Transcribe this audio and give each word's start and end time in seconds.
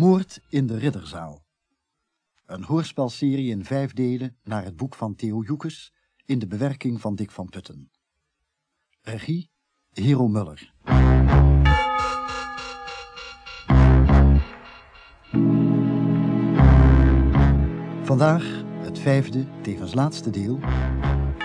Moord 0.00 0.40
in 0.48 0.66
de 0.66 0.78
Ridderzaal. 0.78 1.44
Een 2.46 2.64
hoorspelserie 2.64 3.50
in 3.50 3.64
vijf 3.64 3.92
delen 3.92 4.36
naar 4.42 4.64
het 4.64 4.76
boek 4.76 4.94
van 4.94 5.14
Theo 5.14 5.42
Joekes 5.42 5.92
in 6.24 6.38
de 6.38 6.46
bewerking 6.46 7.00
van 7.00 7.14
Dick 7.14 7.30
van 7.30 7.48
Putten. 7.48 7.90
Regie 9.00 9.50
Hero 9.92 10.28
Muller. 10.28 10.72
Vandaag 18.02 18.62
het 18.64 18.98
vijfde, 18.98 19.46
tevens 19.62 19.94
laatste 19.94 20.30
deel, 20.30 20.58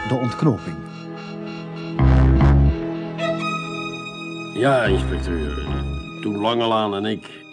de 0.09 0.19
ontknoping. 0.21 0.77
Ja, 4.57 4.83
inspecteur. 4.83 5.83
Toen 6.21 6.35
Langelaan 6.37 6.95
en 6.95 7.05
ik 7.05 7.44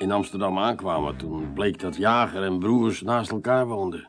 in 0.00 0.10
Amsterdam 0.10 0.58
aankwamen, 0.58 1.16
toen 1.16 1.52
bleek 1.52 1.78
dat 1.78 1.96
Jager 1.96 2.42
en 2.42 2.58
Broers 2.58 3.02
naast 3.02 3.30
elkaar 3.30 3.66
woonden. 3.66 4.08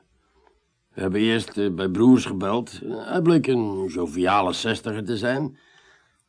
We 0.94 1.02
hebben 1.02 1.22
eerst 1.22 1.58
eh, 1.58 1.70
bij 1.70 1.88
Broers 1.90 2.26
gebeld. 2.26 2.80
Hij 2.86 3.22
bleek 3.22 3.48
een 3.48 3.86
joviale 3.86 4.54
zestiger 4.54 5.06
te 5.06 5.18
zijn. 5.18 5.58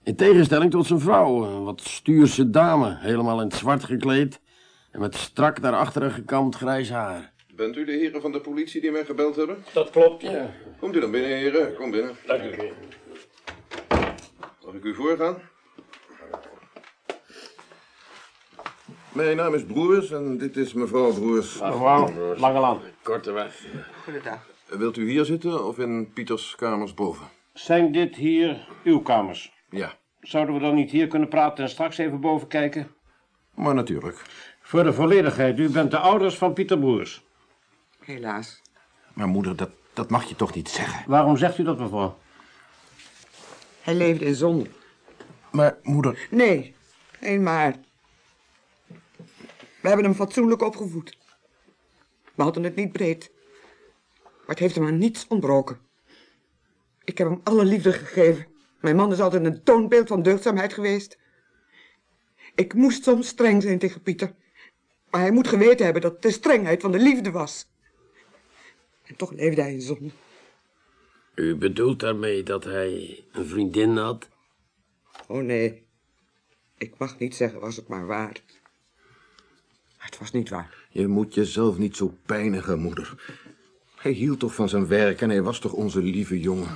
In 0.02 0.16
tegenstelling 0.16 0.70
tot 0.70 0.86
zijn 0.86 1.00
vrouw, 1.00 1.45
een 1.45 1.64
wat 1.64 1.80
stuurse 1.80 2.50
dame, 2.50 2.96
helemaal 2.98 3.41
in 3.41 3.46
het 3.46 3.56
zwart 3.56 3.84
gekleed 3.84 4.41
en 4.91 5.00
met 5.00 5.14
strak 5.14 5.60
naar 5.60 5.74
achteren 5.74 6.10
gekamd 6.10 6.55
grijs 6.55 6.91
haar. 6.91 7.33
Bent 7.55 7.77
u 7.77 7.84
de 7.84 7.92
heren 7.92 8.20
van 8.20 8.33
de 8.33 8.41
politie 8.41 8.80
die 8.80 8.91
mij 8.91 9.05
gebeld 9.05 9.36
hebben? 9.36 9.64
Dat 9.72 9.91
klopt, 9.91 10.22
ja. 10.22 10.50
Komt 10.78 10.97
u 10.97 11.00
dan 11.00 11.10
binnen, 11.10 11.30
heren. 11.30 11.74
Kom 11.74 11.91
binnen. 11.91 12.16
Dank 12.27 12.42
u. 12.42 12.72
Mag 14.64 14.74
ik 14.74 14.84
u 14.84 14.94
voorgaan? 14.94 15.36
Mijn 19.12 19.36
naam 19.36 19.54
is 19.54 19.64
Broers 19.64 20.10
en 20.10 20.38
dit 20.38 20.56
is 20.56 20.72
mevrouw 20.72 21.12
Broers. 21.12 21.60
Mevrouw 21.60 22.34
Langelaan. 22.36 22.80
Korteweg. 23.02 23.64
Goedendag. 24.04 24.46
Wilt 24.66 24.96
u 24.96 25.10
hier 25.10 25.24
zitten 25.24 25.66
of 25.66 25.78
in 25.78 26.10
Pieters 26.12 26.54
kamers 26.54 26.94
boven? 26.94 27.27
Zijn 27.52 27.92
dit 27.92 28.16
hier 28.16 28.69
uw 28.84 29.00
kamers? 29.00 29.52
Ja, 29.70 29.92
Zouden 30.20 30.54
we 30.54 30.60
dan 30.60 30.74
niet 30.74 30.91
hier 30.91 31.06
kunnen 31.08 31.28
praten 31.28 31.64
en 31.64 31.70
straks 31.70 31.98
even 31.98 32.20
boven 32.20 32.48
kijken? 32.48 32.91
maar 33.54 33.74
natuurlijk. 33.74 34.22
Voor 34.60 34.84
de 34.84 34.92
volledigheid, 34.92 35.58
u 35.58 35.69
bent 35.69 35.91
de 35.91 35.98
ouders 35.98 36.38
van 36.38 36.52
Pieter 36.52 36.78
Broers. 36.78 37.24
Helaas. 38.00 38.62
Maar 39.14 39.28
moeder, 39.28 39.56
dat, 39.56 39.70
dat 39.92 40.10
mag 40.10 40.24
je 40.24 40.36
toch 40.36 40.54
niet 40.54 40.69
zeggen? 40.69 41.04
Waarom 41.06 41.36
zegt 41.36 41.58
u 41.58 41.62
dat, 41.62 41.78
mevrouw? 41.78 42.19
Hij 43.82 43.94
leefde 43.94 44.24
in 44.24 44.34
zonde. 44.34 44.66
Maar 45.50 45.78
moeder... 45.82 46.26
Nee, 46.30 46.74
geen 47.20 47.42
maar. 47.42 47.74
We 49.83 49.88
hebben 49.88 50.05
hem 50.05 50.14
fatsoenlijk 50.14 50.62
opgevoed. 50.62 51.19
We 52.34 52.42
hadden 52.42 52.62
het 52.62 52.75
niet 52.75 52.92
breed. 52.92 53.33
Maar 54.22 54.47
het 54.47 54.58
heeft 54.58 54.75
hem 54.75 54.86
aan 54.86 54.98
niets 54.98 55.27
ontbroken. 55.27 55.80
Ik 57.05 57.19
heb 57.19 57.28
hem 57.28 57.41
alle 57.42 57.64
liefde 57.64 57.92
gegeven. 57.92 58.47
Mijn 58.80 58.97
man 58.97 59.12
is 59.12 59.20
altijd 59.20 59.44
een 59.44 59.62
toonbeeld 59.62 60.08
van 60.08 60.22
deugdzaamheid 60.22 60.72
geweest. 60.72 61.19
Ik 62.55 62.75
moest 62.75 63.05
soms 63.05 63.28
streng 63.28 63.62
zijn 63.62 63.78
tegen 63.78 64.03
Pieter. 64.03 64.34
Maar 65.10 65.20
hij 65.20 65.33
moet 65.33 65.48
geweten 65.48 65.84
hebben 65.84 66.03
dat 66.03 66.12
het 66.12 66.22
de 66.22 66.30
strengheid 66.30 66.80
van 66.80 66.92
de 66.92 66.98
liefde 66.98 67.30
was. 67.30 67.70
En 69.03 69.16
toch 69.16 69.33
leefde 69.33 69.62
hij 69.62 69.72
in 69.72 69.80
zonde. 69.80 70.10
U 71.34 71.56
bedoelt 71.56 72.00
daarmee 72.00 72.42
dat 72.42 72.64
hij 72.64 73.25
een 73.33 73.47
vriendin 73.47 73.97
had? 73.97 74.28
Oh 75.28 75.42
nee, 75.42 75.86
ik 76.78 76.98
mag 76.98 77.19
niet 77.19 77.34
zeggen 77.34 77.60
was 77.60 77.77
het 77.77 77.88
maar 77.88 78.06
waar. 78.06 78.42
Het 80.12 80.20
was 80.20 80.30
niet 80.30 80.48
waar. 80.48 80.86
Je 80.91 81.06
moet 81.06 81.34
jezelf 81.34 81.78
niet 81.78 81.96
zo 81.96 82.18
pijnigen, 82.27 82.78
moeder. 82.78 83.34
Hij 83.96 84.12
hield 84.12 84.38
toch 84.38 84.54
van 84.54 84.69
zijn 84.69 84.86
werk 84.86 85.20
en 85.20 85.30
hij 85.30 85.42
was 85.42 85.58
toch 85.58 85.72
onze 85.72 86.02
lieve 86.02 86.41
jongen. 86.41 86.69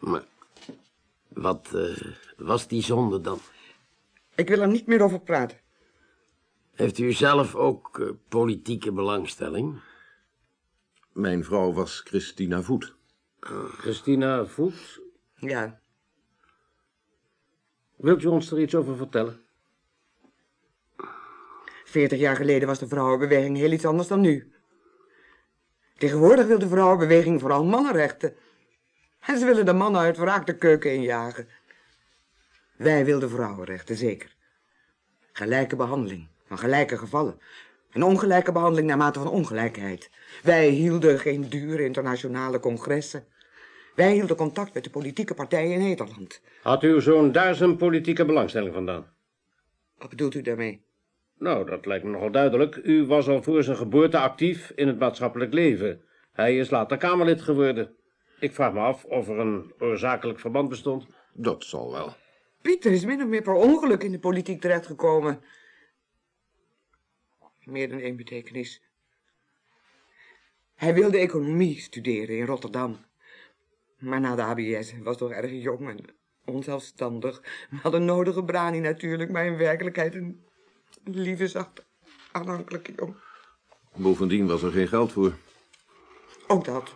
Maar 0.00 0.24
wat 1.28 1.68
eh, 1.74 2.12
was 2.36 2.68
die 2.68 2.82
zonde 2.82 3.20
dan? 3.20 3.38
Ik 4.34 4.48
wil 4.48 4.60
er 4.60 4.68
niet 4.68 4.86
meer 4.86 5.02
over 5.02 5.20
praten. 5.20 5.58
Heeft 6.74 6.98
u 6.98 7.12
zelf 7.12 7.54
ook 7.54 7.98
eh, 7.98 8.08
politieke 8.28 8.92
belangstelling? 8.92 9.80
Mijn 11.12 11.44
vrouw 11.44 11.72
was 11.72 12.00
Christina 12.00 12.62
Voet. 12.62 12.94
Christina 13.78 14.46
Voet, 14.46 15.00
Ja, 15.36 15.80
wilt 17.96 18.22
u 18.22 18.26
ons 18.26 18.50
er 18.50 18.60
iets 18.60 18.74
over 18.74 18.96
vertellen? 18.96 19.41
Veertig 21.92 22.18
jaar 22.18 22.36
geleden 22.36 22.68
was 22.68 22.78
de 22.78 22.88
vrouwenbeweging 22.88 23.56
heel 23.56 23.72
iets 23.72 23.84
anders 23.84 24.08
dan 24.08 24.20
nu. 24.20 24.52
Tegenwoordig 25.98 26.46
wil 26.46 26.58
de 26.58 26.68
vrouwenbeweging 26.68 27.40
vooral 27.40 27.64
mannenrechten. 27.64 28.34
En 29.20 29.38
ze 29.38 29.44
willen 29.44 29.66
de 29.66 29.72
mannen 29.72 30.00
uit 30.00 30.16
wraak 30.16 30.46
de 30.46 30.56
keuken 30.56 30.94
injagen. 30.94 31.48
Wij 32.76 33.04
wilden 33.04 33.30
vrouwenrechten, 33.30 33.96
zeker. 33.96 34.36
Gelijke 35.32 35.76
behandeling 35.76 36.28
van 36.44 36.58
gelijke 36.58 36.98
gevallen. 36.98 37.40
En 37.90 38.02
ongelijke 38.02 38.52
behandeling 38.52 38.88
naarmate 38.88 39.18
van 39.18 39.28
ongelijkheid. 39.28 40.10
Wij 40.42 40.68
hielden 40.68 41.18
geen 41.18 41.48
dure 41.48 41.84
internationale 41.84 42.60
congressen. 42.60 43.26
Wij 43.94 44.12
hielden 44.12 44.36
contact 44.36 44.74
met 44.74 44.84
de 44.84 44.90
politieke 44.90 45.34
partijen 45.34 45.72
in 45.72 45.78
Nederland. 45.78 46.40
Had 46.62 46.82
uw 46.82 47.00
zoon 47.00 47.32
daar 47.32 47.54
zijn 47.54 47.76
politieke 47.76 48.24
belangstelling 48.24 48.74
vandaan? 48.74 49.06
Wat 49.98 50.08
bedoelt 50.08 50.34
u 50.34 50.42
daarmee? 50.42 50.84
Nou, 51.42 51.66
dat 51.66 51.86
lijkt 51.86 52.04
me 52.04 52.10
nogal 52.10 52.30
duidelijk. 52.30 52.76
U 52.76 53.06
was 53.06 53.28
al 53.28 53.42
voor 53.42 53.62
zijn 53.62 53.76
geboorte 53.76 54.18
actief 54.18 54.72
in 54.74 54.86
het 54.86 54.98
maatschappelijk 54.98 55.52
leven. 55.52 56.02
Hij 56.32 56.58
is 56.58 56.70
later 56.70 56.96
Kamerlid 56.96 57.42
geworden. 57.42 57.96
Ik 58.40 58.52
vraag 58.52 58.72
me 58.72 58.80
af 58.80 59.04
of 59.04 59.28
er 59.28 59.38
een 59.38 59.72
oorzakelijk 59.78 60.40
verband 60.40 60.68
bestond. 60.68 61.06
Dat 61.32 61.64
zal 61.64 61.92
wel. 61.92 62.14
Pieter 62.60 62.92
is 62.92 63.04
min 63.04 63.22
of 63.22 63.28
meer 63.28 63.42
per 63.42 63.54
ongeluk 63.54 64.02
in 64.02 64.12
de 64.12 64.18
politiek 64.18 64.60
terechtgekomen. 64.60 65.40
Meer 67.64 67.88
dan 67.88 67.98
één 67.98 68.16
betekenis. 68.16 68.82
Hij 70.74 70.94
wilde 70.94 71.18
economie 71.18 71.80
studeren 71.80 72.36
in 72.36 72.46
Rotterdam. 72.46 72.98
Maar 73.98 74.20
na 74.20 74.34
de 74.34 74.42
ABS 74.42 74.92
hij 74.92 75.02
was 75.02 75.16
toch 75.16 75.30
erg 75.30 75.50
jong 75.50 75.88
en 75.88 76.04
onzelfstandig. 76.44 77.42
Wel 77.82 77.92
de 77.92 77.98
nodige 77.98 78.44
brani 78.44 78.80
natuurlijk, 78.80 79.30
maar 79.30 79.46
in 79.46 79.56
werkelijkheid 79.56 80.14
een 80.14 80.50
lieve, 81.04 81.48
zacht, 81.48 81.84
aanhankelijke 82.32 82.92
jongen. 82.96 83.16
Bovendien 83.94 84.46
was 84.46 84.62
er 84.62 84.72
geen 84.72 84.88
geld 84.88 85.12
voor. 85.12 85.34
Ook 86.46 86.64
dat. 86.64 86.94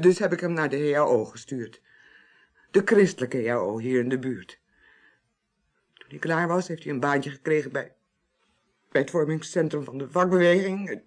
Dus 0.00 0.18
heb 0.18 0.32
ik 0.32 0.40
hem 0.40 0.52
naar 0.52 0.68
de 0.68 0.94
HAO 0.94 1.24
gestuurd. 1.24 1.80
De 2.70 2.82
christelijke 2.84 3.48
HAO 3.48 3.78
hier 3.78 4.00
in 4.00 4.08
de 4.08 4.18
buurt. 4.18 4.60
Toen 5.94 6.08
hij 6.08 6.18
klaar 6.18 6.48
was, 6.48 6.68
heeft 6.68 6.84
hij 6.84 6.92
een 6.92 7.00
baantje 7.00 7.30
gekregen 7.30 7.72
bij, 7.72 7.94
bij 8.90 9.00
het 9.00 9.10
vormingscentrum 9.10 9.84
van 9.84 9.98
de 9.98 10.10
vakbeweging. 10.10 11.02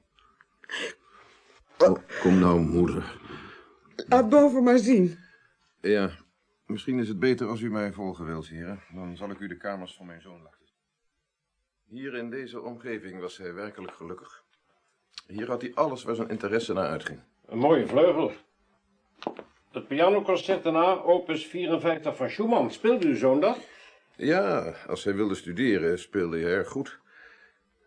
Oh, 1.78 1.98
kom 2.22 2.40
nou, 2.40 2.60
moeder. 2.60 3.20
Laat 4.08 4.30
boven 4.30 4.64
maar 4.64 4.78
zien. 4.78 5.18
Ja, 5.82 6.12
misschien 6.66 7.00
is 7.00 7.08
het 7.08 7.20
beter 7.20 7.48
als 7.48 7.62
u 7.62 7.70
mij 7.70 7.94
volgen 7.94 8.26
wilt, 8.26 8.48
heren. 8.48 8.84
Dan 8.94 9.18
zal 9.18 9.30
ik 9.30 9.40
u 9.40 9.48
de 9.48 9.58
kamers 9.58 9.96
van 9.96 10.06
mijn 10.06 10.22
zoon 10.22 10.42
laten. 10.42 10.59
Hier 11.90 12.16
in 12.16 12.30
deze 12.30 12.62
omgeving 12.62 13.20
was 13.20 13.38
hij 13.38 13.54
werkelijk 13.54 13.94
gelukkig. 13.94 14.44
Hier 15.28 15.48
had 15.48 15.62
hij 15.62 15.72
alles 15.74 16.04
waar 16.04 16.16
zijn 16.16 16.30
interesse 16.30 16.74
naar 16.74 16.88
uitging. 16.90 17.20
Een 17.46 17.58
mooie 17.58 17.88
vleugel. 17.88 18.32
Het 19.72 19.88
pianoconcert 19.88 20.64
daarna, 20.64 21.02
opus 21.02 21.46
54 21.46 22.16
van 22.16 22.30
Schumann. 22.30 22.72
Speelde 22.72 23.08
uw 23.08 23.16
zoon 23.16 23.40
dat? 23.40 23.58
Ja, 24.16 24.76
als 24.88 25.04
hij 25.04 25.16
wilde 25.16 25.36
studeren 25.36 26.00
speelde 26.00 26.40
hij 26.40 26.52
erg 26.52 26.68
goed. 26.68 27.00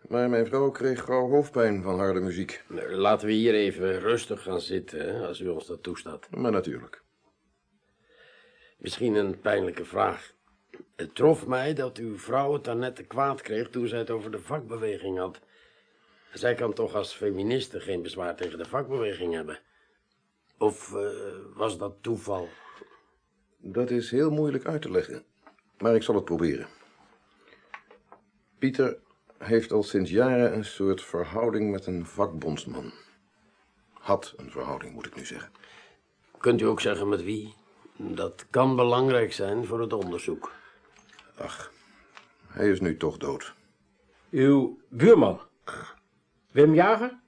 Maar 0.09 0.31
mijn 0.31 0.47
vrouw 0.47 0.71
kreeg 0.71 1.05
gauw 1.05 1.29
hoofdpijn 1.29 1.83
van 1.83 1.99
harde 1.99 2.21
muziek. 2.21 2.65
Nou, 2.69 2.91
Laten 2.91 3.27
we 3.27 3.33
hier 3.33 3.55
even 3.55 4.01
rustig 4.01 4.43
gaan 4.43 4.61
zitten, 4.61 5.27
als 5.27 5.41
u 5.41 5.49
ons 5.49 5.67
dat 5.67 5.83
toestaat. 5.83 6.29
Maar 6.31 6.53
natuurlijk. 6.53 7.03
Misschien 8.79 9.15
een 9.15 9.41
pijnlijke 9.41 9.85
vraag. 9.85 10.35
Het 10.97 11.15
trof 11.15 11.47
mij 11.47 11.75
dat 11.75 11.97
uw 11.97 12.19
vrouw 12.19 12.53
het 12.53 12.65
daarnet 12.65 12.97
te 12.97 13.05
kwaad 13.05 13.41
kreeg 13.41 13.71
toen 13.71 13.89
zij 13.89 13.99
het 13.99 14.11
over 14.11 14.31
de 14.31 14.39
vakbeweging 14.39 15.19
had. 15.19 15.41
Zij 16.33 16.55
kan 16.55 16.73
toch 16.73 16.95
als 16.95 17.15
feministe 17.15 17.81
geen 17.81 18.03
bezwaar 18.03 18.37
tegen 18.37 18.59
de 18.59 18.65
vakbeweging 18.65 19.35
hebben? 19.35 19.61
Of 20.59 20.95
eh, 20.95 21.11
was 21.55 21.79
dat 21.79 21.95
toeval? 22.01 22.49
Dat 23.59 23.91
is 23.91 24.11
heel 24.11 24.31
moeilijk 24.31 24.67
uit 24.67 24.83
te 24.83 24.91
leggen. 24.91 25.25
Maar 25.79 25.95
ik 25.95 26.03
zal 26.03 26.15
het 26.15 26.25
proberen. 26.25 26.67
Pieter 28.59 28.99
heeft 29.39 29.73
al 29.73 29.83
sinds 29.83 30.11
jaren 30.11 30.55
een 30.55 30.65
soort 30.65 31.03
verhouding 31.03 31.71
met 31.71 31.87
een 31.87 32.07
vakbondsman. 32.07 32.93
Had 33.93 34.35
een 34.37 34.51
verhouding, 34.51 34.93
moet 34.95 35.07
ik 35.07 35.15
nu 35.17 35.25
zeggen. 35.25 35.53
Kunt 36.39 36.61
u 36.61 36.65
ook 36.65 36.81
zeggen 36.81 37.09
met 37.09 37.23
wie? 37.23 37.55
Dat 37.97 38.47
kan 38.51 38.77
belangrijk 38.77 39.33
zijn 39.33 39.67
voor 39.67 39.81
het 39.81 39.93
onderzoek. 39.93 40.53
Ach, 41.43 41.73
hij 42.49 42.71
is 42.71 42.81
nu 42.81 42.97
toch 42.97 43.17
dood. 43.17 43.55
Uw 44.31 44.79
buurman, 44.89 45.41
Wim 46.53 46.75
Jager? 46.75 47.19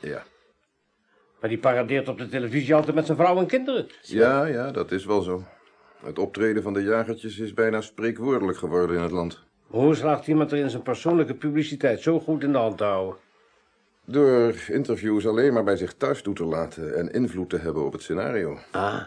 Ja. 0.00 0.22
Maar 1.40 1.48
die 1.48 1.58
paradeert 1.58 2.08
op 2.08 2.18
de 2.18 2.28
televisie 2.28 2.74
altijd 2.74 2.94
met 2.94 3.06
zijn 3.06 3.18
vrouw 3.18 3.38
en 3.38 3.46
kinderen. 3.46 3.86
Ja, 4.02 4.44
ja, 4.44 4.70
dat 4.70 4.90
is 4.92 5.04
wel 5.04 5.22
zo. 5.22 5.42
Het 6.04 6.18
optreden 6.18 6.62
van 6.62 6.72
de 6.72 6.82
jagertjes 6.82 7.38
is 7.38 7.54
bijna 7.54 7.80
spreekwoordelijk 7.80 8.58
geworden 8.58 8.96
in 8.96 9.02
het 9.02 9.10
land. 9.10 9.42
Hoe 9.66 9.94
slaagt 9.94 10.26
iemand 10.26 10.52
er 10.52 10.58
in 10.58 10.70
zijn 10.70 10.82
persoonlijke 10.82 11.34
publiciteit 11.34 12.00
zo 12.00 12.20
goed 12.20 12.42
in 12.42 12.52
de 12.52 12.58
hand 12.58 12.78
te 12.78 12.84
houden? 12.84 13.16
Door 14.04 14.54
interviews 14.68 15.26
alleen 15.26 15.52
maar 15.52 15.64
bij 15.64 15.76
zich 15.76 15.94
thuis 15.94 16.22
toe 16.22 16.34
te 16.34 16.44
laten 16.44 16.96
en 16.96 17.12
invloed 17.12 17.50
te 17.50 17.58
hebben 17.58 17.84
op 17.84 17.92
het 17.92 18.02
scenario. 18.02 18.58
Ah, 18.70 19.02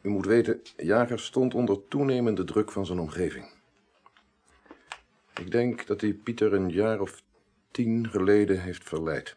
U 0.00 0.08
moet 0.08 0.26
weten, 0.26 0.62
Jager 0.76 1.18
stond 1.18 1.54
onder 1.54 1.88
toenemende 1.88 2.44
druk 2.44 2.72
van 2.72 2.86
zijn 2.86 2.98
omgeving. 2.98 3.50
Ik 5.40 5.50
denk 5.50 5.86
dat 5.86 6.00
hij 6.00 6.12
Pieter 6.12 6.52
een 6.52 6.70
jaar 6.70 7.00
of 7.00 7.22
tien 7.70 8.08
geleden 8.08 8.60
heeft 8.60 8.84
verleid. 8.84 9.36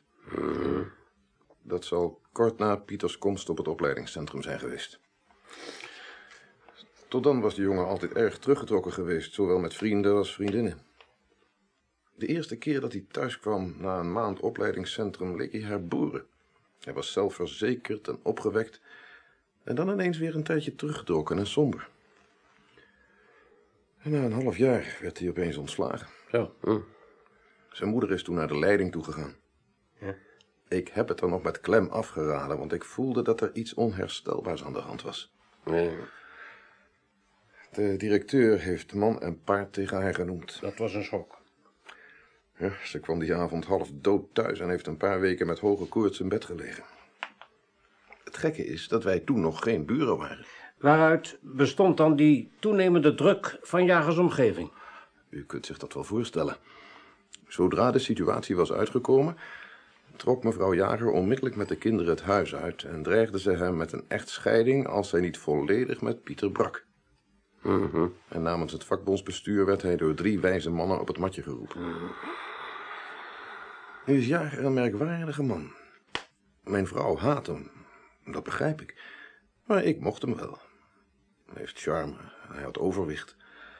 Dat 1.61 1.85
zal 1.85 2.21
kort 2.31 2.57
na 2.57 2.75
Pieters 2.75 3.17
komst 3.17 3.49
op 3.49 3.57
het 3.57 3.67
opleidingscentrum 3.67 4.41
zijn 4.41 4.59
geweest. 4.59 4.99
Tot 7.07 7.23
dan 7.23 7.41
was 7.41 7.55
de 7.55 7.61
jongen 7.61 7.85
altijd 7.85 8.13
erg 8.13 8.39
teruggetrokken 8.39 8.93
geweest, 8.93 9.33
zowel 9.33 9.59
met 9.59 9.73
vrienden 9.73 10.15
als 10.15 10.33
vriendinnen. 10.33 10.81
De 12.15 12.27
eerste 12.27 12.55
keer 12.55 12.81
dat 12.81 12.91
hij 12.91 13.05
thuis 13.11 13.39
kwam 13.39 13.75
na 13.77 13.99
een 13.99 14.11
maand 14.11 14.39
opleidingscentrum 14.39 15.37
leek 15.37 15.51
hij 15.51 15.61
herboren. 15.61 16.25
Hij 16.79 16.93
was 16.93 17.11
zelfverzekerd 17.11 18.07
en 18.07 18.19
opgewekt 18.21 18.81
en 19.63 19.75
dan 19.75 19.89
ineens 19.89 20.17
weer 20.17 20.35
een 20.35 20.43
tijdje 20.43 20.75
teruggetrokken 20.75 21.37
en 21.37 21.47
somber. 21.47 21.89
En 24.01 24.11
na 24.11 24.23
een 24.23 24.31
half 24.31 24.57
jaar 24.57 24.97
werd 25.01 25.19
hij 25.19 25.29
opeens 25.29 25.57
ontslagen. 25.57 26.07
Zo. 26.31 26.55
Zijn 27.71 27.89
moeder 27.89 28.11
is 28.11 28.23
toen 28.23 28.35
naar 28.35 28.47
de 28.47 28.59
leiding 28.59 28.91
toegegaan. 28.91 29.35
Ja. 29.99 30.15
Ik 30.67 30.87
heb 30.87 31.07
het 31.07 31.21
er 31.21 31.29
nog 31.29 31.43
met 31.43 31.61
klem 31.61 31.87
afgeraden, 31.87 32.57
want 32.57 32.73
ik 32.73 32.83
voelde 32.83 33.21
dat 33.21 33.41
er 33.41 33.49
iets 33.53 33.73
onherstelbaars 33.73 34.63
aan 34.63 34.73
de 34.73 34.79
hand 34.79 35.01
was. 35.01 35.33
nee. 35.65 35.91
De 37.71 37.97
directeur 37.97 38.59
heeft 38.59 38.93
man 38.93 39.21
en 39.21 39.41
paard 39.43 39.73
tegen 39.73 40.01
haar 40.01 40.13
genoemd. 40.13 40.61
Dat 40.61 40.77
was 40.77 40.93
een 40.93 41.03
schok. 41.03 41.41
Ja, 42.57 42.71
ze 42.83 42.99
kwam 42.99 43.19
die 43.19 43.35
avond 43.35 43.65
half 43.65 43.89
dood 43.93 44.33
thuis 44.33 44.59
en 44.59 44.69
heeft 44.69 44.87
een 44.87 44.97
paar 44.97 45.19
weken 45.19 45.47
met 45.47 45.59
hoge 45.59 45.85
koorts 45.85 46.19
in 46.19 46.29
bed 46.29 46.45
gelegen. 46.45 46.83
Het 48.31 48.39
gekke 48.39 48.65
is 48.65 48.87
dat 48.87 49.03
wij 49.03 49.19
toen 49.19 49.41
nog 49.41 49.63
geen 49.63 49.85
buren 49.85 50.17
waren. 50.17 50.45
Waaruit 50.77 51.37
bestond 51.41 51.97
dan 51.97 52.15
die 52.15 52.51
toenemende 52.59 53.15
druk 53.15 53.57
van 53.61 53.85
Jagers 53.85 54.17
omgeving? 54.17 54.71
U 55.29 55.45
kunt 55.45 55.65
zich 55.65 55.77
dat 55.77 55.93
wel 55.93 56.03
voorstellen. 56.03 56.55
Zodra 57.47 57.91
de 57.91 57.99
situatie 57.99 58.55
was 58.55 58.71
uitgekomen, 58.71 59.37
trok 60.15 60.43
mevrouw 60.43 60.73
Jager 60.73 61.11
onmiddellijk 61.11 61.55
met 61.55 61.67
de 61.67 61.75
kinderen 61.75 62.11
het 62.11 62.21
huis 62.21 62.55
uit 62.55 62.83
en 62.83 63.03
dreigde 63.03 63.39
ze 63.39 63.51
hem 63.51 63.77
met 63.77 63.91
een 63.91 64.05
echtscheiding 64.07 64.87
als 64.87 65.11
hij 65.11 65.21
niet 65.21 65.37
volledig 65.37 66.01
met 66.01 66.23
Pieter 66.23 66.51
brak. 66.51 66.85
En 68.27 68.41
namens 68.41 68.71
het 68.71 68.83
vakbondsbestuur 68.83 69.65
werd 69.65 69.81
hij 69.81 69.95
door 69.95 70.13
drie 70.13 70.39
wijze 70.39 70.69
mannen 70.69 70.99
op 70.99 71.07
het 71.07 71.17
matje 71.17 71.41
geroepen. 71.41 71.81
Nu 74.05 74.17
is 74.17 74.27
Jager 74.27 74.65
een 74.65 74.73
merkwaardige 74.73 75.43
man. 75.43 75.71
Mijn 76.63 76.87
vrouw 76.87 77.17
haat 77.17 77.47
hem, 77.47 77.80
dat 78.31 78.43
begrijp 78.43 78.81
ik. 78.81 78.95
Maar 79.65 79.83
ik 79.83 79.99
mocht 79.99 80.21
hem 80.21 80.35
wel. 80.35 80.57
Hij 81.45 81.55
heeft 81.61 81.79
charme, 81.79 82.15
hij 82.47 82.63
had 82.63 82.79
overwicht. 82.79 83.35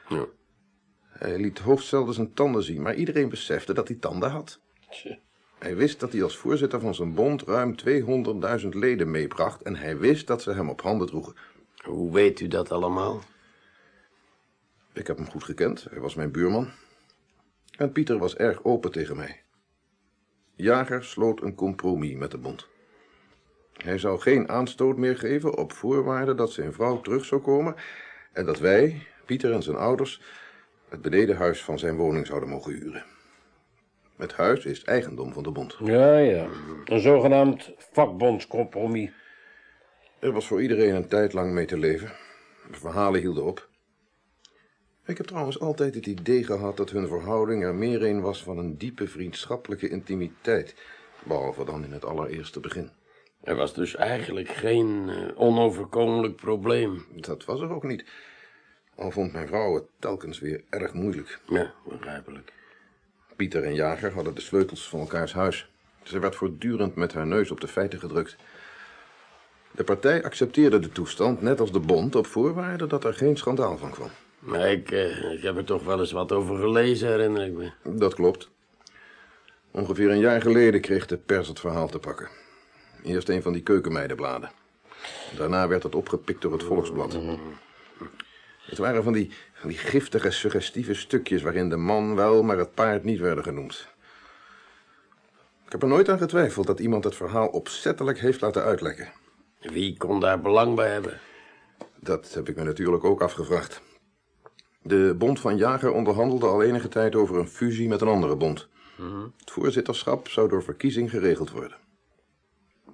Ja. 0.08 0.26
Hij 1.06 1.38
liet 1.38 1.58
hoogst 1.58 1.88
zelden 1.88 2.14
zijn 2.14 2.34
tanden 2.34 2.62
zien, 2.62 2.82
maar 2.82 2.94
iedereen 2.94 3.28
besefte 3.28 3.74
dat 3.74 3.88
hij 3.88 3.96
tanden 3.96 4.30
had. 4.30 4.60
Tje. 4.90 5.18
Hij 5.58 5.76
wist 5.76 6.00
dat 6.00 6.12
hij 6.12 6.22
als 6.22 6.36
voorzitter 6.36 6.80
van 6.80 6.94
zijn 6.94 7.14
bond 7.14 7.42
ruim 7.42 7.74
200.000 8.62 8.68
leden 8.68 9.10
meebracht 9.10 9.62
en 9.62 9.76
hij 9.76 9.98
wist 9.98 10.26
dat 10.26 10.42
ze 10.42 10.52
hem 10.52 10.68
op 10.68 10.80
handen 10.80 11.06
droegen. 11.06 11.34
Hoe 11.84 12.12
weet 12.12 12.40
u 12.40 12.48
dat 12.48 12.72
allemaal? 12.72 13.22
Ik 14.92 15.06
heb 15.06 15.16
hem 15.16 15.30
goed 15.30 15.44
gekend, 15.44 15.86
hij 15.90 16.00
was 16.00 16.14
mijn 16.14 16.30
buurman. 16.30 16.70
En 17.76 17.92
Pieter 17.92 18.18
was 18.18 18.36
erg 18.36 18.64
open 18.64 18.92
tegen 18.92 19.16
mij. 19.16 19.42
Jager 20.54 21.04
sloot 21.04 21.42
een 21.42 21.54
compromis 21.54 22.14
met 22.14 22.30
de 22.30 22.38
bond. 22.38 22.68
Hij 23.82 23.98
zou 23.98 24.20
geen 24.20 24.48
aanstoot 24.48 24.96
meer 24.96 25.18
geven 25.18 25.58
op 25.58 25.72
voorwaarde 25.72 26.34
dat 26.34 26.52
zijn 26.52 26.72
vrouw 26.72 27.00
terug 27.00 27.24
zou 27.24 27.40
komen 27.40 27.74
en 28.32 28.46
dat 28.46 28.58
wij, 28.58 29.06
Pieter 29.26 29.52
en 29.52 29.62
zijn 29.62 29.76
ouders, 29.76 30.22
het 30.88 31.02
benedenhuis 31.02 31.64
van 31.64 31.78
zijn 31.78 31.96
woning 31.96 32.26
zouden 32.26 32.48
mogen 32.48 32.72
huren. 32.72 33.04
Het 34.16 34.32
huis 34.32 34.64
is 34.64 34.84
eigendom 34.84 35.32
van 35.32 35.42
de 35.42 35.50
bond. 35.50 35.76
Ja, 35.84 36.16
ja. 36.16 36.46
Een 36.84 37.00
zogenaamd 37.00 37.72
vakbondscompromis. 37.78 39.10
Er 40.18 40.32
was 40.32 40.46
voor 40.46 40.62
iedereen 40.62 40.94
een 40.94 41.08
tijd 41.08 41.32
lang 41.32 41.52
mee 41.52 41.66
te 41.66 41.78
leven. 41.78 42.12
De 42.70 42.78
verhalen 42.78 43.20
hielden 43.20 43.44
op. 43.44 43.68
Ik 45.06 45.16
heb 45.16 45.26
trouwens 45.26 45.60
altijd 45.60 45.94
het 45.94 46.06
idee 46.06 46.44
gehad 46.44 46.76
dat 46.76 46.90
hun 46.90 47.08
verhouding 47.08 47.64
er 47.64 47.74
meer 47.74 48.02
een 48.02 48.20
was 48.20 48.42
van 48.42 48.58
een 48.58 48.78
diepe 48.78 49.08
vriendschappelijke 49.08 49.88
intimiteit. 49.88 50.74
Behalve 51.24 51.64
dan 51.64 51.84
in 51.84 51.92
het 51.92 52.04
allereerste 52.04 52.60
begin. 52.60 52.90
Er 53.42 53.54
was 53.54 53.74
dus 53.74 53.96
eigenlijk 53.96 54.48
geen 54.48 55.08
eh, 55.08 55.40
onoverkomelijk 55.40 56.36
probleem. 56.36 57.06
Dat 57.14 57.44
was 57.44 57.60
er 57.60 57.70
ook 57.70 57.82
niet. 57.82 58.04
Al 58.94 59.10
vond 59.10 59.32
mijn 59.32 59.46
vrouw 59.46 59.74
het 59.74 59.84
telkens 59.98 60.38
weer 60.38 60.62
erg 60.70 60.92
moeilijk. 60.92 61.38
Ja, 61.48 61.72
begrijpelijk. 61.88 62.52
Pieter 63.36 63.64
en 63.64 63.74
Jager 63.74 64.12
hadden 64.12 64.34
de 64.34 64.40
sleutels 64.40 64.88
van 64.88 65.00
elkaars 65.00 65.32
huis. 65.32 65.70
Ze 66.02 66.18
werd 66.18 66.36
voortdurend 66.36 66.94
met 66.94 67.12
haar 67.12 67.26
neus 67.26 67.50
op 67.50 67.60
de 67.60 67.68
feiten 67.68 67.98
gedrukt. 67.98 68.36
De 69.70 69.84
partij 69.84 70.24
accepteerde 70.24 70.78
de 70.78 70.88
toestand, 70.88 71.42
net 71.42 71.60
als 71.60 71.72
de 71.72 71.80
bond, 71.80 72.14
op 72.14 72.26
voorwaarde 72.26 72.86
dat 72.86 73.04
er 73.04 73.14
geen 73.14 73.36
schandaal 73.36 73.78
van 73.78 73.90
kwam. 73.90 74.10
Maar 74.38 74.70
ik, 74.70 74.90
eh, 74.90 75.32
ik 75.32 75.42
heb 75.42 75.56
er 75.56 75.64
toch 75.64 75.84
wel 75.84 76.00
eens 76.00 76.12
wat 76.12 76.32
over 76.32 76.56
gelezen, 76.56 77.08
herinner 77.08 77.46
ik 77.46 77.52
me. 77.52 77.70
Dat 77.82 78.14
klopt. 78.14 78.50
Ongeveer 79.70 80.10
een 80.10 80.18
jaar 80.18 80.40
geleden 80.40 80.80
kreeg 80.80 81.06
de 81.06 81.16
pers 81.16 81.48
het 81.48 81.60
verhaal 81.60 81.88
te 81.88 81.98
pakken. 81.98 82.28
Eerst 83.02 83.28
een 83.28 83.42
van 83.42 83.52
die 83.52 83.62
keukenmeidenbladen. 83.62 84.50
Daarna 85.36 85.68
werd 85.68 85.82
het 85.82 85.94
opgepikt 85.94 86.42
door 86.42 86.52
het 86.52 86.62
Volksblad. 86.62 87.18
Het 88.62 88.78
waren 88.78 89.02
van 89.02 89.12
die, 89.12 89.30
van 89.52 89.68
die 89.68 89.78
giftige, 89.78 90.30
suggestieve 90.30 90.94
stukjes... 90.94 91.42
waarin 91.42 91.68
de 91.68 91.76
man 91.76 92.14
wel, 92.14 92.42
maar 92.42 92.58
het 92.58 92.74
paard 92.74 93.04
niet 93.04 93.20
werden 93.20 93.44
genoemd. 93.44 93.88
Ik 95.66 95.72
heb 95.72 95.82
er 95.82 95.88
nooit 95.88 96.08
aan 96.08 96.18
getwijfeld 96.18 96.66
dat 96.66 96.80
iemand 96.80 97.04
het 97.04 97.14
verhaal 97.14 97.48
opzettelijk 97.48 98.18
heeft 98.18 98.40
laten 98.40 98.62
uitlekken. 98.62 99.12
Wie 99.60 99.96
kon 99.96 100.20
daar 100.20 100.40
belang 100.40 100.74
bij 100.74 100.90
hebben? 100.90 101.20
Dat 102.00 102.34
heb 102.34 102.48
ik 102.48 102.56
me 102.56 102.62
natuurlijk 102.62 103.04
ook 103.04 103.22
afgevraagd. 103.22 103.82
De 104.82 105.14
Bond 105.18 105.40
van 105.40 105.56
Jager 105.56 105.90
onderhandelde 105.90 106.46
al 106.46 106.62
enige 106.62 106.88
tijd 106.88 107.14
over 107.14 107.38
een 107.38 107.48
fusie 107.48 107.88
met 107.88 108.00
een 108.00 108.08
andere 108.08 108.36
bond. 108.36 108.68
Het 109.36 109.50
voorzitterschap 109.50 110.28
zou 110.28 110.48
door 110.48 110.62
verkiezing 110.62 111.10
geregeld 111.10 111.50
worden. 111.50 111.81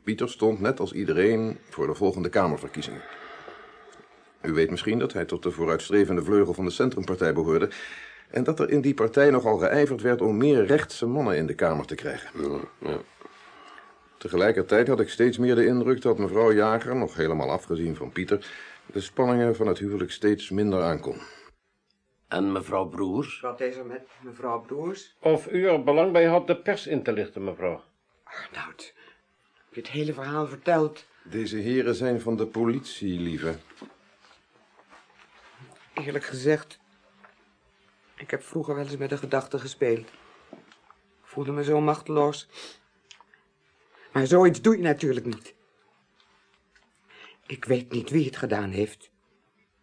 Pieter 0.09 0.29
stond 0.29 0.61
net 0.61 0.81
als 0.81 0.93
iedereen 0.93 1.59
voor 1.71 1.87
de 1.87 1.95
volgende 1.95 2.29
Kamerverkiezingen. 2.29 3.03
U 4.43 4.53
weet 4.53 4.71
misschien 4.71 4.99
dat 4.99 5.13
hij 5.13 5.25
tot 5.25 5.43
de 5.43 5.51
vooruitstrevende 5.51 6.23
vleugel 6.23 6.55
van 6.55 6.65
de 6.65 6.71
Centrumpartij 6.71 7.33
behoorde... 7.33 7.71
en 8.31 8.45
dat 8.45 8.61
er 8.61 8.71
in 8.71 8.81
die 8.81 8.95
partij 8.95 9.31
nogal 9.31 9.59
geijverd 9.59 10.01
werd 10.01 10.21
om 10.21 10.37
meer 10.37 10.65
rechtse 10.65 11.07
mannen 11.07 11.37
in 11.37 11.47
de 11.47 11.55
Kamer 11.55 11.87
te 11.87 11.95
krijgen. 11.95 12.31
Ja, 12.43 12.59
ja. 12.91 12.99
Tegelijkertijd 14.19 14.89
had 14.89 15.01
ik 15.01 15.09
steeds 15.09 15.39
meer 15.39 15.55
de 15.55 15.67
indruk 15.67 16.03
dat 16.03 16.19
mevrouw 16.19 16.53
Jager, 16.53 16.97
nog 16.97 17.15
helemaal 17.15 17.51
afgezien 17.51 17.97
van 17.97 18.13
Pieter... 18.13 18.47
de 18.87 19.01
spanningen 19.01 19.57
van 19.57 19.67
het 19.67 19.79
huwelijk 19.79 20.11
steeds 20.11 20.51
minder 20.51 20.83
aankon. 20.83 21.21
En 22.29 22.53
mevrouw 22.53 22.85
Broers? 22.85 23.41
Wat 23.41 23.61
is 23.61 23.77
er 23.77 23.87
met 23.87 24.03
mevrouw 24.23 24.61
Broers? 24.61 25.17
Of 25.21 25.53
u 25.53 25.67
er 25.67 25.83
belang 25.85 26.13
bij 26.13 26.25
had 26.25 26.47
de 26.47 26.57
pers 26.57 26.87
in 26.87 27.03
te 27.03 27.13
lichten, 27.13 27.45
mevrouw? 27.45 27.83
Arnoud, 28.25 28.95
heb 29.69 29.75
je 29.75 29.81
het 29.81 29.91
hele 29.91 30.13
verhaal 30.13 30.47
verteld? 30.47 31.07
Deze 31.23 31.57
heren 31.57 31.95
zijn 31.95 32.21
van 32.21 32.37
de 32.37 32.47
politie, 32.47 33.21
lieve. 33.21 33.59
Eerlijk 35.95 36.25
gezegd, 36.25 36.79
ik 38.17 38.31
heb 38.31 38.43
vroeger 38.43 38.75
wel 38.75 38.85
eens 38.85 38.97
met 38.97 39.11
de 39.11 39.17
gedachte 39.17 39.59
gespeeld. 39.59 39.99
Ik 39.99 41.35
voelde 41.35 41.53
me 41.53 41.65
zo 41.65 41.81
machteloos. 41.81 42.49
Maar 44.13 44.27
zoiets 44.27 44.61
doe 44.61 44.77
je 44.77 44.83
natuurlijk 44.83 45.27
niet. 45.27 45.55
Ik 47.47 47.65
weet 47.65 47.91
niet 47.91 48.11
wie 48.11 48.25
het 48.25 48.37
gedaan 48.37 48.71
heeft, 48.71 49.11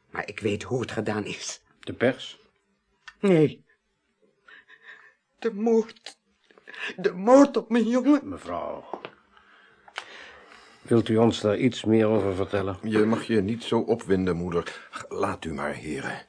maar 0.09 0.27
ik 0.27 0.39
weet 0.39 0.63
hoe 0.63 0.81
het 0.81 0.91
gedaan 0.91 1.25
is. 1.25 1.61
De 1.79 1.93
pers? 1.93 2.39
Nee. 3.19 3.65
De 5.39 5.53
moord. 5.53 6.17
De 6.95 7.11
moord 7.11 7.57
op 7.57 7.69
mijn 7.69 7.87
jongen. 7.87 8.29
Mevrouw. 8.29 9.01
Wilt 10.87 11.09
u 11.09 11.17
ons 11.17 11.41
daar 11.41 11.57
iets 11.57 11.83
meer 11.83 12.07
over 12.07 12.35
vertellen? 12.35 12.77
Je 12.81 13.05
mag 13.05 13.23
je 13.23 13.41
niet 13.41 13.63
zo 13.63 13.79
opwinden, 13.79 14.35
moeder. 14.35 14.89
Laat 15.09 15.45
u 15.45 15.53
maar, 15.53 15.73
heren. 15.73 16.21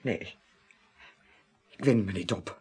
Nee. 0.00 0.34
Ik 1.68 1.84
wind 1.84 2.06
me 2.06 2.12
niet 2.12 2.32
op. 2.32 2.60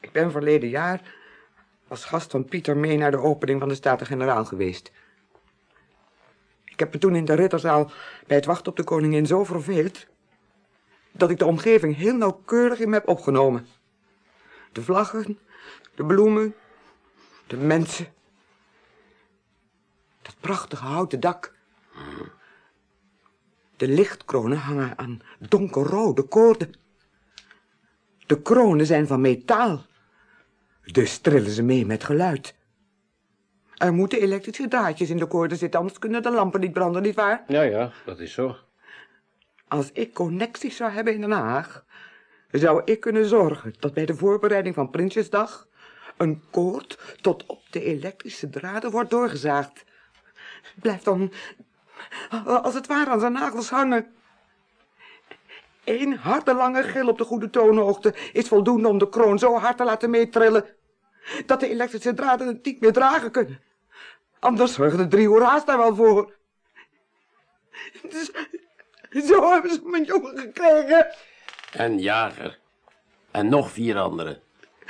Ik 0.00 0.12
ben 0.12 0.30
verleden 0.30 0.68
jaar 0.68 1.14
als 1.88 2.04
gast 2.04 2.30
van 2.30 2.44
Pieter 2.44 2.76
mee 2.76 2.96
naar 2.96 3.10
de 3.10 3.20
opening 3.20 3.60
van 3.60 3.68
de 3.68 3.74
Staten-Generaal 3.74 4.44
geweest. 4.44 4.92
Ik 6.64 6.78
heb 6.78 6.92
me 6.92 6.98
toen 6.98 7.16
in 7.16 7.24
de 7.24 7.34
ridderzaal 7.34 7.90
bij 8.26 8.36
het 8.36 8.46
wachten 8.46 8.70
op 8.70 8.76
de 8.76 8.84
koningin 8.84 9.26
zo 9.26 9.44
verveeld... 9.44 10.06
dat 11.12 11.30
ik 11.30 11.38
de 11.38 11.46
omgeving 11.46 11.96
heel 11.96 12.16
nauwkeurig 12.16 12.78
in 12.78 12.88
me 12.88 12.94
heb 12.94 13.08
opgenomen. 13.08 13.66
De 14.72 14.82
vlaggen, 14.82 15.38
de 15.94 16.04
bloemen, 16.04 16.54
de 17.48 17.56
mensen. 17.56 18.06
Dat 20.22 20.34
prachtige 20.40 20.84
houten 20.84 21.20
dak. 21.20 21.56
De 23.76 23.88
lichtkronen 23.88 24.58
hangen 24.58 24.98
aan 24.98 25.20
donkerrode 25.38 26.22
koorden. 26.22 26.74
De 28.26 28.42
kronen 28.42 28.86
zijn 28.86 29.06
van 29.06 29.20
metaal. 29.20 29.84
Dus 30.84 31.18
trillen 31.18 31.50
ze 31.50 31.62
mee 31.62 31.86
met 31.86 32.04
geluid. 32.04 32.54
Er 33.76 33.92
moeten 33.92 34.20
elektrische 34.20 34.68
draadjes 34.68 35.10
in 35.10 35.16
de 35.16 35.26
koorden 35.26 35.58
zitten, 35.58 35.80
anders 35.80 35.98
kunnen 35.98 36.22
de 36.22 36.30
lampen 36.30 36.60
niet 36.60 36.72
branden, 36.72 37.02
nietwaar? 37.02 37.44
Ja, 37.46 37.62
ja, 37.62 37.92
dat 38.04 38.18
is 38.18 38.32
zo. 38.32 38.56
Als 39.68 39.92
ik 39.92 40.14
connecties 40.14 40.76
zou 40.76 40.90
hebben 40.90 41.14
in 41.14 41.20
Den 41.20 41.30
Haag, 41.30 41.84
zou 42.50 42.82
ik 42.84 43.00
kunnen 43.00 43.24
zorgen 43.26 43.74
dat 43.78 43.94
bij 43.94 44.06
de 44.06 44.14
voorbereiding 44.14 44.74
van 44.74 44.90
Prinsjesdag 44.90 45.67
een 46.18 46.42
koord 46.50 47.16
tot 47.20 47.46
op 47.46 47.62
de 47.70 47.82
elektrische 47.82 48.50
draden 48.50 48.90
wordt 48.90 49.10
doorgezaagd. 49.10 49.84
Blijft 50.80 51.04
dan 51.04 51.32
als 52.44 52.74
het 52.74 52.86
ware 52.86 53.10
aan 53.10 53.20
zijn 53.20 53.32
nagels 53.32 53.70
hangen. 53.70 54.14
Eén 55.84 56.16
harde 56.16 56.54
lange 56.54 56.82
gil 56.82 57.08
op 57.08 57.18
de 57.18 57.24
goede 57.24 57.50
toonhoogte 57.50 58.14
is 58.32 58.48
voldoende 58.48 58.88
om 58.88 58.98
de 58.98 59.08
kroon 59.08 59.38
zo 59.38 59.58
hard 59.58 59.76
te 59.76 59.84
laten 59.84 60.10
meetrillen 60.10 60.64
dat 61.46 61.60
de 61.60 61.68
elektrische 61.68 62.14
draden 62.14 62.46
het 62.46 62.64
niet 62.64 62.80
meer 62.80 62.92
dragen 62.92 63.30
kunnen. 63.30 63.60
Anders 64.38 64.74
zorgen 64.74 64.98
de 64.98 65.08
drie 65.08 65.26
hoera's 65.26 65.64
daar 65.64 65.78
wel 65.78 65.94
voor. 65.94 66.36
Dus, 68.08 68.30
zo 69.26 69.52
hebben 69.52 69.70
ze 69.70 69.80
mijn 69.84 70.04
jongen 70.04 70.38
gekregen. 70.38 71.06
En 71.72 71.98
Jager. 71.98 72.58
En 73.30 73.48
nog 73.48 73.70
vier 73.70 73.98
anderen. 73.98 74.42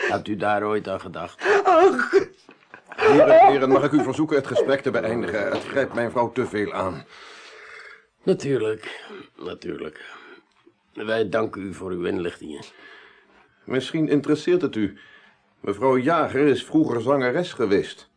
Had 0.09 0.29
u 0.29 0.37
daar 0.37 0.63
ooit 0.63 0.89
aan 0.89 1.01
gedacht? 1.01 1.63
Ach, 1.65 2.11
Heren, 2.97 3.47
heren, 3.47 3.69
mag 3.69 3.85
ik 3.85 3.93
u 3.93 4.03
verzoeken 4.03 4.37
het 4.37 4.47
gesprek 4.47 4.81
te 4.81 4.91
beëindigen? 4.91 5.45
Het 5.45 5.65
grijpt 5.65 5.95
mijn 5.95 6.11
vrouw 6.11 6.33
te 6.33 6.47
veel 6.47 6.73
aan. 6.73 7.05
Natuurlijk, 8.23 9.11
natuurlijk. 9.37 10.05
Wij 10.93 11.29
danken 11.29 11.63
u 11.63 11.75
voor 11.75 11.91
uw 11.91 12.05
inlichtingen. 12.05 12.65
Misschien 13.65 14.09
interesseert 14.09 14.63
het 14.63 14.77
u. 14.77 14.99
Mevrouw 15.61 15.99
Jager 15.99 16.47
is 16.47 16.65
vroeger 16.65 17.01
zangeres 17.01 17.53
geweest. 17.53 18.11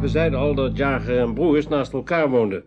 We 0.00 0.08
zeiden 0.08 0.38
al 0.38 0.54
dat 0.54 0.76
Jager 0.76 1.18
en 1.18 1.34
Broers 1.34 1.68
naast 1.68 1.92
elkaar 1.92 2.28
woonden. 2.28 2.66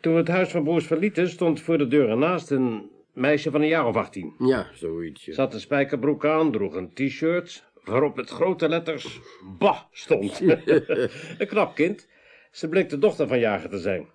Toen 0.00 0.12
we 0.12 0.18
het 0.18 0.28
huis 0.28 0.50
van 0.50 0.64
Broers 0.64 0.86
verlieten, 0.86 1.28
stond 1.28 1.60
voor 1.60 1.78
de 1.78 1.88
deur 1.88 2.08
ernaast 2.08 2.50
een 2.50 2.90
meisje 3.14 3.50
van 3.50 3.60
een 3.60 3.68
jaar 3.68 3.86
of 3.86 3.96
18. 3.96 4.34
Ja, 4.38 4.70
zoiets. 4.74 5.24
ja. 5.24 5.32
Ze 5.34 5.40
had 5.40 5.54
een 5.54 5.60
spijkerbroek 5.60 6.24
aan, 6.26 6.52
droeg 6.52 6.74
een 6.74 6.94
t-shirt, 6.94 7.64
waarop 7.84 8.16
met 8.16 8.30
grote 8.30 8.68
letters 8.68 9.20
Bah 9.58 9.80
stond. 9.90 10.40
een 11.38 11.46
knap 11.46 11.74
kind. 11.74 12.08
Ze 12.50 12.68
bleek 12.68 12.88
de 12.88 12.98
dochter 12.98 13.28
van 13.28 13.38
Jager 13.38 13.70
te 13.70 13.78
zijn. 13.78 14.08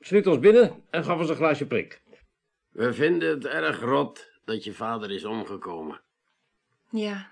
Ze 0.00 0.14
liet 0.14 0.26
ons 0.26 0.38
binnen 0.38 0.82
en 0.90 1.04
gaf 1.04 1.18
ons 1.18 1.28
een 1.28 1.36
glaasje 1.36 1.66
prik. 1.66 2.00
We 2.70 2.92
vinden 2.92 3.28
het 3.28 3.44
erg 3.44 3.80
rot 3.80 4.30
dat 4.44 4.64
je 4.64 4.72
vader 4.72 5.10
is 5.10 5.24
omgekomen. 5.24 6.00
Ja. 6.90 7.30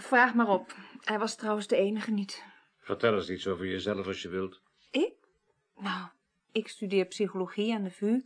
Vraag 0.00 0.34
maar 0.34 0.48
op. 0.48 0.74
Hij 1.00 1.18
was 1.18 1.36
trouwens 1.36 1.66
de 1.66 1.76
enige 1.76 2.10
niet. 2.10 2.44
Vertel 2.80 3.14
eens 3.14 3.30
iets 3.30 3.46
over 3.46 3.66
jezelf 3.66 4.06
als 4.06 4.22
je 4.22 4.28
wilt. 4.28 4.60
Ik? 4.90 5.12
Nou, 5.78 6.08
ik 6.52 6.68
studeer 6.68 7.04
psychologie 7.04 7.74
aan 7.74 7.82
de 7.82 7.90
VU. 7.90 8.20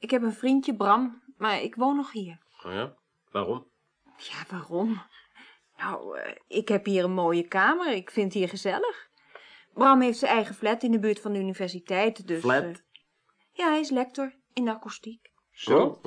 Ik 0.00 0.10
heb 0.10 0.22
een 0.22 0.32
vriendje, 0.32 0.76
Bram, 0.76 1.22
maar 1.36 1.62
ik 1.62 1.74
woon 1.74 1.96
nog 1.96 2.12
hier. 2.12 2.38
Oh 2.64 2.72
ja? 2.72 2.94
Waarom? 3.30 3.66
Ja, 4.16 4.44
waarom? 4.50 5.02
Nou, 5.76 6.18
eh, 6.18 6.34
ik 6.48 6.68
heb 6.68 6.84
hier 6.84 7.04
een 7.04 7.12
mooie 7.12 7.48
kamer. 7.48 7.92
Ik 7.92 8.10
vind 8.10 8.26
het 8.26 8.34
hier 8.34 8.48
gezellig. 8.48 9.08
Bram 9.72 10.00
heeft 10.00 10.18
zijn 10.18 10.32
eigen 10.32 10.54
flat 10.54 10.82
in 10.82 10.90
de 10.90 10.98
buurt 10.98 11.20
van 11.20 11.32
de 11.32 11.38
universiteit, 11.38 12.26
dus... 12.26 12.40
Flat? 12.40 12.62
eh, 12.62 12.74
ja, 13.52 13.68
hij 13.70 13.80
is 13.80 13.90
lector 13.90 14.34
in 14.52 14.64
de 14.64 14.70
akoestiek. 14.70 15.30
Zo? 15.50 16.00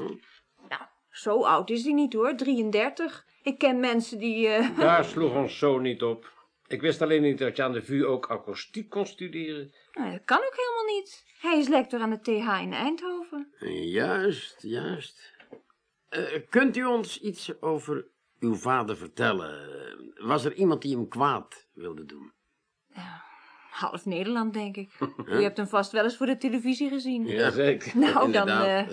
Nou, 0.70 0.82
zo 1.10 1.44
oud 1.44 1.70
is 1.70 1.84
hij 1.84 1.94
niet 1.94 2.14
hoor, 2.14 2.36
33. 2.36 3.26
Ik 3.44 3.58
ken 3.58 3.80
mensen 3.80 4.20
die... 4.20 4.48
eh, 4.48 4.78
Daar 4.78 5.06
sloeg 5.06 5.36
ons 5.36 5.58
zo 5.58 5.80
niet 5.80 6.04
op. 6.04 6.32
Ik 6.68 6.82
wist 6.82 7.02
alleen 7.02 7.22
niet 7.22 7.38
dat 7.38 7.56
je 7.58 7.64
aan 7.64 7.72
de 7.74 7.82
VU 7.84 8.06
ook 8.06 8.26
akoestiek 8.30 8.90
kon 8.90 9.06
studeren. 9.06 9.76
Nou, 9.94 10.12
dat 10.12 10.24
kan 10.26 10.38
ook 10.38 10.56
helemaal 10.56 10.96
niet. 10.96 11.24
Hij 11.40 11.58
is 11.58 11.68
lector 11.68 12.00
aan 12.00 12.10
de 12.10 12.22
TH 12.22 12.62
in 12.62 12.74
Eindhoven. 12.74 13.54
Juist, 13.92 14.62
juist. 14.62 15.34
Eh, 16.10 16.42
kunt 16.50 16.78
u 16.78 16.86
ons 16.86 17.20
iets 17.20 17.62
over 17.62 18.08
uw 18.40 18.56
vader 18.56 18.98
vertellen? 18.98 19.72
Was 20.16 20.46
er 20.46 20.54
iemand 20.54 20.82
die 20.82 20.96
hem 20.96 21.08
kwaad 21.08 21.68
wilde 21.74 22.06
doen? 22.06 22.34
Half 23.74 24.06
Nederland, 24.06 24.54
denk 24.54 24.76
ik. 24.76 24.92
U 25.26 25.42
hebt 25.42 25.58
hem 25.58 25.68
vast 25.68 25.92
wel 25.92 26.04
eens 26.04 26.18
voor 26.18 26.26
de 26.26 26.38
televisie 26.38 26.90
gezien. 26.90 27.26
Jazeker. 27.26 27.98
Nou, 28.00 28.32
dan, 28.32 28.48
eh, 28.48 28.88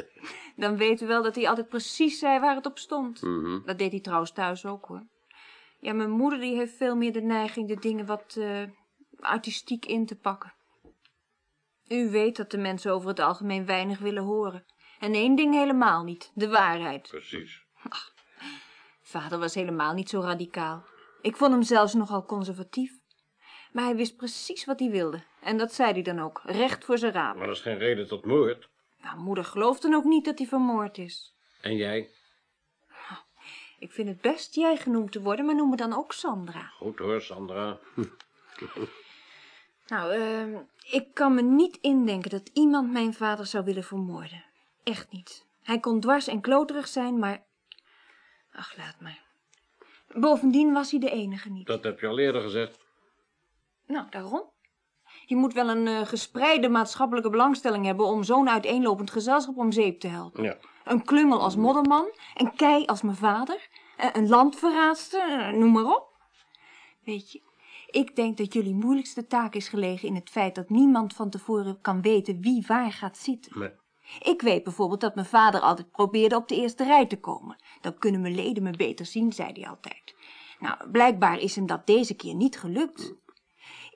dan 0.57 0.77
weten 0.77 1.07
we 1.07 1.13
wel 1.13 1.23
dat 1.23 1.35
hij 1.35 1.49
altijd 1.49 1.69
precies 1.69 2.19
zei 2.19 2.41
waar 2.41 2.55
het 2.55 2.67
op 2.67 2.79
stond. 2.79 3.23
Mhm. 3.23 3.61
Dat 3.65 3.79
deed 3.79 3.91
hij 3.91 4.01
trouwens 4.01 4.33
thuis 4.33 4.67
ook, 4.67 4.85
hoor. 4.85 5.07
Ja, 5.81 5.93
mijn 5.93 6.11
moeder 6.11 6.41
die 6.41 6.57
heeft 6.57 6.77
veel 6.77 6.97
meer 6.97 7.13
de 7.13 7.23
neiging 7.23 7.69
de 7.69 7.79
dingen 7.79 8.07
wat 8.07 8.37
eh, 8.39 8.63
artistiek 9.19 9.87
in 9.87 10.07
te 10.07 10.17
pakken. 10.17 10.55
U 11.91 12.11
weet 12.11 12.37
dat 12.37 12.51
de 12.51 12.59
mensen 12.59 12.93
over 12.93 13.09
het 13.09 13.19
algemeen 13.19 13.67
weinig 13.67 13.99
willen 13.99 14.23
horen. 14.23 14.65
En 14.99 15.15
één 15.15 15.37
ding 15.37 15.55
helemaal 15.55 16.05
niet, 16.05 16.31
de 16.35 16.49
waarheid. 16.49 17.09
Precies. 17.09 17.65
Vader 19.03 19.39
was 19.39 19.55
helemaal 19.55 19.93
niet 19.93 20.09
zo 20.09 20.21
radicaal. 20.21 20.85
Ik 21.21 21.37
vond 21.37 21.53
hem 21.53 21.63
zelfs 21.63 21.95
nogal 21.95 22.25
conservatief. 22.25 22.93
Maar 23.73 23.85
hij 23.85 23.97
wist 23.97 24.17
precies 24.17 24.65
wat 24.65 24.81
hij 24.81 24.91
wilde. 24.91 25.23
En 25.41 25.57
dat 25.57 25.73
zei 25.73 25.93
hij 25.93 26.03
dan 26.03 26.21
ook, 26.21 26.41
recht 26.45 26.85
voor 26.85 26.99
zijn 26.99 27.13
raap. 27.13 27.37
Maar 27.37 27.47
dat 27.47 27.57
is 27.57 27.63
geen 27.63 27.79
reden 27.79 28.09
tot 28.09 28.25
moord. 28.25 28.69
Nou, 29.03 29.19
moeder 29.19 29.45
gelooft 29.45 29.83
dan 29.83 29.95
ook 29.95 30.05
niet 30.05 30.25
dat 30.25 30.39
hij 30.39 30.47
vermoord 30.47 30.99
is. 30.99 31.35
En 31.61 31.77
jij? 31.77 32.11
Ik 33.79 33.93
vind 33.93 34.09
het 34.09 34.21
best 34.21 34.55
jij 34.55 34.77
genoemd 34.77 35.13
te 35.13 35.21
worden, 35.21 35.45
maar 35.45 35.55
noem 35.55 35.71
me 35.71 35.77
dan 35.77 35.93
ook 35.93 36.13
Sandra. 36.13 36.73
Goed 36.77 36.99
hoor, 36.99 37.21
Sandra. 37.21 37.79
Nou, 39.91 40.13
ehm, 40.13 40.57
ik 40.91 41.15
kan 41.15 41.35
me 41.35 41.43
niet 41.43 41.79
indenken 41.81 42.31
dat 42.31 42.51
iemand 42.53 42.93
mijn 42.93 43.15
vader 43.15 43.47
zou 43.47 43.65
willen 43.65 43.85
vermoorden. 43.85 44.45
Echt 44.85 45.13
niet. 45.13 45.47
Hij 45.63 45.81
kon 45.81 46.01
dwars 46.01 46.27
en 46.27 46.41
kloterig 46.41 46.89
zijn, 46.89 47.19
maar... 47.19 47.43
Ach, 48.53 48.77
laat 48.77 49.01
maar. 49.01 49.23
Bovendien 50.15 50.73
was 50.73 50.91
hij 50.91 51.01
de 51.01 51.11
enige 51.11 51.51
niet. 51.51 51.67
Dat 51.67 51.85
heb 51.85 52.01
je 52.01 52.07
al 52.07 52.19
eerder 52.19 52.43
gezegd. 52.43 52.79
Nou, 53.87 54.07
daarom. 54.11 54.51
Je 55.27 55.37
moet 55.37 55.53
wel 55.53 55.69
een 55.69 55.87
eh, 55.87 56.07
gespreide 56.07 56.69
maatschappelijke 56.69 57.31
belangstelling 57.31 57.85
hebben 57.85 58.07
om 58.07 58.23
zo'n 58.23 58.51
uiteenlopend 58.51 59.11
gezelschap 59.11 59.57
om 59.57 59.73
zeep 59.73 60.01
te 60.01 60.09
helpen. 60.09 60.43
Ja. 60.43 60.57
Een 60.85 61.05
klungel 61.05 61.41
als 61.41 61.57
modderman, 61.57 62.11
een 62.35 62.55
kei 62.55 62.85
als 62.85 63.03
mijn 63.03 63.17
vader, 63.17 63.69
eh, 63.97 64.09
een 64.13 64.29
landverraadster, 64.29 65.41
eh, 65.41 65.53
noem 65.53 65.73
maar 65.73 65.85
op. 65.85 66.09
Weet 67.05 67.33
je, 67.33 67.43
ik 67.91 68.17
denk 68.17 68.37
dat 68.37 68.53
jullie 68.53 68.75
moeilijkste 68.75 69.27
taak 69.27 69.55
is 69.55 69.69
gelegen 69.69 70.09
in 70.09 70.15
het 70.15 70.31
feit 70.31 70.55
dat 70.55 70.71
niemand 70.71 71.15
van 71.15 71.31
tevoren 71.31 71.81
kan 71.81 72.03
weten 72.03 72.41
wie 72.41 72.65
waar 72.67 72.93
gaat 72.93 73.17
zitten. 73.17 73.59
Nee. 73.59 73.71
Ik 74.23 74.43
weet 74.43 74.65
bijvoorbeeld 74.65 75.01
dat 75.01 75.15
mijn 75.15 75.27
vader 75.27 75.61
altijd 75.61 75.91
probeerde 75.91 76.37
op 76.37 76.49
de 76.49 76.57
eerste 76.57 76.85
rij 76.85 77.07
te 77.07 77.21
komen. 77.21 77.57
Dan 77.81 77.99
kunnen 77.99 78.21
mijn 78.21 78.35
leden 78.35 78.63
me 78.63 78.71
beter 78.71 79.07
zien, 79.07 79.33
zei 79.33 79.53
hij 79.53 79.69
altijd. 79.69 80.15
Nou, 80.59 80.91
blijkbaar 80.91 81.39
is 81.39 81.57
hem 81.57 81.67
dat 81.67 81.87
deze 81.87 82.15
keer 82.15 82.35
niet 82.35 82.59
gelukt. 82.59 83.15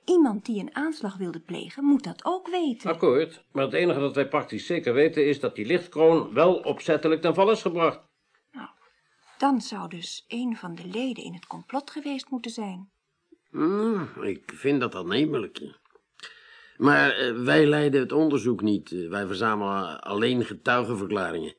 Iemand 0.05 0.45
die 0.45 0.59
een 0.59 0.75
aanslag 0.75 1.17
wilde 1.17 1.39
plegen, 1.39 1.83
moet 1.83 2.03
dat 2.03 2.25
ook 2.25 2.47
weten. 2.47 2.89
Akkoord, 2.89 3.45
maar 3.51 3.63
het 3.63 3.73
enige 3.73 3.99
dat 3.99 4.15
wij 4.15 4.27
praktisch 4.27 4.65
zeker 4.65 4.93
weten 4.93 5.27
is 5.27 5.39
dat 5.39 5.55
die 5.55 5.65
lichtkroon 5.65 6.33
wel 6.33 6.55
opzettelijk 6.55 7.21
ten 7.21 7.33
val 7.33 7.51
is 7.51 7.61
gebracht. 7.61 7.99
Dan 9.37 9.61
zou 9.61 9.89
dus 9.89 10.25
een 10.27 10.57
van 10.57 10.75
de 10.75 10.87
leden 10.87 11.23
in 11.23 11.33
het 11.33 11.47
complot 11.47 11.91
geweest 11.91 12.29
moeten 12.29 12.51
zijn. 12.51 12.89
Hmm, 13.55 14.09
ik 14.21 14.51
vind 14.55 14.79
dat 14.79 14.95
aannemelijk. 14.95 15.61
Maar 16.77 17.11
eh, 17.11 17.33
wij 17.33 17.65
leiden 17.65 18.01
het 18.01 18.11
onderzoek 18.11 18.61
niet. 18.61 18.91
Eh, 18.91 19.09
wij 19.09 19.25
verzamelen 19.25 20.01
alleen 20.01 20.45
getuigenverklaringen. 20.45 21.55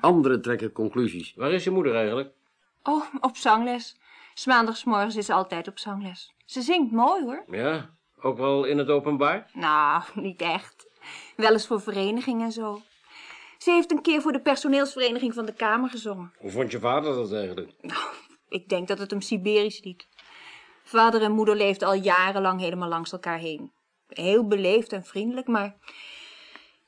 Anderen 0.00 0.42
trekken 0.42 0.72
conclusies. 0.72 1.34
Waar 1.34 1.52
is 1.52 1.64
je 1.64 1.70
moeder 1.70 1.94
eigenlijk? 1.94 2.32
Oh, 2.82 3.04
op 3.20 3.36
zangles. 3.36 3.96
S 4.34 4.46
maandagsmorgens 4.46 5.16
is 5.16 5.26
ze 5.26 5.32
altijd 5.32 5.68
op 5.68 5.78
zangles. 5.78 6.34
Ze 6.44 6.60
zingt 6.62 6.92
mooi 6.92 7.24
hoor. 7.24 7.44
Ja, 7.50 7.96
ook 8.20 8.38
wel 8.38 8.64
in 8.64 8.78
het 8.78 8.88
openbaar? 8.88 9.50
Nou, 9.52 10.02
niet 10.26 10.40
echt. 10.40 10.88
Wel 11.36 11.52
eens 11.52 11.66
voor 11.66 11.80
vereniging 11.80 12.42
en 12.42 12.52
zo. 12.52 12.80
Ze 13.58 13.70
heeft 13.70 13.90
een 13.92 14.02
keer 14.02 14.20
voor 14.20 14.32
de 14.32 14.40
personeelsvereniging 14.40 15.34
van 15.34 15.46
de 15.46 15.54
Kamer 15.54 15.90
gezongen. 15.90 16.32
Hoe 16.38 16.50
vond 16.50 16.70
je 16.70 16.78
vader 16.78 17.14
dat 17.14 17.32
eigenlijk? 17.32 17.72
Ik 18.48 18.68
denk 18.68 18.88
dat 18.88 18.98
het 18.98 19.10
hem 19.10 19.20
Siberisch 19.20 19.84
liet. 19.84 20.06
Vader 20.84 21.22
en 21.22 21.32
moeder 21.32 21.56
leefden 21.56 21.88
al 21.88 21.94
jarenlang 21.94 22.60
helemaal 22.60 22.88
langs 22.88 23.12
elkaar 23.12 23.38
heen. 23.38 23.72
Heel 24.08 24.46
beleefd 24.46 24.92
en 24.92 25.04
vriendelijk, 25.04 25.46
maar 25.46 25.76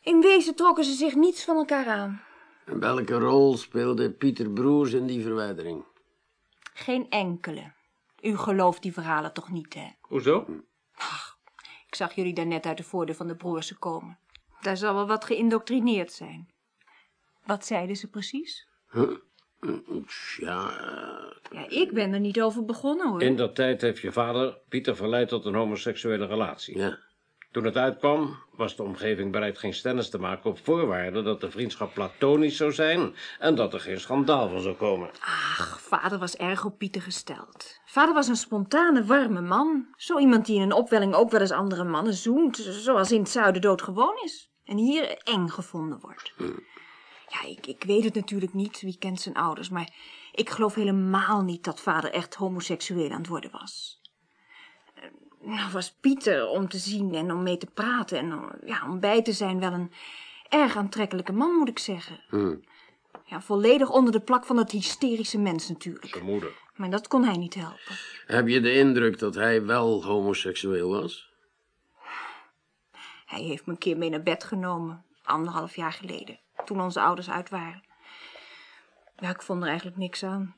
in 0.01 0.21
wezen 0.21 0.55
trokken 0.55 0.85
ze 0.85 0.93
zich 0.93 1.15
niets 1.15 1.45
van 1.45 1.57
elkaar 1.57 1.87
aan. 1.87 2.23
En 2.65 2.81
welke 2.81 3.15
rol 3.19 3.57
speelde 3.57 4.13
Pieter 4.13 4.51
Broers 4.51 4.93
in 4.93 5.07
die 5.07 5.23
verwijdering? 5.23 5.85
Geen 6.75 7.11
enkele. 7.11 7.73
U 8.21 8.37
gelooft 8.37 8.83
die 8.83 8.93
verhalen 8.93 9.33
toch 9.33 9.51
niet, 9.51 9.75
hè? 9.75 9.89
Hoezo? 10.01 10.47
Ik 11.87 11.95
zag 11.95 12.13
jullie 12.15 12.35
daarnet 12.35 12.67
uit 12.67 12.77
de 12.77 12.83
voordeur 12.83 13.15
van 13.17 13.27
de 13.27 13.37
broersen 13.37 13.79
komen. 13.79 14.19
Daar 14.61 14.77
zal 14.77 14.95
wel 14.95 15.07
wat 15.07 15.25
geïndoctrineerd 15.25 16.13
zijn. 16.13 16.51
Wat 17.45 17.67
zeiden 17.67 17.97
ze 17.97 18.11
precies? 18.11 18.69
Ja, 18.93 19.19
eh, 19.61 19.71
Ja, 20.39 21.69
ik 21.69 21.93
ben 21.93 22.13
er 22.13 22.21
niet 22.21 22.41
over 22.41 22.65
begonnen, 22.65 23.09
hoor. 23.09 23.23
In 23.23 23.37
dat 23.37 23.55
tijd 23.55 23.81
heeft 23.81 24.01
je 24.01 24.13
vader 24.13 24.59
Pieter 24.69 24.97
verleid 24.97 25.29
tot 25.29 25.45
een 25.45 25.55
homoseksuele 25.55 26.27
relatie. 26.27 26.79
ja. 26.79 27.05
Toen 27.51 27.65
het 27.65 27.77
uitkwam, 27.77 28.37
was 28.53 28.77
de 28.77 28.83
omgeving 28.83 29.33
bereid 29.33 29.59
geen 29.59 29.75
stennis 29.75 30.11
te 30.11 30.19
maken 30.19 30.51
op 30.51 30.59
voorwaarde 30.65 31.23
dat 31.23 31.41
de 31.41 31.51
vriendschap 31.51 31.95
platonisch 31.95 32.57
zou 32.57 32.73
zijn 32.73 33.15
en 33.39 33.55
dat 33.55 33.75
er 33.75 33.81
geen 33.81 34.01
schandaal 34.01 34.49
van 34.49 34.61
zou 34.61 34.75
komen. 34.75 35.11
Ach, 35.21 35.81
vader 35.81 36.19
was 36.19 36.37
erg 36.37 36.65
op 36.65 36.79
Pieter 36.79 37.03
gesteld. 37.03 37.81
Vader 37.85 38.15
was 38.15 38.29
een 38.29 38.37
spontane, 38.37 39.05
warme 39.05 39.41
man. 39.41 39.87
Zo 39.97 40.19
iemand 40.19 40.47
die 40.47 40.57
in 40.57 40.63
een 40.63 40.73
opwelling 40.73 41.15
ook 41.15 41.31
wel 41.31 41.41
eens 41.41 41.51
andere 41.51 41.85
mannen 41.85 42.15
zoent, 42.15 42.57
zoals 42.57 43.13
in 43.13 43.21
het 43.21 43.29
zuiden 43.29 43.61
doodgewoon 43.61 44.21
is. 44.25 44.51
En 44.65 44.77
hier 44.77 45.17
eng 45.25 45.49
gevonden 45.49 45.99
wordt. 46.01 46.35
Ja, 47.29 47.49
ik, 47.49 47.67
ik 47.67 47.85
weet 47.85 48.05
het 48.05 48.15
natuurlijk 48.15 48.55
niet, 48.55 48.81
wie 48.81 48.99
kent 48.99 49.21
zijn 49.21 49.35
ouders, 49.35 49.69
maar 49.69 49.91
ik 50.33 50.51
geloof 50.51 50.75
helemaal 50.75 51.43
niet 51.43 51.65
dat 51.65 51.81
vader 51.81 52.13
echt 52.13 52.35
homoseksueel 52.35 53.11
aan 53.11 53.19
het 53.19 53.27
worden 53.27 53.51
was. 53.51 54.01
Eh, 54.95 55.03
Nou 55.41 55.73
was 55.73 55.93
Pieter 56.01 56.49
om 56.49 56.69
te 56.69 56.79
zien 56.79 57.15
en 57.15 57.33
om 57.33 57.43
mee 57.43 57.57
te 57.57 57.67
praten 57.75 58.19
en 58.19 58.33
om, 58.33 58.51
ja, 58.65 58.85
om 58.89 59.01
bij 59.01 59.23
te 59.23 59.33
zijn 59.33 59.61
wel 59.61 59.73
een 59.73 59.93
erg 60.49 60.77
aantrekkelijke 60.77 61.33
man, 61.33 61.55
moet 61.55 61.69
ik 61.69 61.79
zeggen. 61.79 62.21
Ja, 63.25 63.41
volledig 63.41 63.91
onder 63.91 64.13
de 64.13 64.21
plak 64.21 64.45
van 64.45 64.57
dat 64.57 64.71
hysterische 64.71 65.39
mens 65.39 65.69
natuurlijk. 65.69 66.07
Zijn 66.07 66.25
moeder. 66.25 66.53
Maar 66.77 66.91
dat 66.91 67.09
kon 67.09 67.25
hij 67.25 67.37
niet 67.37 67.55
helpen. 67.55 67.97
Heb 68.27 68.49
je 68.49 68.61
de 68.61 68.75
indruk 68.75 69.19
dat 69.19 69.35
hij 69.35 69.65
wel 69.65 70.05
homoseksueel 70.05 70.91
was? 70.91 71.31
Hij 73.27 73.43
heeft 73.43 73.67
me 73.67 73.73
een 73.73 73.79
keer 73.79 73.97
mee 73.97 74.11
naar 74.11 74.23
bed 74.23 74.45
genomen, 74.45 75.05
anderhalf 75.23 75.77
jaar 75.77 75.93
geleden, 75.93 76.39
toen 76.67 76.81
onze 76.81 77.01
ouders 77.01 77.31
uit 77.31 77.51
waren. 77.51 77.83
Ja, 79.19 79.31
ik 79.31 79.43
vond 79.43 79.63
er 79.63 79.69
eigenlijk 79.69 79.97
niks 79.99 80.23
aan. 80.25 80.55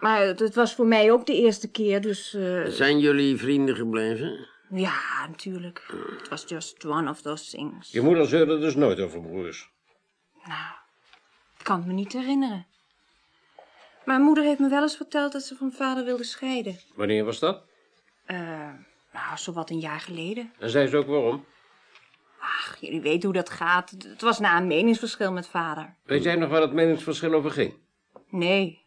Maar 0.00 0.20
het, 0.20 0.38
het 0.38 0.54
was 0.54 0.74
voor 0.74 0.86
mij 0.86 1.12
ook 1.12 1.26
de 1.26 1.34
eerste 1.34 1.70
keer, 1.70 2.00
dus 2.00 2.34
eh, 2.34 2.64
Zijn 2.66 2.98
jullie 2.98 3.36
vrienden 3.36 3.76
gebleven? 3.76 4.48
ja, 4.70 5.26
natuurlijk. 5.28 5.82
Het 6.18 6.28
was 6.28 6.44
just 6.48 6.84
one 6.84 7.10
of 7.10 7.20
those 7.22 7.56
things. 7.56 7.90
Je 7.92 8.00
moeder 8.00 8.26
zeurde 8.26 8.58
dus 8.58 8.74
nooit 8.74 9.00
over 9.00 9.20
broers. 9.20 9.70
Nou, 10.44 10.74
ik 11.58 11.64
kan 11.64 11.76
het 11.76 11.86
me 11.86 11.92
niet 11.92 12.12
herinneren. 12.12 12.66
Mijn 14.04 14.20
moeder 14.22 14.44
heeft 14.44 14.58
me 14.58 14.68
wel 14.68 14.82
eens 14.82 14.96
verteld 14.96 15.32
dat 15.32 15.42
ze 15.42 15.56
van 15.56 15.72
vader 15.72 16.04
wilde 16.04 16.24
scheiden. 16.24 16.78
Wanneer 16.94 17.24
was 17.24 17.38
dat? 17.38 17.62
Eh, 18.24 18.38
nou, 19.12 19.36
zowat 19.36 19.70
een 19.70 19.78
jaar 19.78 20.00
geleden. 20.00 20.52
En 20.58 20.70
zei 20.70 20.86
ze 20.86 20.96
ook 20.96 21.06
waarom? 21.06 21.44
Ach, 22.46 22.76
jullie 22.80 23.00
weten 23.00 23.22
hoe 23.28 23.32
dat 23.38 23.50
gaat. 23.50 23.90
Het- 23.90 24.22
was 24.22 24.38
na 24.38 24.56
een 24.56 24.66
meningsverschil 24.66 25.32
met 25.32 25.48
vader. 25.48 25.94
Weet 26.04 26.22
jij 26.22 26.36
nog 26.36 26.48
waar 26.50 26.60
het 26.60 26.72
meningsverschil 26.72 27.32
over 27.34 27.50
ging? 27.50 27.74
Nee. 28.28 28.84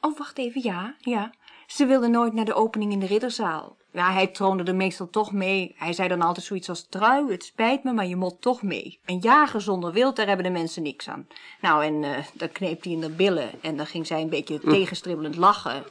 Oh, 0.00 0.18
wacht 0.18 0.38
even, 0.38 0.62
ja, 0.62 0.94
ja. 0.98 1.32
Ze 1.66 1.86
wilde 1.86 2.08
nooit 2.08 2.32
naar 2.32 2.44
de 2.44 2.54
opening 2.54 2.92
in 2.92 3.00
de 3.00 3.06
ridderzaal. 3.06 3.76
Ja, 3.92 4.12
hij 4.12 4.26
troonde 4.26 4.62
er 4.64 4.74
meestal 4.74 5.10
toch 5.10 5.32
mee. 5.32 5.74
Hij 5.78 5.92
zei 5.92 6.08
dan 6.08 6.22
altijd 6.22 6.46
zoiets 6.46 6.68
als 6.68 6.86
trui, 6.88 7.30
het 7.30 7.44
spijt 7.44 7.84
me, 7.84 7.92
maar 7.92 8.06
je 8.06 8.16
moet 8.16 8.40
toch 8.40 8.62
mee. 8.62 9.00
Een 9.06 9.18
jager 9.18 9.60
zonder 9.60 9.92
wild, 9.92 10.16
daar 10.16 10.26
hebben 10.26 10.44
de 10.44 10.50
mensen 10.52 10.82
niks 10.82 11.08
aan. 11.08 11.26
Nou, 11.60 11.84
en 11.84 12.04
eh, 12.04 12.24
dan 12.34 12.52
kneep 12.52 12.82
hij 12.82 12.92
in 12.92 13.00
de 13.00 13.10
billen 13.10 13.50
en 13.62 13.76
dan 13.76 13.86
ging 13.86 14.06
zij 14.06 14.20
een 14.20 14.28
beetje 14.28 14.60
tegenstribbelend 14.74 15.36
lachen. 15.36 15.82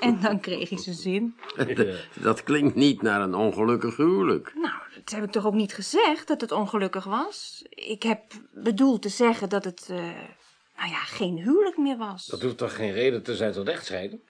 En 0.00 0.20
dan 0.20 0.40
kreeg 0.40 0.68
hij 0.68 0.78
zijn 0.78 0.94
zin. 0.96 1.36
Dat 2.22 2.42
klinkt 2.42 2.74
niet 2.74 3.02
naar 3.02 3.20
een 3.20 3.34
ongelukkig 3.34 3.96
huwelijk. 3.96 4.52
Nou, 4.54 4.74
dat 5.08 5.18
heb 5.18 5.28
ik 5.28 5.34
toch 5.34 5.46
ook 5.46 5.54
niet 5.54 5.74
gezegd, 5.74 6.28
dat 6.28 6.40
het 6.40 6.52
ongelukkig 6.52 7.04
was? 7.04 7.64
Ik 7.68 8.02
heb 8.02 8.22
bedoeld 8.52 9.02
te 9.02 9.08
zeggen 9.08 9.48
dat 9.48 9.64
het, 9.64 9.86
eh, 9.90 9.96
nou 10.76 10.90
ja, 10.90 11.04
geen 11.04 11.38
huwelijk 11.38 11.76
meer 11.76 11.96
was. 11.96 12.26
Dat 12.26 12.42
hoeft 12.42 12.56
toch 12.56 12.76
geen 12.76 12.92
reden 12.92 13.22
te 13.22 13.36
zijn 13.36 13.52
tot 13.52 13.68
echtscheiden? 13.68 14.22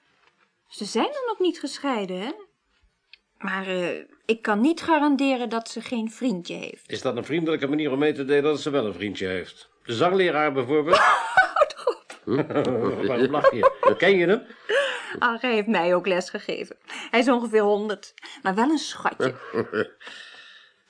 Ze 0.68 0.84
zijn 0.84 1.06
er 1.06 1.24
nog 1.26 1.38
niet 1.38 1.58
gescheiden, 1.58 2.20
hè? 2.20 2.30
Maar 3.38 3.66
eh, 3.66 4.04
ik 4.24 4.42
kan 4.42 4.60
niet 4.60 4.82
garanderen 4.82 5.48
dat 5.48 5.68
ze 5.68 5.80
geen 5.80 6.10
vriendje 6.10 6.54
heeft. 6.54 6.90
Is 6.90 7.02
dat 7.02 7.16
een 7.16 7.24
vriendelijke 7.24 7.66
manier 7.66 7.92
om 7.92 7.98
mee 7.98 8.12
te 8.12 8.24
delen 8.24 8.42
dat 8.42 8.60
ze 8.60 8.70
wel 8.70 8.86
een 8.86 8.94
vriendje 8.94 9.26
heeft? 9.26 9.70
De 9.82 9.94
zangleraar 9.94 10.52
bijvoorbeeld? 10.52 11.00
Waarom 13.08 13.30
lach 13.30 13.50
je? 13.50 13.94
Ken 13.98 14.16
je 14.16 14.26
hem? 14.26 14.46
Ah, 15.18 15.40
hij 15.40 15.52
heeft 15.52 15.66
mij 15.66 15.94
ook 15.94 16.06
les 16.06 16.30
gegeven. 16.30 16.76
Hij 17.10 17.20
is 17.20 17.28
ongeveer 17.28 17.62
honderd, 17.62 18.14
maar 18.42 18.54
wel 18.54 18.70
een 18.70 18.78
schatje. 18.78 19.34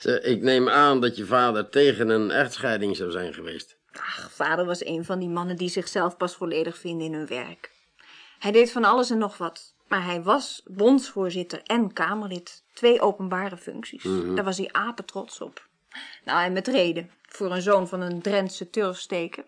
Ik 0.05 0.43
neem 0.43 0.69
aan 0.69 1.01
dat 1.01 1.17
je 1.17 1.27
vader 1.27 1.69
tegen 1.69 2.09
een 2.09 2.31
echtscheiding 2.31 2.97
zou 2.97 3.11
zijn 3.11 3.35
geweest. 3.35 3.77
Ach, 3.93 4.31
vader 4.33 4.65
was 4.65 4.85
een 4.85 5.05
van 5.05 5.19
die 5.19 5.29
mannen 5.29 5.57
die 5.57 5.69
zichzelf 5.69 6.17
pas 6.17 6.35
volledig 6.35 6.79
vinden 6.79 7.07
in 7.07 7.15
hun 7.15 7.27
werk. 7.27 7.71
Hij 8.39 8.53
deed 8.53 8.73
van 8.73 8.85
alles 8.85 9.11
en 9.11 9.19
nog 9.19 9.37
wat. 9.37 9.75
Maar 9.89 10.05
hij 10.05 10.23
was 10.23 10.63
bondsvoorzitter 10.67 11.61
en 11.63 11.93
Kamerlid. 11.93 12.63
Twee 12.73 13.01
openbare 13.01 13.57
functies. 13.57 14.03
Daar 14.35 14.45
was 14.45 14.59
hij 14.59 14.69
apen 14.73 15.05
trots 15.05 15.41
op. 15.41 15.67
Nou, 16.25 16.45
en 16.45 16.53
met 16.53 16.67
reden. 16.67 17.11
Voor 17.23 17.53
een 17.53 17.63
zoon 17.63 17.89
van 17.89 18.01
een 18.01 18.23
Drentse 18.23 18.71
turfsteker. 18.71 19.45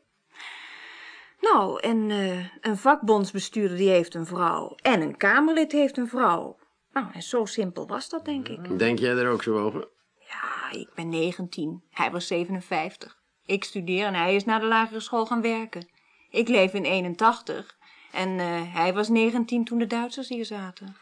Nou, 1.41 1.81
en 1.81 2.11
eh, 2.11 2.47
een 2.61 2.77
vakbondsbestuurder 2.77 3.77
die 3.77 3.89
heeft 3.89 4.15
een 4.15 4.27
vrouw. 4.27 4.77
En 4.83 5.01
een 5.01 5.17
Kamerlid 5.17 5.73
heeft 5.73 5.97
een 5.97 6.09
vrouw. 6.09 6.59
Nou, 6.93 7.07
en 7.13 7.23
zo 7.23 7.45
simpel 7.45 7.87
was 7.87 8.09
dat, 8.09 8.25
denk 8.25 8.49
ik. 8.49 8.79
Denk 8.79 8.99
jij 8.99 9.17
er 9.17 9.29
ook 9.29 9.43
zo 9.43 9.59
over? 9.59 9.89
Ja, 10.31 10.79
ik 10.79 10.95
ben 10.95 11.09
19. 11.09 11.85
Hij 11.91 12.11
was 12.11 12.27
57. 12.27 13.19
Ik 13.45 13.65
studeer 13.65 14.07
en 14.07 14.15
hij 14.15 14.35
is 14.35 14.45
naar 14.45 14.61
de 14.61 14.67
lagere 14.67 15.01
school 15.01 15.27
gaan 15.27 15.43
werken. 15.43 15.89
Ik 16.31 16.49
leef 16.49 16.75
in 16.75 16.85
81. 16.85 17.79
En 18.13 18.39
eh, 18.39 18.75
hij 18.75 18.95
was 18.95 19.09
19 19.09 19.65
toen 19.65 19.79
de 19.79 19.87
Duitsers 19.87 20.29
hier 20.29 20.45
zaten. 20.45 20.97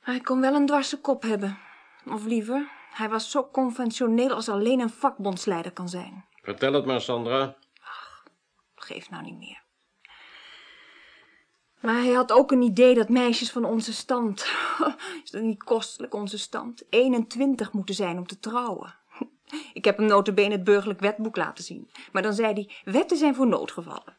Hij 0.00 0.20
kon 0.20 0.40
wel 0.40 0.54
een 0.54 0.66
dwarse 0.66 1.00
kop 1.00 1.22
hebben. 1.22 1.58
Of 2.06 2.24
liever, 2.24 2.70
hij 2.90 3.08
was 3.08 3.30
zo 3.30 3.48
conventioneel 3.52 4.30
als 4.30 4.48
alleen 4.48 4.80
een 4.80 4.90
vakbondsleider 4.90 5.72
kan 5.72 5.88
zijn. 5.88 6.24
Vertel 6.42 6.72
het 6.72 6.86
maar, 6.86 7.00
Sandra. 7.00 7.56
Geeft 8.74 9.10
nou 9.10 9.22
niet 9.22 9.38
meer. 9.38 9.65
Maar 11.86 12.02
hij 12.02 12.12
had 12.12 12.32
ook 12.32 12.52
een 12.52 12.62
idee 12.62 12.94
dat 12.94 13.08
meisjes 13.08 13.50
van 13.50 13.64
onze 13.64 13.92
stand, 13.92 14.46
is 15.24 15.30
dat 15.30 15.42
niet 15.42 15.62
kostelijk 15.62 16.14
onze 16.14 16.38
stand, 16.38 16.82
21 16.90 17.72
moeten 17.72 17.94
zijn 17.94 18.18
om 18.18 18.26
te 18.26 18.38
trouwen. 18.38 18.94
Ik 19.72 19.84
heb 19.84 19.96
hem 19.96 20.06
notabene 20.06 20.52
het 20.52 20.64
burgerlijk 20.64 21.00
wetboek 21.00 21.36
laten 21.36 21.64
zien. 21.64 21.90
Maar 22.12 22.22
dan 22.22 22.32
zei 22.32 22.52
hij, 22.52 22.92
wetten 22.92 23.16
zijn 23.16 23.34
voor 23.34 23.46
noodgevallen. 23.46 24.16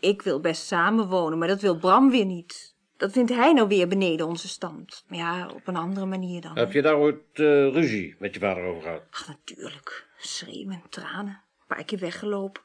Ik 0.00 0.22
wil 0.22 0.40
best 0.40 0.66
samenwonen, 0.66 1.38
maar 1.38 1.48
dat 1.48 1.60
wil 1.60 1.78
Bram 1.78 2.10
weer 2.10 2.24
niet. 2.24 2.74
Dat 2.96 3.12
vindt 3.12 3.34
hij 3.34 3.52
nou 3.52 3.68
weer 3.68 3.88
beneden 3.88 4.26
onze 4.26 4.48
stand. 4.48 5.04
Maar 5.08 5.18
ja, 5.18 5.48
op 5.54 5.68
een 5.68 5.76
andere 5.76 6.06
manier 6.06 6.40
dan. 6.40 6.56
Heb 6.56 6.72
je 6.72 6.82
daar 6.82 6.96
ooit 6.96 7.22
eh, 7.32 7.44
ruzie 7.72 8.16
met 8.18 8.34
je 8.34 8.40
vader 8.40 8.64
over 8.64 8.82
gehad? 8.82 9.02
Ach, 9.10 9.28
natuurlijk. 9.28 10.06
Schreeuwen, 10.18 10.82
tranen. 10.88 11.42
Een 11.58 11.76
paar 11.76 11.84
keer 11.84 11.98
weggelopen. 11.98 12.62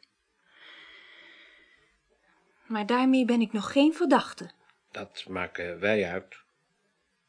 Maar 2.72 2.86
daarmee 2.86 3.26
ben 3.26 3.42
ik 3.42 3.54
nog 3.54 3.72
geen 3.72 3.94
verdachte. 3.94 4.50
Dat 4.92 5.26
maken 5.30 5.80
wij 5.80 6.06
uit. 6.06 6.38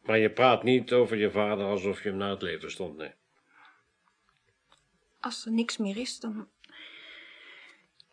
Maar 0.02 0.18
je 0.18 0.31
praat 0.31 0.62
niet 0.62 0.92
over 0.92 1.16
je 1.16 1.31
vader 1.31 1.64
alsof 1.66 2.02
je 2.02 2.09
hem 2.09 2.18
naar 2.18 2.31
het 2.31 2.42
leven 2.42 2.70
stond, 2.70 2.96
nee. 2.96 3.11
Als 5.20 5.46
er 5.46 5.52
niks 5.52 5.76
meer 5.76 5.96
is, 5.96 6.20
dan... 6.20 6.48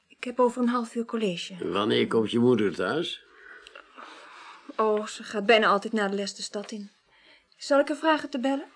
Ik 0.07 0.23
heb 0.23 0.39
over 0.39 0.61
een 0.61 0.67
half 0.67 0.95
uur 0.95 1.05
college. 1.05 1.71
Wanneer 1.71 2.07
komt 2.07 2.31
je 2.31 2.39
moeder 2.39 2.75
thuis? 2.75 3.23
Oh, 4.75 5.05
ze 5.05 5.23
gaat 5.23 5.45
bijna 5.45 5.67
altijd 5.67 5.93
naar 5.93 6.09
de 6.09 6.15
les 6.15 6.35
de 6.35 6.41
stad 6.41 6.71
in. 6.71 6.91
Zal 7.57 7.79
ik 7.79 7.87
haar 7.87 7.97
vragen 7.97 8.29
te 8.29 8.39
bellen? 8.39 8.67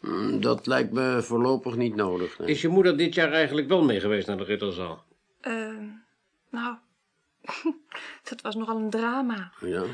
Hm, 0.00 0.40
Dat 0.40 0.66
lijkt 0.66 0.92
me 0.92 1.22
voorlopig 1.22 1.76
niet 1.76 1.94
nodig. 1.94 2.38
nee. 2.38 2.48
Is 2.48 2.60
je 2.60 2.68
moeder 2.68 2.96
dit 2.96 3.14
jaar 3.14 3.32
eigenlijk 3.32 3.68
wel 3.68 3.84
mee 3.84 4.00
geweest 4.00 4.26
naar 4.26 4.36
de 4.36 4.44
Ritterzaal? 4.44 5.04
Ehm, 5.40 5.88
nou, 6.50 6.76
dat 8.28 8.40
was 8.40 8.54
nogal 8.54 8.76
een 8.76 8.90
drama. 8.90 9.52
Ja? 9.60 9.84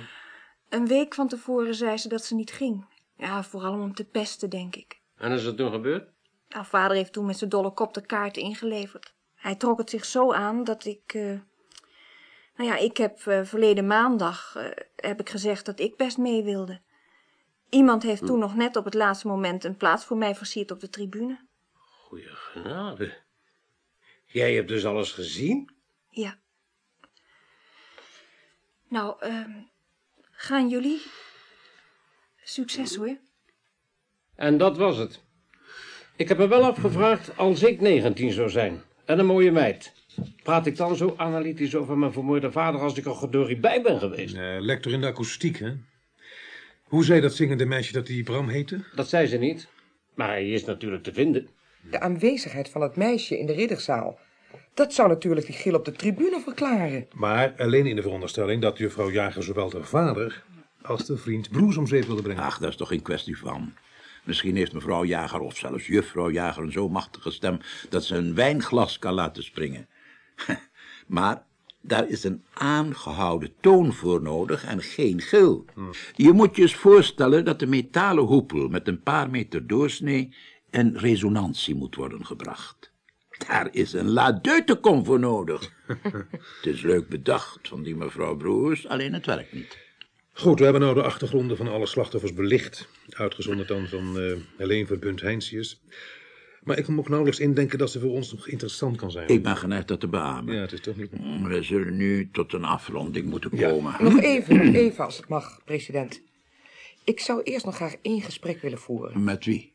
Een 0.69 0.87
week 0.87 1.15
van 1.15 1.29
tevoren 1.29 1.75
zei 1.75 1.97
ze 1.97 2.09
dat 2.09 2.25
ze 2.25 2.35
niet 2.35 2.51
ging. 2.53 2.85
Ja, 3.17 3.43
vooral 3.43 3.73
om 3.73 3.95
te 3.95 4.05
pesten, 4.05 4.51
denk 4.51 4.77
ik. 4.77 5.01
En 5.17 5.33
is 5.33 5.45
er 5.45 5.55
toen 5.55 5.71
gebeurd? 5.71 6.09
Nou, 6.49 6.65
vader 6.65 6.97
heeft 6.97 7.13
toen 7.13 7.27
met 7.27 7.39
zijn 7.39 7.51
dolle 7.51 7.73
kop 7.73 7.95
de 7.95 8.07
kaart 8.07 8.37
ingeleverd. 8.37 9.15
Hij 9.35 9.55
trok 9.55 9.79
het 9.79 9.91
zich 9.91 10.05
zo 10.05 10.33
aan 10.33 10.65
dat 10.65 10.85
ik... 10.85 11.15
eh, 11.15 11.39
nou 12.57 12.71
ja, 12.71 12.77
ik 12.77 12.97
heb 12.97 13.27
eh, 13.27 13.45
verleden 13.45 13.87
maandag 13.87 14.57
eh, 14.57 14.71
heb 14.97 15.21
ik 15.21 15.31
gezegd 15.31 15.67
dat 15.67 15.81
ik 15.81 15.97
best 15.97 16.19
mee 16.19 16.43
wilde. 16.43 16.81
Iemand 17.71 18.03
heeft 18.03 18.27
toen 18.27 18.39
nog 18.39 18.55
net 18.55 18.77
op 18.77 18.85
het 18.85 18.95
laatste 18.95 19.27
moment 19.27 19.65
een 19.65 19.77
plaats 19.77 20.05
voor 20.05 20.17
mij 20.17 20.35
versierd 20.35 20.71
op 20.71 20.81
de 20.81 20.89
tribune. 20.89 21.41
Goeie 21.73 22.29
genade. 22.29 23.15
Jij 24.27 24.55
hebt 24.55 24.69
dus 24.69 24.85
alles 24.85 25.13
gezien? 25.13 25.71
Ja. 26.09 26.39
Nou, 28.93 29.15
ehm, 29.21 29.51
gaan 30.31 30.69
jullie? 30.69 31.03
Succes 32.43 32.97
hoor. 32.97 33.17
En 34.35 34.59
dat 34.59 34.77
was 34.77 34.97
het. 34.97 35.21
Ik 36.17 36.29
heb 36.29 36.39
me 36.39 36.49
wel 36.49 36.65
afgevraagd 36.65 37.37
als 37.37 37.63
ik 37.63 37.81
19 37.81 38.33
zou 38.33 38.51
zijn. 38.51 38.83
En 39.05 39.19
een 39.19 39.27
mooie 39.27 39.51
meid. 39.51 39.93
Praat 40.43 40.67
ik 40.67 40.77
dan 40.77 40.97
zo 40.97 41.15
analytisch 41.17 41.75
over 41.75 41.99
mijn 41.99 42.13
vermoorde 42.13 42.53
vader 42.53 42.81
als 42.81 42.97
ik 42.97 43.05
er 43.05 43.15
gedorie 43.15 43.57
bij 43.57 43.83
ben 43.83 43.99
geweest? 43.99 44.37
Eh, 44.37 44.57
lector 44.61 44.93
in 44.93 45.01
de 45.01 45.07
akoestiek, 45.07 45.59
hè? 45.59 45.73
Hoe 46.85 47.05
zei 47.05 47.21
dat 47.21 47.35
zingende 47.35 47.65
meisje 47.65 47.93
dat 47.93 48.07
die 48.07 48.23
Bram 48.23 48.49
heette? 48.49 48.85
Dat 48.95 49.09
zei 49.09 49.27
ze 49.27 49.37
niet. 49.37 49.69
Maar 50.15 50.29
hij 50.29 50.51
is 50.51 50.65
natuurlijk 50.65 51.03
te 51.03 51.13
vinden. 51.13 51.49
De 51.91 52.01
aanwezigheid 52.01 52.69
van 52.69 52.81
het 52.81 52.97
meisje 52.97 53.39
in 53.39 53.47
de 53.47 53.53
ridderzaal. 53.53 54.19
Dat 54.75 54.95
zou 54.95 55.09
natuurlijk 55.09 55.47
die 55.47 55.55
gil 55.55 55.75
op 55.75 55.85
de 55.85 55.93
tribune 55.93 56.41
verklaren. 56.45 57.07
Maar 57.15 57.55
alleen 57.59 57.87
in 57.87 57.97
de 57.97 58.03
veronderstelling 58.03 58.63
dat 58.63 58.79
juffrouw 58.79 59.11
Jager 59.11 59.43
zowel 59.43 59.71
de 59.71 59.85
vader 59.85 60.45
als 60.83 61.07
de 61.07 61.17
vriend 61.17 61.51
Broes 61.51 61.77
om 61.77 61.87
zeep 61.87 62.05
wilde 62.05 62.23
brengen. 62.23 62.43
Ach, 62.43 62.59
daar 62.59 62.69
is 62.69 62.77
toch 62.77 62.89
geen 62.89 63.03
kwestie 63.03 63.39
van. 63.39 63.73
Misschien 64.25 64.57
heeft 64.57 64.73
mevrouw 64.73 65.05
Jager 65.05 65.41
of 65.41 65.57
zelfs 65.57 65.87
juffrouw 65.87 66.31
Jager 66.31 66.63
een 66.63 66.73
zo 66.73 66.89
machtige 66.89 67.31
stem 67.31 67.59
dat 67.89 68.05
ze 68.05 68.17
een 68.17 68.35
wijnglas 68.35 68.99
kan 68.99 69.15
laten 69.15 69.45
springen. 69.45 69.89
Maar 71.07 71.45
daar 71.81 72.09
is 72.09 72.25
een 72.25 72.45
aangehouden 72.53 73.55
toon 73.61 73.93
voor 73.93 74.23
nodig 74.23 74.65
en 74.65 74.83
geen 74.83 75.21
gil. 75.21 75.65
Je 76.15 76.33
moet 76.33 76.57
je 76.57 76.63
eens 76.63 76.75
voorstellen 76.75 77.45
dat 77.45 77.59
de 77.59 77.67
metalen 77.67 78.25
hoepel 78.25 78.69
met 78.69 78.89
een 78.89 79.03
paar 79.03 79.31
meter 79.31 79.67
doorsnee 79.67 80.35
in 80.71 80.97
resonantie 80.97 81.75
moet 81.75 81.95
worden 81.95 82.27
gebracht. 82.27 82.92
Daar 83.49 83.69
is 83.71 83.93
een 83.93 84.09
la 84.11 84.33
deutecom 84.33 85.05
voor 85.05 85.19
nodig. 85.19 85.73
Het 86.03 86.67
is 86.75 86.83
leuk 86.83 87.09
bedacht 87.09 87.69
van 87.69 87.83
die 87.83 87.97
mevrouw 87.97 88.37
Broers, 88.37 88.87
alleen 88.89 89.13
het 89.13 89.27
werkt 89.27 89.53
niet. 89.53 89.79
Goed, 90.33 90.59
we 90.59 90.65
hebben 90.65 90.83
nou 90.83 90.95
de 90.95 91.03
achtergronden 91.03 91.57
van 91.57 91.69
alle 91.69 91.87
slachtoffers 91.87 92.35
belicht. 92.35 92.89
Uitgezonderd 93.11 93.69
dan 93.69 93.87
van 93.89 94.19
eh 94.21 94.37
Helene 94.57 94.87
Verbunt 94.87 95.21
Heinsius. 95.21 95.81
Maar 96.63 96.79
ik 96.79 96.85
kan 96.85 96.95
me 96.95 97.01
ook 97.01 97.09
nauwelijks 97.09 97.41
indenken 97.41 97.79
dat 97.79 97.91
ze 97.91 98.01
voor 98.01 98.11
ons 98.11 98.33
nog 98.33 98.49
interessant 98.49 98.97
kan 98.97 99.11
zijn. 99.11 99.29
Ik 99.29 99.43
ben 99.43 99.57
geneigd 99.57 99.89
dat 99.89 100.01
te 100.01 100.09
beamen. 100.09 100.55
Ja, 100.55 100.61
het 100.61 100.73
is 100.73 100.81
toch 100.81 100.97
niet... 100.97 101.11
We 101.43 101.63
zullen 101.63 101.97
nu 101.97 102.29
tot 102.33 102.53
een 102.53 102.65
afronding 102.65 103.27
moeten 103.27 103.51
Ja. 103.55 103.69
komen. 103.71 103.95
Nog 104.01 104.21
even, 104.21 104.57
nog 104.67 104.75
even 104.75 105.05
als 105.05 105.17
het 105.17 105.29
mag, 105.29 105.61
president. 105.65 106.23
Ik 107.05 107.21
zou 107.21 107.43
eerst 107.43 107.65
nog 107.65 107.75
graag 107.77 107.95
één 108.03 108.21
gesprek 108.23 108.63
willen 108.63 108.79
voeren. 108.79 109.25
Met 109.25 109.45
wie? 109.45 109.73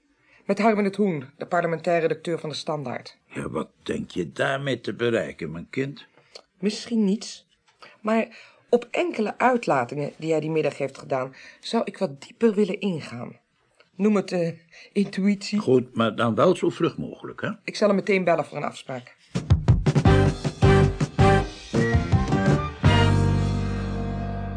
Met 0.47 0.60
Harmen 0.60 0.83
het 0.83 0.95
Hoen, 0.95 1.29
de 1.38 1.45
parlementaire 1.45 2.07
redacteur 2.07 2.39
van 2.39 2.49
de 2.49 2.55
Standaard. 2.55 3.17
Ja, 3.25 3.49
wat 3.49 3.69
denk 3.83 4.12
je 4.12 4.31
daarmee 4.31 4.81
te 4.81 4.93
bereiken, 4.93 5.51
mijn 5.51 5.67
kind? 5.69 6.05
Misschien 6.60 7.05
niets. 7.05 7.47
Maar 8.01 8.27
op 8.69 8.88
enkele 8.91 9.38
uitlatingen 9.38 10.12
die 10.17 10.31
hij 10.31 10.39
die 10.39 10.49
middag 10.49 10.77
heeft 10.77 10.97
gedaan... 10.97 11.36
zou 11.60 11.83
ik 11.86 11.97
wat 11.97 12.21
dieper 12.21 12.53
willen 12.53 12.79
ingaan. 12.79 13.38
Noem 13.95 14.15
het 14.15 14.31
eh, 14.31 14.53
intuïtie. 14.93 15.60
Goed, 15.60 15.95
maar 15.95 16.15
dan 16.15 16.36
wel 16.36 16.55
zo 16.55 16.69
vlug 16.69 16.97
mogelijk, 16.97 17.41
hè? 17.41 17.49
Ik 17.63 17.75
zal 17.75 17.88
hem 17.88 17.97
meteen 17.97 18.23
bellen 18.23 18.45
voor 18.45 18.57
een 18.57 18.63
afspraak. 18.63 19.15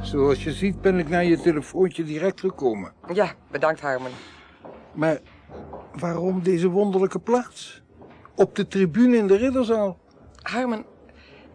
Zoals 0.03 0.45
je 0.45 0.53
ziet 0.53 0.81
ben 0.81 0.99
ik 0.99 1.09
naar 1.09 1.25
je 1.25 1.41
telefoontje 1.41 2.05
direct 2.05 2.41
gekomen. 2.41 2.93
Ja, 3.13 3.35
bedankt 3.51 3.81
Harmen. 3.81 4.11
Maar 4.95 5.21
waarom 5.99 6.43
deze 6.43 6.69
wonderlijke 6.69 7.19
plaats? 7.19 7.83
Op 8.35 8.57
de 8.57 8.69
tribune 8.69 9.17
in 9.17 9.27
de 9.27 9.37
ridderzaal. 9.37 9.99
Harmen, 10.43 10.85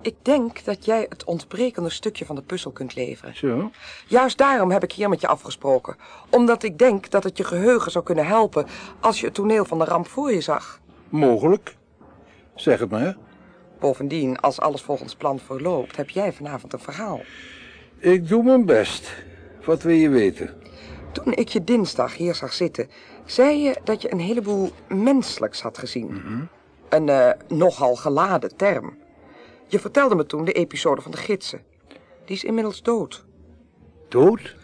ik 0.02 0.16
denk 0.22 0.64
dat 0.64 0.86
jij 0.86 1.06
het 1.10 1.24
ontbrekende 1.24 1.90
stukje 1.90 2.26
van 2.26 2.36
de 2.36 2.42
puzzel 2.42 2.72
kunt 2.72 2.96
leveren. 2.96 3.36
Zo? 3.36 3.72
Juist 4.08 4.38
daarom 4.38 4.72
heb 4.72 4.84
ik 4.84 4.92
hier 4.92 5.10
met 5.10 5.22
je 5.22 5.28
afgesproken. 5.28 5.96
Omdat 6.30 6.64
ik 6.64 6.78
denk 6.78 7.10
dat 7.10 7.24
het 7.24 7.38
je 7.38 7.44
geheugen 7.44 7.92
zou 7.92 8.04
kunnen 8.04 8.26
helpen 8.26 8.66
als 9.00 9.20
je 9.20 9.26
het 9.26 9.36
toneel 9.36 9.66
van 9.66 9.78
de 9.78 9.86
ramp 9.86 10.08
voor 10.08 10.32
je 10.34 10.42
zag. 10.42 10.80
Mogelijk. 11.10 11.76
Zeg 12.56 12.80
het 12.80 12.90
maar. 12.90 13.18
Bovendien, 13.80 14.40
als 14.40 14.60
alles 14.60 14.82
volgens 14.82 15.16
plan 15.16 15.40
verloopt, 15.40 15.96
heb 15.96 16.10
jij 16.10 16.34
vanavond 16.34 16.74
een 16.74 16.80
verhaal. 16.80 17.22
Ik 17.98 18.28
doe 18.28 18.44
mijn 18.44 18.66
best. 18.66 19.24
Wat 19.66 19.82
wil 19.82 19.96
je 19.96 20.10
weten? 20.10 20.54
Toen 21.12 21.34
ik 21.34 21.50
je 21.50 21.64
dinsdag 21.64 22.16
hier 22.16 22.36
zag 22.36 22.54
zitten, 22.54 22.90
zei 23.26 23.58
je 23.58 23.76
dat 23.84 24.02
je 24.02 24.12
een 24.12 24.20
heleboel 24.20 24.72
menselijks 24.88 25.62
had 25.62 25.78
gezien. 25.78 26.22
Een 26.90 27.10
eh, 27.10 27.32
nogal 27.48 27.96
geladen 27.96 28.56
term. 28.56 28.98
Je 29.68 29.80
vertelde 29.80 30.16
me 30.16 30.26
toen 30.26 30.46
de 30.46 30.52
episode 30.52 31.02
van 31.02 31.12
de 31.12 31.18
gidsen. 31.18 31.64
Die 32.26 32.36
is 32.36 32.44
inmiddels 32.44 32.82
dood. 32.82 33.26
Dood? 34.10 34.56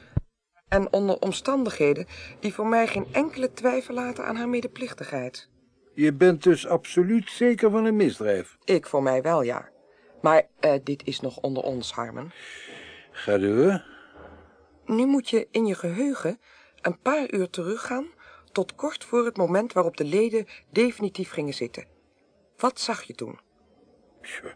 En 0.67 0.93
onder 0.93 1.19
omstandigheden 1.19 2.05
die 2.39 2.53
voor 2.53 2.67
mij 2.67 2.87
geen 2.87 3.07
enkele 3.11 3.53
twijfel 3.53 3.93
laten 3.93 4.25
aan 4.25 4.35
haar 4.35 4.49
medeplichtigheid. 4.49 5.49
Je 5.93 6.13
bent 6.13 6.43
dus 6.43 6.67
absoluut 6.67 7.29
zeker 7.29 7.71
van 7.71 7.85
een 7.85 7.95
misdrijf. 7.95 8.57
Ik 8.63 8.87
voor 8.87 9.03
mij 9.03 9.21
wel, 9.21 9.41
ja. 9.41 9.69
Maar 10.21 10.47
eh, 10.59 10.73
dit 10.83 11.05
is 11.05 11.19
nog 11.19 11.37
onder 11.37 11.63
ons, 11.63 11.93
Harmen. 11.93 12.31
Ga 13.11 13.37
door. 13.37 13.83
Nu 14.85 15.05
moet 15.05 15.29
je 15.29 15.47
in 15.51 15.65
je 15.65 15.75
geheugen 15.75 16.39
een 16.81 16.99
paar 16.99 17.33
uur 17.33 17.49
teruggaan 17.49 18.05
tot 18.51 18.75
kort 18.75 19.03
voor 19.03 19.25
het 19.25 19.37
moment 19.37 19.73
waarop 19.73 19.97
de 19.97 20.05
leden 20.05 20.47
definitief 20.69 21.31
gingen 21.31 21.53
zitten. 21.53 21.85
Wat 22.57 22.79
zag 22.79 23.03
je 23.03 23.13
toen? 23.13 23.39
Tja, 24.21 24.55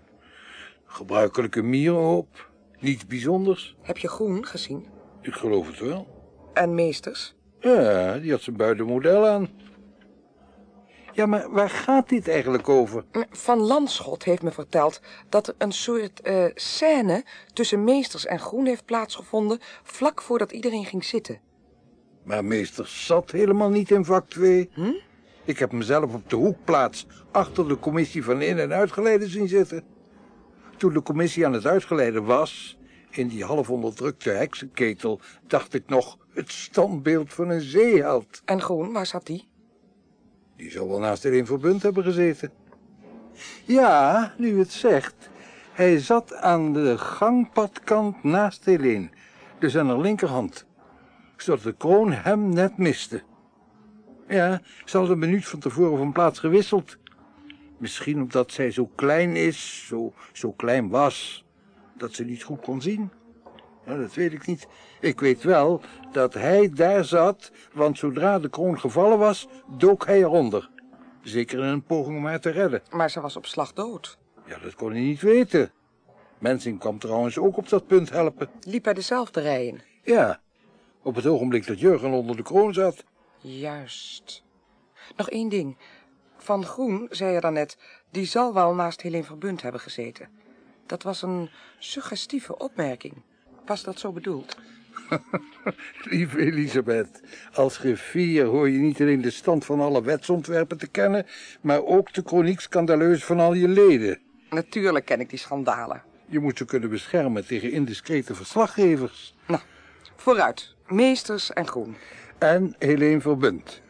Gebruikelijke 0.86 1.62
mierenhoop. 1.62 2.50
Niets 2.80 3.06
bijzonders. 3.06 3.76
Heb 3.82 3.98
je 3.98 4.08
Groen 4.08 4.46
gezien? 4.46 4.88
Ik 5.22 5.34
geloof 5.34 5.68
het 5.68 5.80
wel. 5.80 6.08
En 6.54 6.76
Meesters? 6.76 7.36
Ja, 7.60 8.18
die 8.18 8.32
had 8.32 8.42
zijn 8.42 8.58
buitenmodel 8.58 9.28
aan. 9.28 9.50
Ja, 11.12 11.26
maar 11.26 11.52
waar 11.52 11.70
gaat 11.70 12.10
dit 12.10 12.28
eigenlijk 12.28 12.70
over? 12.70 13.06
Van 13.30 13.60
Landschot 13.60 14.24
heeft 14.24 14.42
me 14.42 14.52
verteld 14.52 15.02
dat 15.30 15.48
er 15.48 15.56
een 15.58 15.72
soort 15.72 16.22
eh 16.22 16.46
scène 16.54 17.24
tussen 17.54 17.84
Meesters 17.84 18.26
en 18.26 18.40
Groen 18.40 18.66
heeft 18.66 18.86
plaatsgevonden 18.86 19.60
vlak 19.84 20.22
voordat 20.22 20.52
iedereen 20.52 20.86
ging 20.86 21.06
zitten. 21.06 21.40
Maar 22.26 22.46
meester 22.46 22.88
zat 22.88 23.32
helemaal 23.32 23.70
niet 23.70 23.92
in 23.92 24.06
vak 24.06 24.30
2. 24.30 24.70
Ik 25.44 25.60
heb 25.60 25.72
hem 25.72 25.82
zelf 25.82 26.14
op 26.14 26.30
de 26.30 26.36
hoekplaats 26.36 27.08
achter 27.32 27.68
de 27.68 27.80
commissie 27.80 28.24
van 28.24 28.42
in- 28.42 28.60
en 28.60 28.74
uitgeleide 28.74 29.28
zien 29.28 29.48
zitten. 29.48 29.84
Toen 30.78 30.94
de 30.94 31.02
commissie 31.02 31.46
aan 31.46 31.54
het 31.54 31.66
uitgeleiden 31.66 32.24
was, 32.26 32.78
in 33.10 33.28
die 33.28 33.44
half 33.44 33.70
onderdrukte 33.70 34.30
heksenketel, 34.30 35.20
dacht 35.48 35.74
ik 35.74 35.84
nog 35.88 36.18
het 36.34 36.52
standbeeld 36.52 37.34
van 37.34 37.50
een 37.50 37.62
zeeheld. 37.62 38.42
En 38.46 38.62
Groen, 38.62 38.92
waar 38.92 39.06
zat 39.06 39.26
die? 39.26 39.48
Die 40.58 40.72
zou 40.72 40.90
wel 40.90 41.00
naast 41.00 41.24
Helene 41.24 41.46
Verbund 41.46 41.82
hebben 41.84 42.04
gezeten. 42.04 42.52
Ja, 43.66 44.34
nu 44.38 44.60
het 44.60 44.72
zegt. 44.72 45.16
Hij 45.74 46.00
zat 46.00 46.34
aan 46.34 46.74
de 46.74 46.98
gangpadkant 46.98 48.24
naast 48.24 48.66
Helene, 48.66 49.10
dus 49.60 49.78
aan 49.78 49.88
haar 49.88 50.00
linkerhand. 50.00 50.66
Zodat 51.38 51.64
de 51.64 51.74
kroon 51.74 52.12
hem 52.12 52.50
net 52.50 52.78
miste. 52.78 53.24
Ja, 54.28 54.62
ze 54.86 54.98
hadden 54.98 55.14
een 55.14 55.30
minuut 55.30 55.48
van 55.48 55.60
tevoren 55.60 55.98
van 55.98 56.12
plaats 56.12 56.40
gewisseld. 56.40 56.98
Misschien 57.78 58.22
omdat 58.22 58.52
zij 58.52 58.72
zo 58.72 58.90
klein 58.96 59.36
is, 59.36 59.86
zo, 59.88 60.14
zo 60.34 60.52
klein 60.52 60.90
was, 60.90 61.46
dat 61.98 62.14
ze 62.14 62.24
niet 62.24 62.44
goed 62.44 62.62
kon 62.62 62.82
zien. 62.82 63.12
Ja, 63.86 63.98
dat 63.98 64.14
weet 64.14 64.34
ik 64.34 64.46
niet. 64.46 64.68
Ik 65.00 65.20
weet 65.20 65.44
wel 65.44 65.82
dat 66.12 66.34
hij 66.34 66.70
daar 66.70 67.06
zat, 67.06 67.52
want 67.74 67.98
zodra 67.98 68.40
de 68.40 68.50
kroon 68.50 68.80
gevallen 68.80 69.18
was, 69.18 69.48
dook 69.78 70.06
hij 70.06 70.20
eronder. 70.20 70.70
Zeker 71.22 71.60
in 71.60 71.66
een 71.66 71.84
poging 71.84 72.18
om 72.18 72.26
haar 72.26 72.40
te 72.40 72.50
redden. 72.50 72.82
Maar 72.90 73.10
ze 73.10 73.22
was 73.22 73.36
op 73.36 73.46
slag 73.46 73.74
dood. 73.74 74.18
Ja, 74.46 74.58
dat 74.58 74.76
kon 74.76 74.92
hij 74.92 75.02
niet 75.02 75.22
weten. 75.22 75.72
Mensing 76.40 76.80
kwam 76.80 77.00
trouwens 77.00 77.38
ook 77.38 77.58
op 77.58 77.70
dat 77.70 77.88
punt 77.88 78.10
helpen. 78.10 78.50
Liep 78.62 78.86
hij 78.86 78.94
dezelfde 78.94 79.42
rij 79.42 79.66
in? 79.66 79.82
Ja, 80.04 80.42
op 81.06 81.16
het 81.16 81.26
ogenblik 81.26 81.68
dat 81.68 81.80
Jurgen 81.80 82.12
onder 82.12 82.36
de 82.36 82.44
kroon 82.44 82.74
zat. 82.74 83.04
Juist. 83.42 84.44
Nog 85.16 85.30
één 85.30 85.50
ding. 85.50 85.78
Van 86.38 86.66
Groen, 86.66 87.08
zei 87.10 87.34
je 87.34 87.40
daarnet, 87.40 87.78
die 88.10 88.26
zal 88.26 88.54
wel 88.54 88.74
naast 88.74 89.02
Helene 89.02 89.24
Verbund 89.24 89.62
hebben 89.62 89.82
gezeten. 89.82 90.30
Dat 90.86 91.04
was 91.04 91.22
een 91.22 91.50
suggestieve 91.80 92.58
opmerking. 92.58 93.14
Was 93.66 93.84
dat 93.84 94.00
zo 94.00 94.12
bedoeld? 94.12 94.58
Lieve 96.12 96.40
Elisabeth, 96.40 97.22
als 97.54 97.78
griffier 97.78 98.46
hoor 98.46 98.70
je 98.70 98.78
niet 98.78 99.02
alleen 99.02 99.22
de 99.22 99.32
stand 99.32 99.66
van 99.66 99.80
alle 99.80 100.04
wetsontwerpen 100.04 100.78
te 100.78 100.88
kennen, 100.88 101.26
maar 101.62 101.84
ook 101.84 102.14
de 102.14 102.24
chroniek 102.26 102.60
scandaleus 102.60 103.24
van 103.24 103.40
al 103.40 103.54
je 103.54 103.68
leden. 103.68 104.20
Natuurlijk 104.50 105.06
ken 105.06 105.20
ik 105.20 105.30
die 105.30 105.40
schandalen. 105.40 106.04
Je 106.26 106.40
moet 106.40 106.58
ze 106.58 106.66
kunnen 106.66 106.90
beschermen 106.90 107.46
tegen 107.48 107.72
indiscrete 107.72 108.36
verslaggevers. 108.36 109.36
Nou, 109.48 109.62
vooruit. 110.16 110.75
Meesters 110.88 111.54
en 111.54 111.68
groen. 111.68 111.96
En 112.38 112.76
Helene 112.80 113.22
Verbund. 113.22 113.82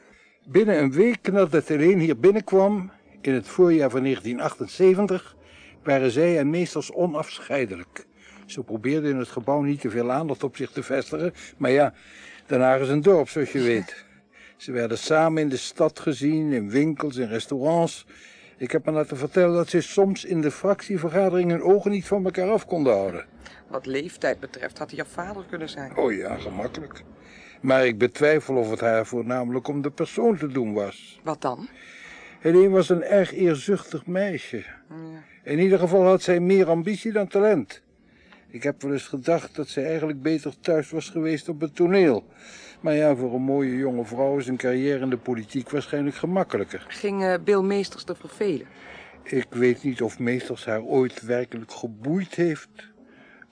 Binnen 0.46 0.78
een 0.78 0.92
week 0.92 1.32
nadat 1.32 1.68
Helene 1.68 2.04
hier 2.04 2.20
binnenkwam, 2.20 2.92
in 3.22 3.34
het 3.34 3.48
voorjaar 3.48 3.90
van 3.90 4.02
1978, 4.02 5.36
waren 5.84 6.12
zij 6.12 6.40
en 6.40 6.50
meesters 6.50 6.92
onafscheidelijk. 6.92 8.06
Ze 8.46 8.64
probeerden 8.64 9.10
in 9.10 9.18
het 9.18 9.28
gebouw 9.28 9.62
niet 9.62 9.82
te 9.82 9.90
veel 9.90 10.12
aandacht 10.12 10.44
op 10.44 10.56
zich 10.56 10.72
te 10.72 10.84
vestigen, 10.84 11.34
maar 11.58 11.72
ja, 11.72 11.94
Haag 12.48 12.80
is 12.80 12.90
een 12.90 13.02
dorp, 13.02 13.30
zoals 13.30 13.52
je 13.52 13.62
weet. 13.62 14.06
Ze 14.58 14.72
werden 14.72 14.98
samen 14.98 15.42
in 15.42 15.50
de 15.50 15.58
stad 15.58 16.00
gezien, 16.00 16.52
in 16.52 16.70
winkels, 16.70 17.16
in 17.16 17.28
restaurants. 17.28 18.06
Ik 18.58 18.72
heb 18.72 18.86
me 18.86 18.92
laten 18.92 19.18
vertellen 19.18 19.56
dat 19.56 19.70
ze 19.70 19.82
soms 19.82 20.26
in 20.26 20.42
de 20.42 20.52
fractievergadering 20.52 21.52
hun 21.52 21.62
ogen 21.62 21.92
niet 21.92 22.06
van 22.06 22.26
elkaar 22.26 22.50
af 22.50 22.66
konden 22.66 22.94
houden. 22.94 23.26
Wat 23.68 23.86
leeftijd 23.86 24.40
betreft 24.40 24.78
had 24.78 24.90
hij 24.90 24.98
jouw 24.98 25.08
vader 25.08 25.44
kunnen 25.50 25.70
zijn. 25.70 25.98
Oh 25.98 26.14
ja, 26.14 26.38
gemakkelijk. 26.38 27.04
Maar 27.62 27.86
ik 27.86 27.98
betwijfel 27.98 28.56
of 28.56 28.70
het 28.70 28.80
haar 28.80 29.06
voornamelijk 29.06 29.68
om 29.68 29.82
de 29.82 29.92
persoon 29.92 30.38
te 30.38 30.48
doen 30.48 30.74
was. 30.74 31.20
Wat 31.24 31.42
dan? 31.42 31.68
Helene 32.40 32.70
was 32.70 32.90
een 32.90 33.04
erg 33.04 33.34
eerzuchtig 33.34 34.06
meisje. 34.06 34.64
In 35.44 35.60
ieder 35.60 35.80
geval 35.80 36.04
had 36.04 36.22
zij 36.22 36.40
meer 36.40 36.68
ambitie 36.68 37.12
dan 37.12 37.28
talent. 37.28 37.82
Ik 38.48 38.64
heb 38.64 38.82
wel 38.82 38.92
eens 38.92 39.08
gedacht 39.08 39.56
dat 39.56 39.68
zij 39.68 39.86
eigenlijk 39.86 40.22
beter 40.22 40.60
thuis 40.60 40.90
was 40.90 41.10
geweest 41.10 41.50
op 41.50 41.62
het 41.62 41.76
toneel. 41.76 42.26
Maar 42.86 42.96
ja, 42.96 43.16
voor 43.16 43.34
een 43.34 43.42
mooie 43.42 43.76
jonge 43.76 44.06
vrouw 44.06 44.38
is 44.38 44.48
een 44.48 44.58
carrière 44.58 45.00
in 45.00 45.10
de 45.10 45.18
politiek 45.18 45.70
waarschijnlijk 45.70 46.16
gemakkelijker. 46.16 46.86
Ging 46.88 47.44
Bill 47.44 47.62
Meesters 47.62 48.04
te 48.04 48.16
vervelen? 48.16 48.68
Ik 49.24 49.48
weet 49.50 49.84
niet 49.84 50.02
of 50.02 50.20
Meesters 50.20 50.66
haar 50.66 50.82
ooit 50.82 51.22
werkelijk 51.22 51.72
geboeid 51.72 52.36
heeft. 52.36 52.70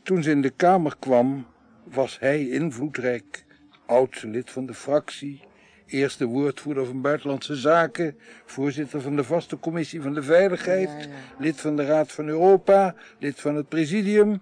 Toen 0.03 0.23
ze 0.23 0.31
in 0.31 0.41
de 0.41 0.49
Kamer 0.49 0.95
kwam, 0.99 1.45
was 1.83 2.19
hij 2.19 2.49
invloedrijk. 2.49 3.45
Oudste 3.85 4.27
lid 4.27 4.51
van 4.51 4.65
de 4.65 4.73
fractie, 4.73 5.41
eerste 5.85 6.25
woordvoerder 6.25 6.85
van 6.85 7.01
Buitenlandse 7.01 7.55
Zaken, 7.55 8.17
voorzitter 8.45 9.01
van 9.01 9.15
de 9.15 9.23
vaste 9.23 9.59
commissie 9.59 10.01
van 10.01 10.13
de 10.13 10.23
Veiligheid, 10.23 11.09
lid 11.37 11.61
van 11.61 11.75
de 11.75 11.85
Raad 11.85 12.11
van 12.11 12.27
Europa, 12.27 12.95
lid 13.19 13.39
van 13.39 13.55
het 13.55 13.69
presidium. 13.69 14.41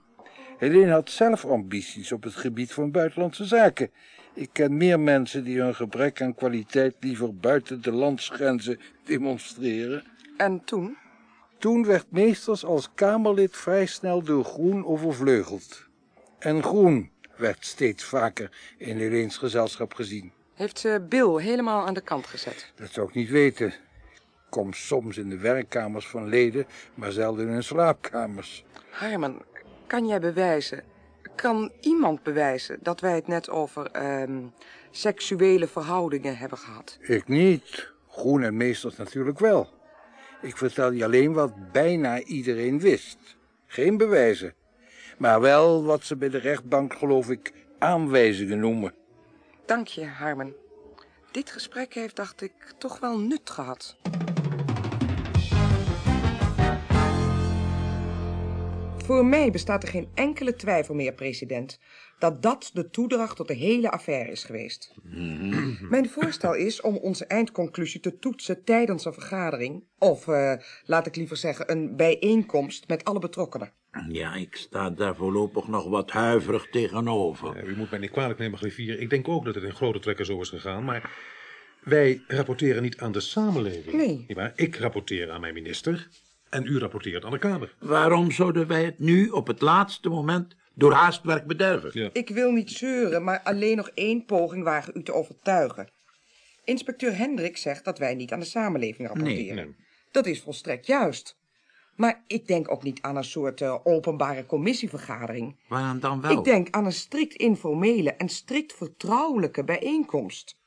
Helene 0.57 0.91
had 0.91 1.09
zelf 1.09 1.45
ambities 1.45 2.11
op 2.11 2.23
het 2.23 2.35
gebied 2.35 2.73
van 2.73 2.91
buitenlandse 2.91 3.45
zaken. 3.45 3.89
Ik 4.33 4.49
ken 4.51 4.77
meer 4.77 4.99
mensen 4.99 5.43
die 5.43 5.61
hun 5.61 5.75
gebrek 5.75 6.21
aan 6.21 6.35
kwaliteit 6.35 6.95
liever 6.99 7.35
buiten 7.35 7.81
de 7.81 7.91
landsgrenzen 7.91 8.79
demonstreren. 9.03 10.03
En 10.37 10.61
toen? 10.65 10.97
Toen 11.57 11.85
werd 11.85 12.05
Meesters 12.09 12.65
als 12.65 12.89
Kamerlid 12.95 13.57
vrij 13.57 13.85
snel 13.85 14.21
door 14.21 14.43
Groen 14.43 14.85
overvleugeld. 14.85 15.85
En 16.39 16.63
Groen 16.63 17.09
werd 17.37 17.65
steeds 17.65 18.03
vaker 18.03 18.51
in 18.77 18.97
Heleens 18.97 19.37
gezelschap 19.37 19.93
gezien. 19.93 20.31
Heeft 20.53 20.79
ze 20.79 21.05
Bill 21.09 21.41
helemaal 21.41 21.85
aan 21.85 21.93
de 21.93 22.01
kant 22.01 22.25
gezet? 22.25 22.71
Dat 22.75 22.91
zou 22.91 23.07
ik 23.07 23.13
niet 23.13 23.29
weten. 23.29 23.67
Ik 23.67 24.57
kom 24.57 24.73
soms 24.73 25.17
in 25.17 25.29
de 25.29 25.37
werkkamers 25.37 26.07
van 26.07 26.27
leden, 26.27 26.65
maar 26.93 27.11
zelden 27.11 27.47
in 27.47 27.51
hun 27.51 27.63
slaapkamers. 27.63 28.63
Harman, 28.89 29.41
kan 29.87 30.07
jij 30.07 30.19
bewijzen, 30.19 30.83
kan 31.35 31.71
iemand 31.79 32.23
bewijzen 32.23 32.77
dat 32.81 32.99
wij 32.99 33.15
het 33.15 33.27
net 33.27 33.49
over 33.49 33.85
ehm, 33.91 34.39
seksuele 34.91 35.67
verhoudingen 35.67 36.37
hebben 36.37 36.57
gehad? 36.57 36.97
Ik 37.01 37.27
niet. 37.27 37.91
Groen 38.09 38.43
en 38.43 38.57
Meesters 38.57 38.97
natuurlijk 38.97 39.39
wel. 39.39 39.69
Ik 40.41 40.57
vertel 40.57 40.91
je 40.91 41.03
alleen 41.03 41.33
wat 41.33 41.71
bijna 41.71 42.21
iedereen 42.21 42.79
wist. 42.79 43.17
Geen 43.67 43.97
bewijzen. 43.97 44.53
Maar 45.17 45.41
wel 45.41 45.83
wat 45.83 46.03
ze 46.03 46.15
bij 46.15 46.29
de 46.29 46.37
rechtbank, 46.37 46.93
geloof 46.93 47.29
ik, 47.29 47.53
aanwijzingen 47.79 48.59
noemen. 48.59 48.93
Dank 49.65 49.87
je, 49.87 50.05
Harman. 50.05 50.53
Dit 51.31 51.51
gesprek 51.51 51.93
heeft, 51.93 52.15
dacht 52.15 52.41
ik, 52.41 52.53
toch 52.77 52.99
wel 52.99 53.19
nut 53.19 53.49
gehad. 53.49 53.97
Voor 59.05 59.25
mij 59.25 59.51
bestaat 59.51 59.83
er 59.83 59.89
geen 59.89 60.09
enkele 60.13 60.55
twijfel 60.55 60.95
meer, 60.95 61.13
president, 61.13 61.79
dat 62.19 62.41
dat 62.41 62.69
de 62.73 62.89
toedracht 62.89 63.35
tot 63.35 63.47
de 63.47 63.53
hele 63.53 63.91
affaire 63.91 64.31
is 64.31 64.43
geweest. 64.43 64.93
Mijn 65.89 66.09
voorstel 66.09 66.55
is 66.55 66.81
om 66.81 66.97
onze 66.97 67.25
eindconclusie 67.25 67.99
te 67.99 68.19
toetsen 68.19 68.63
tijdens 68.63 69.05
een 69.05 69.13
vergadering, 69.13 69.83
of 69.97 70.27
eh, 70.27 70.53
laat 70.85 71.07
ik 71.07 71.15
liever 71.15 71.37
zeggen, 71.37 71.71
een 71.71 71.95
bijeenkomst 71.95 72.87
met 72.87 73.03
alle 73.03 73.19
betrokkenen. 73.19 73.73
Ja, 74.09 74.35
ik 74.35 74.55
sta 74.55 74.89
daar 74.89 75.15
voorlopig 75.15 75.67
nog 75.67 75.89
wat 75.89 76.11
huiverig 76.11 76.69
tegenover. 76.69 77.57
Ja, 77.57 77.63
u 77.63 77.75
moet 77.75 77.89
mij 77.89 77.99
niet 77.99 78.11
kwalijk 78.11 78.39
nemen, 78.39 78.57
griffier. 78.57 78.99
Ik 78.99 79.09
denk 79.09 79.27
ook 79.27 79.45
dat 79.45 79.55
het 79.55 79.63
in 79.63 79.75
grote 79.75 79.99
trekken 79.99 80.25
zo 80.25 80.41
is 80.41 80.49
gegaan, 80.49 80.83
maar 80.83 81.11
wij 81.83 82.21
rapporteren 82.27 82.81
niet 82.81 82.97
aan 82.97 83.11
de 83.11 83.19
samenleving. 83.19 83.95
Nee. 83.95 84.25
Ik 84.55 84.75
rapporteer 84.75 85.31
aan 85.31 85.41
mijn 85.41 85.53
minister 85.53 86.07
en 86.51 86.65
u 86.65 86.79
rapporteert 86.79 87.25
aan 87.25 87.31
de 87.31 87.37
Kamer. 87.37 87.75
Waarom 87.79 88.31
zouden 88.31 88.67
wij 88.67 88.83
het 88.83 88.99
nu 88.99 89.29
op 89.29 89.47
het 89.47 89.61
laatste 89.61 90.09
moment 90.09 90.55
door 90.73 90.93
haastwerk 90.93 91.45
bederven? 91.45 91.89
Ja. 91.93 92.09
Ik 92.13 92.29
wil 92.29 92.51
niet 92.51 92.71
zeuren, 92.71 93.23
maar 93.23 93.41
alleen 93.43 93.77
nog 93.77 93.89
één 93.93 94.25
poging 94.25 94.63
wagen 94.63 94.93
u 94.97 95.03
te 95.03 95.13
overtuigen. 95.13 95.89
Inspecteur 96.63 97.17
Hendrik 97.17 97.57
zegt 97.57 97.85
dat 97.85 97.97
wij 97.99 98.15
niet 98.15 98.31
aan 98.31 98.39
de 98.39 98.45
samenleving 98.45 99.07
rapporteren. 99.07 99.55
nee. 99.55 99.75
Dat 100.11 100.25
is 100.25 100.41
volstrekt 100.41 100.85
juist. 100.85 101.39
Maar 101.95 102.23
ik 102.27 102.47
denk 102.47 102.71
ook 102.71 102.83
niet 102.83 103.01
aan 103.01 103.15
een 103.15 103.23
soort 103.23 103.61
eh, 103.61 103.77
openbare 103.83 104.45
commissievergadering. 104.45 105.59
Waaraan 105.67 105.99
dan 105.99 106.21
wel? 106.21 106.31
Ik 106.31 106.43
denk 106.43 106.67
aan 106.69 106.85
een 106.85 106.91
strikt 106.91 107.33
informele 107.33 108.13
en 108.13 108.29
strikt 108.29 108.73
vertrouwelijke 108.73 109.63
bijeenkomst. 109.63 110.59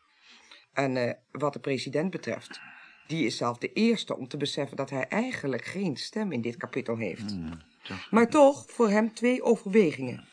En 0.73 0.97
eh, 0.97 1.15
wat 1.31 1.53
de 1.53 1.59
president 1.59 2.11
betreft, 2.11 2.61
die 3.07 3.27
is 3.27 3.37
zelf 3.37 3.59
de 3.59 3.73
eerste 3.73 4.17
om 4.17 4.29
te 4.29 4.37
beseffen 4.37 4.77
dat 4.77 4.91
hij 4.91 5.09
eigenlijk 5.09 5.65
geen 5.65 5.97
stem 5.97 6.33
in 6.33 6.41
dit 6.41 6.57
kapittel 6.57 6.97
heeft. 6.97 7.37
Maar 8.11 8.31
toch 8.31 8.65
voor 8.67 8.89
hem 8.89 9.15
twee 9.15 9.43
overwegingen. 9.43 10.25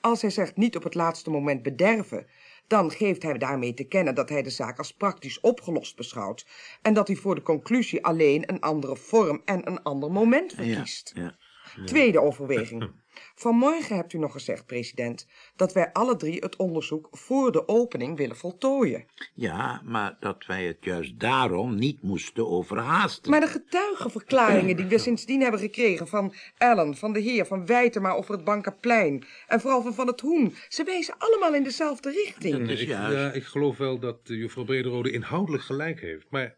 Als 0.00 0.20
hij 0.20 0.30
zegt 0.30 0.56
niet 0.56 0.76
op 0.76 0.82
het 0.82 0.94
laatste 0.94 1.30
moment 1.30 1.62
bederven, 1.62 2.26
dan 2.66 2.90
geeft 2.90 3.22
hij 3.22 3.38
daarmee 3.38 3.74
te 3.74 3.84
kennen 3.84 4.14
dat 4.14 4.28
hij 4.28 4.42
de 4.42 4.50
zaak 4.50 4.78
als 4.78 4.94
praktisch 4.94 5.40
opgelost 5.40 5.96
beschouwt 5.96 6.46
en 6.82 6.94
dat 6.94 7.06
hij 7.06 7.16
voor 7.16 7.34
de 7.34 7.42
conclusie 7.42 8.04
alleen 8.04 8.50
een 8.50 8.60
andere 8.60 8.96
vorm 8.96 9.42
en 9.44 9.66
een 9.66 9.82
ander 9.82 10.10
moment 10.10 10.52
verkiest. 10.52 11.12
Ja. 11.14 11.36
Tweede 11.84 12.20
overweging. 12.20 12.90
Vanmorgen 13.34 13.96
hebt 13.96 14.12
u 14.12 14.18
nog 14.18 14.32
gezegd, 14.32 14.66
president, 14.66 15.26
dat 15.56 15.72
wij 15.72 15.92
alle 15.92 16.16
drie 16.16 16.38
het 16.38 16.56
onderzoek 16.56 17.08
voor 17.10 17.52
de 17.52 17.68
opening 17.68 18.16
willen 18.16 18.36
voltooien. 18.36 19.04
ja, 19.34 19.80
maar 19.84 20.16
dat 20.20 20.46
wij 20.46 20.64
het 20.64 20.78
juist 20.80 21.20
daarom 21.20 21.74
niet 21.74 22.02
moesten 22.02 22.48
overhaasten. 22.48 23.30
Maar 23.30 23.40
de 23.40 23.46
getuigenverklaringen 23.46 24.76
die 24.76 24.86
we 24.86 24.98
sindsdien 24.98 25.40
hebben 25.40 25.60
gekregen 25.60 26.08
van 26.08 26.34
Ellen, 26.58 26.96
van 26.96 27.12
de 27.12 27.20
heer, 27.20 27.46
van 27.46 27.66
Wijtema 27.66 28.10
over 28.10 28.34
het 28.34 28.44
Bankerplein 28.44 29.24
en 29.46 29.60
vooral 29.60 29.82
van 29.82 29.94
Van 29.94 30.06
het 30.06 30.20
Hoen, 30.20 30.54
ze 30.68 30.84
wijzen 30.84 31.14
allemaal 31.18 31.54
in 31.54 31.62
dezelfde 31.62 32.10
richting. 32.10 32.68
is 32.68 32.80
ik, 32.80 32.88
juist. 32.88 33.16
ja, 33.16 33.32
ik 33.32 33.44
geloof 33.44 33.76
wel 33.76 33.98
dat 33.98 34.18
juffrouw 34.24 34.64
Brederode 34.64 35.10
inhoudelijk 35.10 35.62
gelijk 35.62 36.00
heeft. 36.00 36.26
Maar 36.30 36.56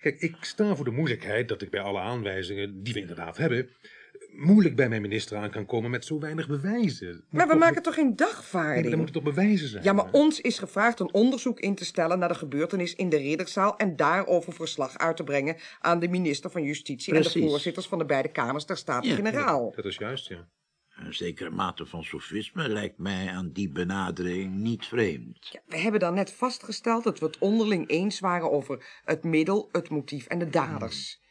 kijk, 0.00 0.20
ik 0.20 0.36
sta 0.40 0.74
voor 0.74 0.84
de 0.84 0.90
moeilijkheid 0.90 1.48
dat 1.48 1.62
ik 1.62 1.70
bij 1.70 1.80
alle 1.80 2.00
aanwijzingen 2.00 2.82
die 2.82 2.92
we 2.94 3.00
inderdaad 3.00 3.36
hebben, 3.36 3.70
moeilijk 4.34 4.76
bij 4.76 4.88
mijn 4.88 5.02
minister 5.02 5.36
aan 5.36 5.50
kan 5.50 5.66
komen 5.66 5.90
met 5.90 6.04
zo 6.04 6.18
weinig 6.18 6.48
bewijzen. 6.48 7.24
Maar 7.30 7.48
we 7.48 7.54
maken 7.54 7.82
toch 7.82 7.94
geen 7.94 8.16
dagvaarding? 8.16 8.88
dan 8.88 8.98
moet 8.98 9.14
het 9.14 9.24
toch 9.24 9.34
bewijzen 9.34 9.68
zijn? 9.68 9.84
Ja, 9.84 9.92
maar 9.92 10.10
ons 10.10 10.40
is 10.40 10.58
gevraagd 10.58 11.00
een 11.00 11.14
onderzoek 11.14 11.60
in 11.60 11.74
te 11.74 11.84
stellen 11.84 12.18
naar 12.18 12.28
de 12.28 12.34
gebeurtenis 12.34 12.94
in 12.94 13.08
de 13.08 13.16
ridderzaal 13.16 13.76
en 13.76 13.96
daarover 13.96 14.52
verslag 14.52 14.98
uit 14.98 15.16
te 15.16 15.24
brengen 15.24 15.56
aan 15.80 15.98
de 15.98 16.08
minister 16.08 16.50
van 16.50 16.62
Justitie 16.62 17.14
en 17.14 17.22
de 17.22 17.30
voorzitters 17.30 17.86
van 17.86 17.98
de 17.98 18.04
beide 18.04 18.28
kamers 18.28 18.66
der 18.66 18.76
Staten-Generaal. 18.76 19.72
Dat 19.76 19.84
is 19.84 19.96
juist, 19.96 20.28
ja. 20.28 20.48
Een 20.96 21.14
zekere 21.14 21.50
mate 21.50 21.86
van 21.86 22.04
sofisme 22.04 22.68
lijkt 22.68 22.98
mij 22.98 23.28
aan 23.28 23.50
die 23.52 23.68
benadering 23.68 24.54
niet 24.54 24.84
vreemd. 24.84 25.48
Ja, 25.52 25.60
we 25.66 25.78
hebben 25.78 26.00
dan 26.00 26.14
net 26.14 26.32
vastgesteld 26.32 27.04
dat 27.04 27.18
we 27.18 27.26
het 27.26 27.38
onderling 27.38 27.88
eens 27.88 28.20
waren 28.20 28.50
over 28.50 29.00
het 29.04 29.24
middel, 29.24 29.68
het 29.72 29.88
motief 29.88 30.26
en 30.26 30.38
de 30.38 30.50
daders. 30.50 31.21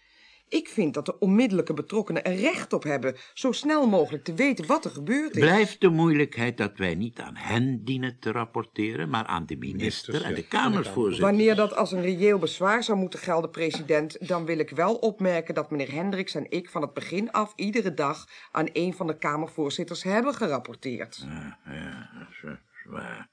Ik 0.52 0.70
vind 0.70 0.94
dat 0.94 1.06
de 1.06 1.20
onmiddellijke 1.20 1.74
betrokkenen 1.74 2.24
er 2.24 2.36
recht 2.36 2.74
op 2.74 2.84
hebben 2.84 3.16
zo 3.34 3.52
snel 3.52 3.88
mogelijk 3.88 4.24
te 4.24 4.34
weten 4.34 4.66
wat 4.66 4.86
er 4.86 4.92
gebeurd 4.92 5.36
is. 5.36 5.42
Blijft 5.42 5.82
de 5.82 5.90
moeilijkheid 5.90 6.58
dat 6.58 6.78
wij 6.78 6.96
niet 6.96 7.20
aan 7.20 7.36
hen 7.36 7.84
dienen 7.84 8.20
te 8.20 8.32
rapporteren, 8.32 9.10
maar 9.10 9.26
aan 9.26 9.46
de 9.46 9.56
minister 9.56 10.14
Ministers, 10.14 10.24
en 10.24 10.30
ja. 10.30 10.36
de 10.36 10.48
Kamervoorzitter? 10.48 11.26
Wanneer 11.26 11.56
dat 11.56 11.76
als 11.76 11.92
een 11.92 12.02
reëel 12.02 12.40
bezwaar 12.40 12.84
zou 12.84 12.98
moeten 12.98 13.20
gelden, 13.20 13.50
president, 13.50 14.28
dan 14.28 14.46
wil 14.46 14.60
ik 14.60 14.70
wel 14.70 14.96
opmerken 14.96 15.54
dat 15.54 15.72
meneer 15.72 15.92
Hendricks 15.92 16.36
en 16.36 16.52
ik 16.52 16.70
van 16.70 16.82
het 16.82 16.94
begin 16.94 17.32
af 17.32 17.54
iedere 17.56 17.94
dag 17.94 18.28
aan 18.52 18.70
een 18.74 18.94
van 18.94 19.08
de 19.08 19.18
Kamervoorzitters 19.18 20.04
hebben 20.04 20.34
gerapporteerd. 20.34 21.26
Ja, 21.26 21.60
ja, 21.66 22.28
zo, 22.42 22.58
Maar 22.90 23.30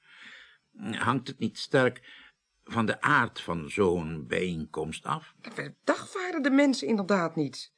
hangt 0.90 1.28
het 1.28 1.38
niet 1.38 1.59
sterk 1.59 2.17
van 2.68 2.87
de 2.87 3.00
aard 3.00 3.40
van 3.40 3.70
zo'n 3.70 4.24
bijeenkomst 4.26 5.04
af? 5.04 5.35
We 5.54 5.74
dagvaarden 5.85 6.42
de 6.42 6.50
mensen 6.50 6.87
inderdaad 6.87 7.37
niet. 7.37 7.72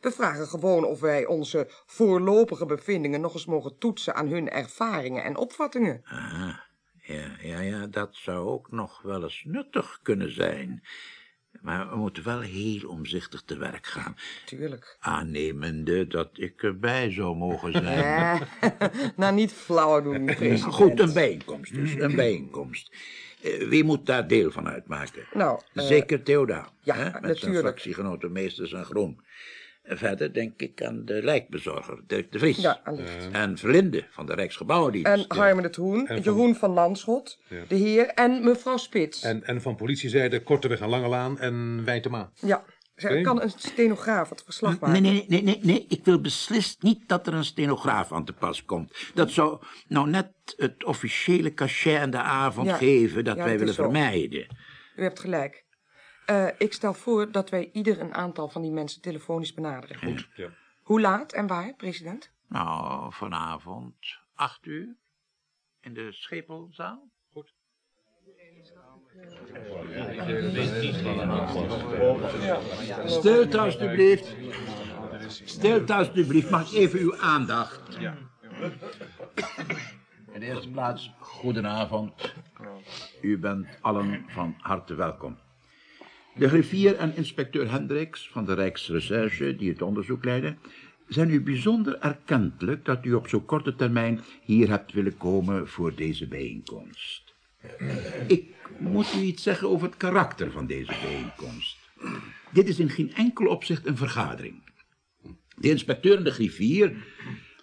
We 0.00 0.10
vragen 0.10 0.46
gewoon 0.46 0.84
of 0.84 1.00
wij 1.00 1.26
onze 1.26 1.66
voorlopige 1.86 2.66
bevindingen 2.66 3.20
nog 3.20 3.34
eens 3.34 3.46
mogen 3.46 3.78
toetsen 3.78 4.14
aan 4.14 4.28
hun 4.28 4.50
ervaringen 4.50 5.24
en 5.24 5.36
opvattingen. 5.36 6.00
Ah, 6.04 6.58
ja, 7.02 7.36
ja, 7.40 7.60
ja, 7.60 7.86
dat 7.86 8.14
zou 8.14 8.48
ook 8.48 8.70
nog 8.70 9.02
wel 9.02 9.22
eens 9.22 9.42
nuttig 9.44 9.98
kunnen 10.02 10.32
zijn. 10.32 10.82
Maar 11.60 11.90
we 11.90 11.96
moeten 11.96 12.24
wel 12.24 12.40
heel 12.40 12.88
omzichtig 12.88 13.42
te 13.42 13.58
werk 13.58 13.86
gaan. 13.86 14.16
Tuurlijk. 14.44 14.96
Aannemende 15.00 16.06
dat 16.06 16.30
ik 16.32 16.62
erbij 16.62 17.10
zou 17.10 17.36
mogen 17.36 17.72
zijn. 17.72 17.84
Ja, 18.06 18.40
nou 19.16 19.34
niet 19.34 19.52
flauw 19.52 20.02
doen, 20.02 20.24
president. 20.24 20.74
Goed, 20.74 21.00
een 21.00 21.12
bijeenkomst 21.12 21.74
dus, 21.74 21.94
een 21.94 22.14
bijeenkomst. 22.14 22.96
Eh, 23.46 23.68
Wie 23.68 23.84
moet 23.84 24.06
daar 24.06 24.26
deel 24.28 24.50
van 24.50 24.68
uitmaken? 24.68 25.22
Nou, 25.32 25.60
eh, 25.74 25.84
Zeker 25.84 26.22
Theoda. 26.22 26.68
ja, 26.82 26.94
hè, 26.94 27.04
Met 27.04 27.12
zijn 27.12 27.22
natuurlijk. 27.22 27.60
fractiegenoten 27.60 28.32
Meesters 28.32 28.72
en 28.72 28.84
Groen. 28.84 29.24
En 29.82 29.98
Verder 29.98 30.32
denk 30.32 30.60
ik 30.62 30.82
aan 30.82 31.04
de 31.04 31.22
lijkbezorger, 31.22 31.98
Dirk 32.06 32.32
de 32.32 32.38
Vries. 32.38 32.56
Ja, 32.56 32.80
allicht. 32.84 33.28
En 33.32 33.58
Verlinde 33.58 34.04
van 34.10 34.26
de 34.26 34.34
Rijksgebouwendienst. 34.34 35.10
En 35.30 35.36
Harmen 35.36 35.62
de 35.62 35.70
Troen, 35.70 35.98
En 35.98 36.06
van- 36.06 36.16
Jeroen 36.34 36.54
van 36.54 36.70
Landschot, 36.70 37.38
de 37.68 37.74
heer 37.74 38.06
en 38.06 38.44
mevrouw 38.44 38.76
Spits. 38.76 39.22
En, 39.22 39.44
en 39.44 39.60
van 39.62 39.76
politiezijde 39.76 40.42
Korteweg 40.42 40.80
en 40.80 40.88
Langelaan 40.88 41.38
en 41.38 41.84
Wijntema. 41.84 42.30
Ja, 42.34 42.64
zij 42.96 43.22
kan 43.22 43.42
een 43.42 43.50
stenograaf 43.50 44.28
het 44.28 44.42
verslag 44.44 44.70
Nee, 44.70 44.80
maken. 44.80 45.02
nee, 45.02 45.24
nee, 45.28 45.42
nee, 45.42 45.58
nee, 45.62 45.86
ik 45.88 46.04
wil 46.04 46.20
beslist 46.20 46.82
niet 46.82 47.08
dat 47.08 47.26
er 47.26 47.34
een 47.34 47.44
stenograaf 47.44 48.12
aan 48.12 48.24
te 48.24 48.32
pas 48.32 48.64
komt. 48.64 49.10
Dat 49.14 49.30
zou 49.30 49.62
nou 49.88 50.08
net 50.10 50.32
het 50.56 50.84
officiële 50.84 51.54
cachet 51.54 52.00
aan 52.00 52.10
de 52.10 52.20
avond 52.22 52.66
Ja. 52.66 52.76
geven 52.76 53.24
dat 53.24 53.36
Ja, 53.36 53.44
wij 53.44 53.58
willen 53.58 53.74
vermijden. 53.74 54.56
U 54.96 55.02
hebt 55.02 55.20
gelijk. 55.20 55.64
Eh, 56.26 56.46
ik 56.58 56.72
stel 56.72 56.94
voor 56.94 57.30
dat 57.32 57.50
wij 57.50 57.70
ieder 57.72 58.00
een 58.00 58.14
aantal 58.14 58.48
van 58.48 58.62
die 58.62 58.70
mensen 58.70 59.00
telefonisch 59.00 59.54
benaderen. 59.54 59.96
Goed. 59.98 60.28
Ja. 60.34 60.48
Hoe 60.82 61.00
laat 61.00 61.32
en 61.32 61.46
waar, 61.46 61.74
president? 61.74 62.30
Nou, 62.48 63.12
vanavond 63.12 63.94
acht 64.34 64.66
uur 64.66 64.96
in 65.80 65.94
de 65.94 66.12
Schepelzaal. 66.12 67.10
Stilte 73.06 73.58
alstublieft. 73.58 74.36
Stilte 75.44 75.94
alstublieft, 75.94 76.50
mag 76.50 76.72
ik 76.72 76.78
even 76.78 76.98
uw 76.98 77.16
aandacht? 77.16 77.98
In 80.32 80.40
de 80.40 80.46
eerste 80.46 80.70
plaats, 80.70 81.14
goedenavond. 81.18 82.34
U 83.20 83.38
bent 83.38 83.66
allen 83.80 84.24
van 84.28 84.54
harte 84.58 84.94
welkom. 84.94 85.38
De 86.34 86.48
griffier 86.48 86.96
en 86.96 87.16
inspecteur 87.16 87.70
Hendricks 87.70 88.28
van 88.30 88.44
de 88.44 88.54
Rijksrecherche, 88.54 89.56
die 89.56 89.70
het 89.70 89.82
onderzoek 89.82 90.24
leiden, 90.24 90.58
zijn 91.08 91.30
u 91.30 91.42
bijzonder 91.42 91.98
erkentelijk 91.98 92.84
dat 92.84 93.04
u 93.04 93.14
op 93.14 93.28
zo 93.28 93.40
korte 93.40 93.74
termijn 93.74 94.20
hier 94.42 94.68
hebt 94.68 94.92
willen 94.92 95.16
komen 95.16 95.68
voor 95.68 95.94
deze 95.94 96.28
bijeenkomst. 96.28 97.34
Ik 98.26 98.55
moet 98.78 99.14
u 99.14 99.18
iets 99.18 99.42
zeggen 99.42 99.68
over 99.68 99.86
het 99.86 99.96
karakter 99.96 100.50
van 100.50 100.66
deze 100.66 100.92
bijeenkomst. 101.02 101.76
Dit 102.50 102.68
is 102.68 102.78
in 102.78 102.90
geen 102.90 103.14
enkel 103.14 103.46
opzicht 103.46 103.86
een 103.86 103.96
vergadering. 103.96 104.62
De 105.56 105.68
inspecteur 105.68 106.16
en 106.16 106.24
de 106.24 106.30
griffier, 106.30 106.96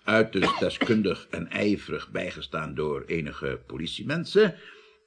uiterst 0.04 0.60
deskundig 0.60 1.28
en 1.30 1.50
ijverig 1.50 2.12
bijgestaan 2.12 2.76
door 2.76 3.04
enige 3.06 3.62
politiemensen 3.68 4.56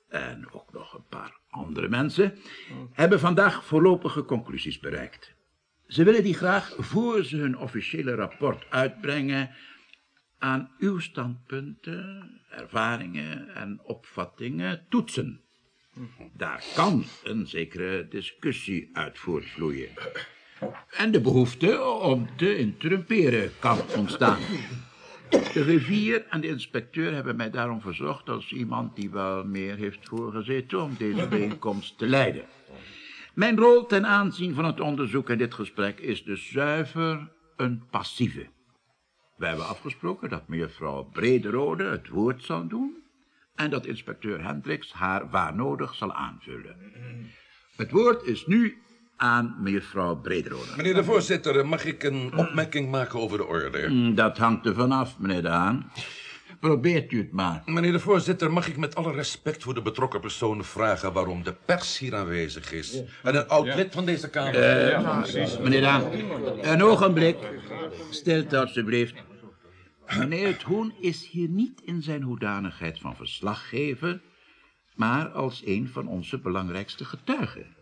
en 0.09 0.53
ook 0.53 0.73
nog 0.73 0.95
een 0.95 1.07
paar 1.09 1.39
andere 1.49 1.89
mensen, 1.89 2.39
hebben 2.93 3.21
vandaag 3.21 3.65
voorlopige 3.65 4.25
conclusies 4.25 4.79
bereikt. 4.79 5.35
Ze 5.87 6.05
willen 6.05 6.23
die 6.23 6.35
graag 6.35 6.75
voor 6.79 7.25
ze 7.25 7.37
hun 7.37 7.59
officiële 7.59 8.15
rapport 8.15 8.71
uitbrengen 8.71 9.51
aan 10.39 10.71
uw 10.79 10.99
standpunten, 10.99 12.31
ervaringen 12.51 13.55
en 13.55 13.81
opvattingen 13.83 14.87
toetsen. 14.89 15.46
Daar 16.33 16.65
kan 16.75 17.05
een 17.23 17.47
zekere 17.47 18.09
discussie 18.09 18.91
uit 18.93 19.19
voortvloeien. 19.19 19.89
En 20.91 21.11
de 21.13 21.21
behoefte 21.21 21.83
om 21.83 22.29
te 22.37 22.59
interrumperen 22.59 23.51
kan 23.59 23.79
ontstaan. 23.97 24.39
De 25.31 25.63
rivier 25.63 26.27
en 26.31 26.41
de 26.41 26.49
inspecteur 26.49 27.15
hebben 27.15 27.37
mij 27.37 27.51
daarom 27.51 27.81
verzocht 27.81 28.29
als 28.29 28.53
iemand 28.53 28.97
die 28.97 29.11
wel 29.11 29.45
meer 29.45 29.77
heeft 29.77 30.09
voorgezeten 30.09 30.83
om 30.83 30.95
deze 30.99 31.29
bijeenkomst 31.29 31.99
te 31.99 32.07
leiden. 32.07 32.45
Mijn 33.35 33.57
rol 33.57 33.87
ten 33.87 34.07
aanzien 34.07 34.55
van 34.55 34.65
het 34.65 34.81
onderzoek 34.81 35.31
en 35.31 35.39
dit 35.39 35.55
gesprek 35.55 35.99
is 36.01 36.25
dus 36.25 36.51
zuiver 36.51 37.29
een 37.57 37.83
passieve. 37.91 38.47
We 39.37 39.47
hebben 39.47 39.67
afgesproken 39.67 40.29
dat 40.29 40.49
mevrouw 40.49 41.03
Brederode 41.05 41.85
het 41.85 42.09
woord 42.09 42.45
zal 42.45 42.67
doen 42.67 43.05
en 43.57 43.71
dat 43.71 43.87
inspecteur 43.87 44.45
Hendricks 44.45 44.93
haar 44.93 45.31
waar 45.31 45.55
nodig 45.55 45.95
zal 45.95 46.13
aanvullen. 46.13 46.77
Het 47.77 47.91
woord 47.91 48.23
is 48.25 48.47
nu 48.47 48.79
aan 49.17 49.57
mevrouw 49.63 50.17
Brederode. 50.17 50.67
Meneer 50.77 50.95
de 50.95 51.05
voorzitter, 51.05 51.67
mag 51.67 51.85
ik 51.85 52.03
een 52.03 52.33
opmerking 52.37 52.91
maken 52.91 53.21
over 53.21 53.39
de 53.39 53.45
orde? 53.47 53.89
Mm, 53.89 54.15
Dat 54.15 54.39
hangt 54.39 54.67
er 54.67 54.75
vanaf, 54.75 55.19
meneer 55.19 55.43
De 55.43 55.49
Haan. 55.49 55.91
Probeert 56.61 57.13
u 57.13 57.19
het 57.19 57.33
maar. 57.33 57.63
Meneer 57.65 57.93
de 57.93 58.01
voorzitter, 58.01 58.53
mag 58.53 58.69
ik 58.69 58.77
met 58.77 58.95
alle 58.95 59.13
respect 59.13 59.63
voor 59.63 59.75
de 59.75 59.83
betrokken 59.83 60.21
persoon 60.21 60.65
vragen 60.65 61.13
waarom 61.13 61.43
de 61.43 61.55
pers 61.65 61.99
hier 61.99 62.15
aanwezig 62.15 62.73
is? 62.73 63.03
En 63.23 63.35
een 63.37 63.49
oud 63.49 63.75
lid 63.75 63.93
van 63.95 64.05
deze 64.07 64.31
Kamer. 64.31 64.53
Meneer 65.63 65.81
De 65.81 65.87
Haan, 65.87 66.03
een 66.63 66.83
ogenblik. 66.83 67.37
Stilte, 68.11 68.59
alstublieft. 68.59 69.15
Meneer 70.15 70.47
het 70.47 70.63
Hoen 70.63 70.95
is 71.01 71.29
hier 71.29 71.49
niet 71.49 71.81
in 71.81 72.03
zijn 72.03 72.23
hoedanigheid 72.23 72.99
van 72.99 73.17
verslaggever, 73.17 74.21
maar 74.95 75.29
als 75.29 75.63
een 75.67 75.89
van 75.89 76.09
onze 76.09 76.41
belangrijkste 76.41 77.05
getuigen. 77.05 77.77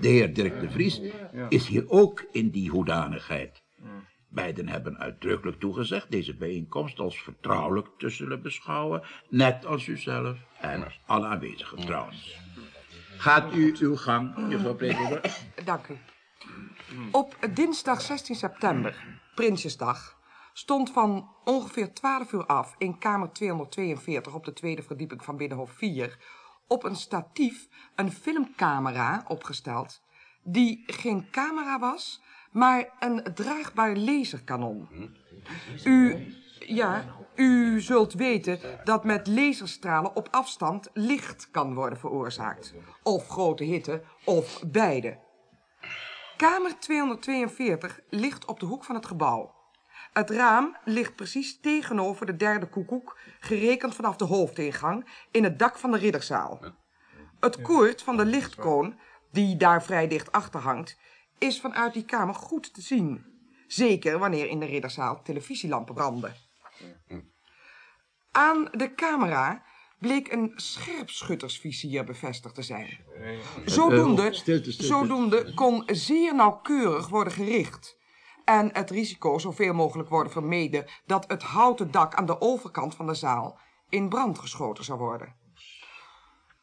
De 0.00 0.08
heer 0.08 0.34
Dirk 0.34 0.60
de 0.60 0.70
Vries 0.70 1.00
is 1.48 1.66
hier 1.66 1.88
ook 1.88 2.24
in 2.32 2.50
die 2.50 2.70
hoedanigheid. 2.70 3.62
Beiden 4.28 4.68
hebben 4.68 4.98
uitdrukkelijk 4.98 5.60
toegezegd 5.60 6.10
deze 6.10 6.34
bijeenkomst 6.34 6.98
als 6.98 7.22
vertrouwelijk 7.22 7.88
te 7.98 8.08
zullen 8.08 8.42
beschouwen, 8.42 9.02
net 9.28 9.66
als 9.66 9.86
u 9.86 9.96
zelf 9.96 10.38
en 10.60 10.92
alle 11.06 11.26
aanwezigen 11.26 11.78
trouwens. 11.78 12.38
Gaat 13.16 13.54
u 13.54 13.76
uw 13.80 13.96
gang, 13.96 14.34
juffrouw 14.48 14.74
President? 14.74 15.46
Dank 15.64 15.88
u. 15.88 15.96
Op 17.10 17.36
dinsdag 17.54 18.00
16 18.00 18.34
september, 18.34 19.04
Prinsjesdag, 19.34 20.19
stond 20.52 20.90
van 20.90 21.30
ongeveer 21.44 21.94
12 21.94 22.32
uur 22.32 22.46
af 22.46 22.74
in 22.78 22.98
kamer 22.98 23.32
242 23.32 24.34
op 24.34 24.44
de 24.44 24.52
tweede 24.52 24.82
verdieping 24.82 25.24
van 25.24 25.36
Binnenhof 25.36 25.70
4 25.70 26.18
op 26.66 26.84
een 26.84 26.96
statief 26.96 27.68
een 27.94 28.12
filmcamera 28.12 29.24
opgesteld 29.28 30.02
die 30.42 30.82
geen 30.86 31.30
camera 31.30 31.78
was, 31.78 32.22
maar 32.52 32.88
een 32.98 33.34
draagbaar 33.34 33.96
laserkanon. 33.96 34.88
U, 35.84 36.26
ja, 36.58 37.04
u 37.34 37.80
zult 37.80 38.12
weten 38.12 38.60
dat 38.84 39.04
met 39.04 39.26
laserstralen 39.26 40.16
op 40.16 40.28
afstand 40.30 40.90
licht 40.92 41.50
kan 41.50 41.74
worden 41.74 41.98
veroorzaakt. 41.98 42.74
Of 43.02 43.28
grote 43.28 43.64
hitte, 43.64 44.02
of 44.24 44.62
beide. 44.66 45.18
Kamer 46.36 46.78
242 46.78 48.00
ligt 48.08 48.44
op 48.44 48.60
de 48.60 48.66
hoek 48.66 48.84
van 48.84 48.94
het 48.94 49.06
gebouw. 49.06 49.59
Het 50.12 50.30
raam 50.30 50.76
ligt 50.84 51.14
precies 51.14 51.60
tegenover 51.60 52.26
de 52.26 52.36
derde 52.36 52.68
koekoek, 52.68 53.18
gerekend 53.40 53.94
vanaf 53.94 54.16
de 54.16 54.24
hoofdingang, 54.24 55.08
in 55.30 55.44
het 55.44 55.58
dak 55.58 55.78
van 55.78 55.90
de 55.90 55.98
ridderzaal. 55.98 56.60
Het 57.40 57.62
koord 57.62 58.02
van 58.02 58.16
de 58.16 58.24
lichtkoon, 58.24 58.98
die 59.32 59.56
daar 59.56 59.82
vrij 59.82 60.08
dicht 60.08 60.32
achter 60.32 60.60
hangt, 60.60 60.98
is 61.38 61.60
vanuit 61.60 61.94
die 61.94 62.04
kamer 62.04 62.34
goed 62.34 62.74
te 62.74 62.80
zien. 62.80 63.24
Zeker 63.66 64.18
wanneer 64.18 64.48
in 64.48 64.60
de 64.60 64.66
ridderzaal 64.66 65.22
televisielampen 65.22 65.94
branden. 65.94 66.34
Aan 68.30 68.68
de 68.72 68.94
camera 68.94 69.62
bleek 69.98 70.32
een 70.32 70.52
scherpschuttersvizier 70.56 72.04
bevestigd 72.04 72.54
te 72.54 72.62
zijn. 72.62 72.98
Zodoende 74.66 75.54
kon 75.54 75.82
zeer 75.86 76.34
nauwkeurig 76.34 77.08
worden 77.08 77.32
gericht. 77.32 77.98
En 78.50 78.70
het 78.72 78.90
risico 78.90 79.38
zoveel 79.38 79.74
mogelijk 79.74 80.08
worden 80.08 80.32
vermeden 80.32 80.84
dat 81.06 81.24
het 81.28 81.42
houten 81.42 81.90
dak 81.90 82.14
aan 82.14 82.26
de 82.26 82.40
overkant 82.40 82.94
van 82.94 83.06
de 83.06 83.14
zaal 83.14 83.58
in 83.88 84.08
brand 84.08 84.38
geschoten 84.38 84.84
zou 84.84 84.98
worden. 84.98 85.34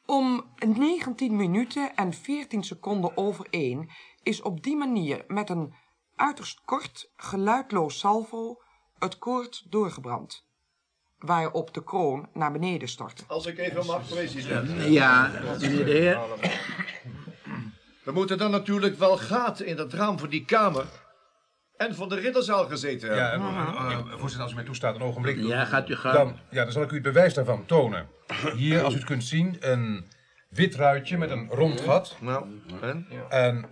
Om 0.06 0.46
19 0.76 1.36
minuten 1.36 1.96
en 1.96 2.14
14 2.14 2.64
seconden 2.64 3.18
over 3.18 3.48
één 3.50 3.90
is 4.24 4.42
op 4.42 4.64
die 4.64 4.76
manier 4.76 5.24
met 5.28 5.50
een 5.50 5.74
uiterst 6.16 6.62
kort, 6.66 7.12
geluidloos 7.16 8.00
salvo 8.00 8.62
het 9.00 9.18
koord 9.18 9.66
doorgebrand. 9.70 10.46
waarop 11.18 11.74
de 11.74 11.84
kroon 11.84 12.30
naar 12.34 12.52
beneden 12.52 12.88
stortte. 12.88 13.24
Als 13.28 13.46
ik 13.46 13.58
even 13.58 13.86
mag, 13.86 14.08
president. 14.08 14.84
Ja, 14.84 15.32
meneer 15.44 15.86
de 15.86 15.92
heer. 15.92 16.20
We 18.04 18.12
moeten 18.12 18.38
dan 18.38 18.52
natuurlijk 18.52 18.98
wel 18.98 19.18
gaten 19.18 19.66
in 19.66 19.76
dat 19.76 19.94
raam 19.94 20.20
van 20.20 20.30
die 20.30 20.46
kamer 20.46 21.06
en 21.78 21.96
van 21.96 22.10
de 22.10 22.16
ridderzaal 22.16 22.66
gezeten 22.68 23.16
Ja, 23.16 23.30
hebben. 23.30 23.48
eh, 23.48 23.92
eh, 23.92 24.00
voorzitter, 24.10 24.42
als 24.42 24.52
u 24.52 24.56
mij 24.56 24.64
toestaat, 24.64 24.96
een 24.96 25.02
ogenblik. 25.02 25.38
Ja, 25.38 25.66
gaat 25.66 25.90
u 25.90 25.96
gang. 25.96 26.14
Dan, 26.16 26.38
ja, 26.50 26.64
dan 26.64 26.72
zal 26.72 26.82
ik 26.82 26.92
u 26.92 26.94
het 26.94 27.04
bewijs 27.04 27.34
daarvan 27.34 27.66
tonen. 27.66 28.08
Hier, 28.56 28.84
als 28.84 28.94
u 28.94 28.98
het 28.98 29.06
kunt 29.06 29.24
zien, 29.24 29.58
een 29.60 30.06
wit 30.50 30.76
ruitje 30.76 31.18
met 31.18 31.30
een 31.32 31.48
rond 31.50 31.82
gat. 31.82 32.16
Nou, 32.20 32.46
en? 32.82 33.08
En 33.30 33.66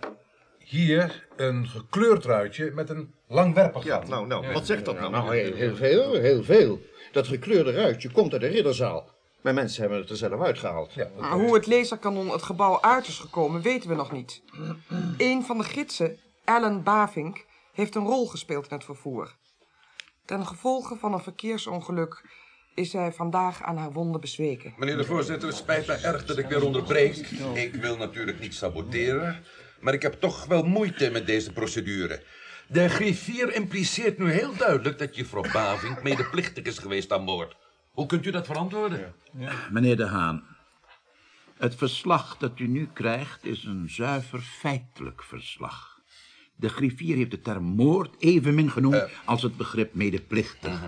hier 0.58 1.26
een 1.36 1.66
gekleurd 1.68 2.24
ruitje 2.24 2.70
met 2.74 2.90
een 2.90 3.14
langwerpig 3.28 3.84
Ja, 3.84 3.94
gat. 3.94 4.08
nou, 4.08 4.26
nou, 4.26 4.52
wat 4.52 4.66
zegt 4.66 4.84
dat 4.84 4.98
nou? 5.00 5.10
Nou, 5.10 5.36
heel, 5.36 5.54
heel 5.54 5.76
veel, 5.76 6.12
heel 6.14 6.42
veel. 6.44 6.80
Dat 7.12 7.26
gekleurde 7.26 7.72
ruitje 7.72 8.10
komt 8.10 8.32
uit 8.32 8.40
de 8.40 8.46
ridderzaal. 8.48 9.14
Maar 9.40 9.54
mensen 9.54 9.80
hebben 9.80 9.98
het 10.00 10.10
er 10.10 10.16
zelf 10.16 10.40
uitgehaald. 10.40 10.92
Ja, 10.94 11.08
Maar 11.18 11.30
hoe 11.30 11.54
het 11.54 11.66
laserkanon 11.66 12.28
het 12.30 12.42
gebouw 12.42 12.80
uit 12.80 13.06
is 13.06 13.18
gekomen, 13.18 13.62
weten 13.62 13.88
we 13.88 13.94
nog 13.94 14.12
niet. 14.12 14.42
Een 15.18 15.42
van 15.44 15.58
de 15.58 15.64
gidsen, 15.64 16.18
Ellen 16.44 16.82
Bavink, 16.82 17.44
heeft 17.76 17.94
een 17.94 18.06
rol 18.06 18.26
gespeeld 18.26 18.68
in 18.68 18.76
het 18.76 18.84
vervoer. 18.84 19.34
Ten 20.24 20.46
gevolge 20.46 20.96
van 20.96 21.12
een 21.12 21.20
verkeersongeluk 21.20 22.24
is 22.74 22.90
zij 22.90 23.12
vandaag 23.12 23.62
aan 23.62 23.76
haar 23.76 23.92
wonden 23.92 24.20
bezweken. 24.20 24.74
Meneer 24.76 24.96
de 24.96 25.04
voorzitter, 25.04 25.48
het 25.48 25.56
spijt 25.56 25.86
me 25.86 25.92
erg 25.94 26.24
dat 26.24 26.38
ik 26.38 26.46
weer 26.46 26.64
onderbreek. 26.64 27.16
Ik 27.54 27.74
wil 27.74 27.96
natuurlijk 27.96 28.40
niet 28.40 28.54
saboteren, 28.54 29.44
maar 29.80 29.94
ik 29.94 30.02
heb 30.02 30.12
toch 30.20 30.46
wel 30.46 30.62
moeite 30.62 31.10
met 31.10 31.26
deze 31.26 31.52
procedure. 31.52 32.22
De 32.68 32.88
griffier 32.88 33.54
impliceert 33.54 34.18
nu 34.18 34.30
heel 34.30 34.56
duidelijk 34.56 34.98
dat 34.98 35.16
juffrouw 35.16 35.52
Bavink 35.52 36.02
medeplichtig 36.02 36.64
is 36.64 36.78
geweest 36.78 37.12
aan 37.12 37.24
boord. 37.24 37.56
Hoe 37.90 38.06
kunt 38.06 38.26
u 38.26 38.30
dat 38.30 38.46
verantwoorden? 38.46 39.14
Meneer 39.70 39.96
De 39.96 40.06
Haan, 40.06 40.56
het 41.58 41.74
verslag 41.74 42.36
dat 42.36 42.58
u 42.58 42.66
nu 42.66 42.88
krijgt 42.92 43.44
is 43.44 43.64
een 43.64 43.88
zuiver 43.88 44.40
feitelijk 44.40 45.22
verslag. 45.22 45.95
De 46.56 46.68
griffier 46.68 47.16
heeft 47.16 47.30
de 47.30 47.40
term 47.40 47.64
moord 47.64 48.14
evenmin 48.18 48.70
genoemd 48.70 49.08
als 49.24 49.42
het 49.42 49.56
begrip 49.56 49.94
medeplichtig. 49.94 50.80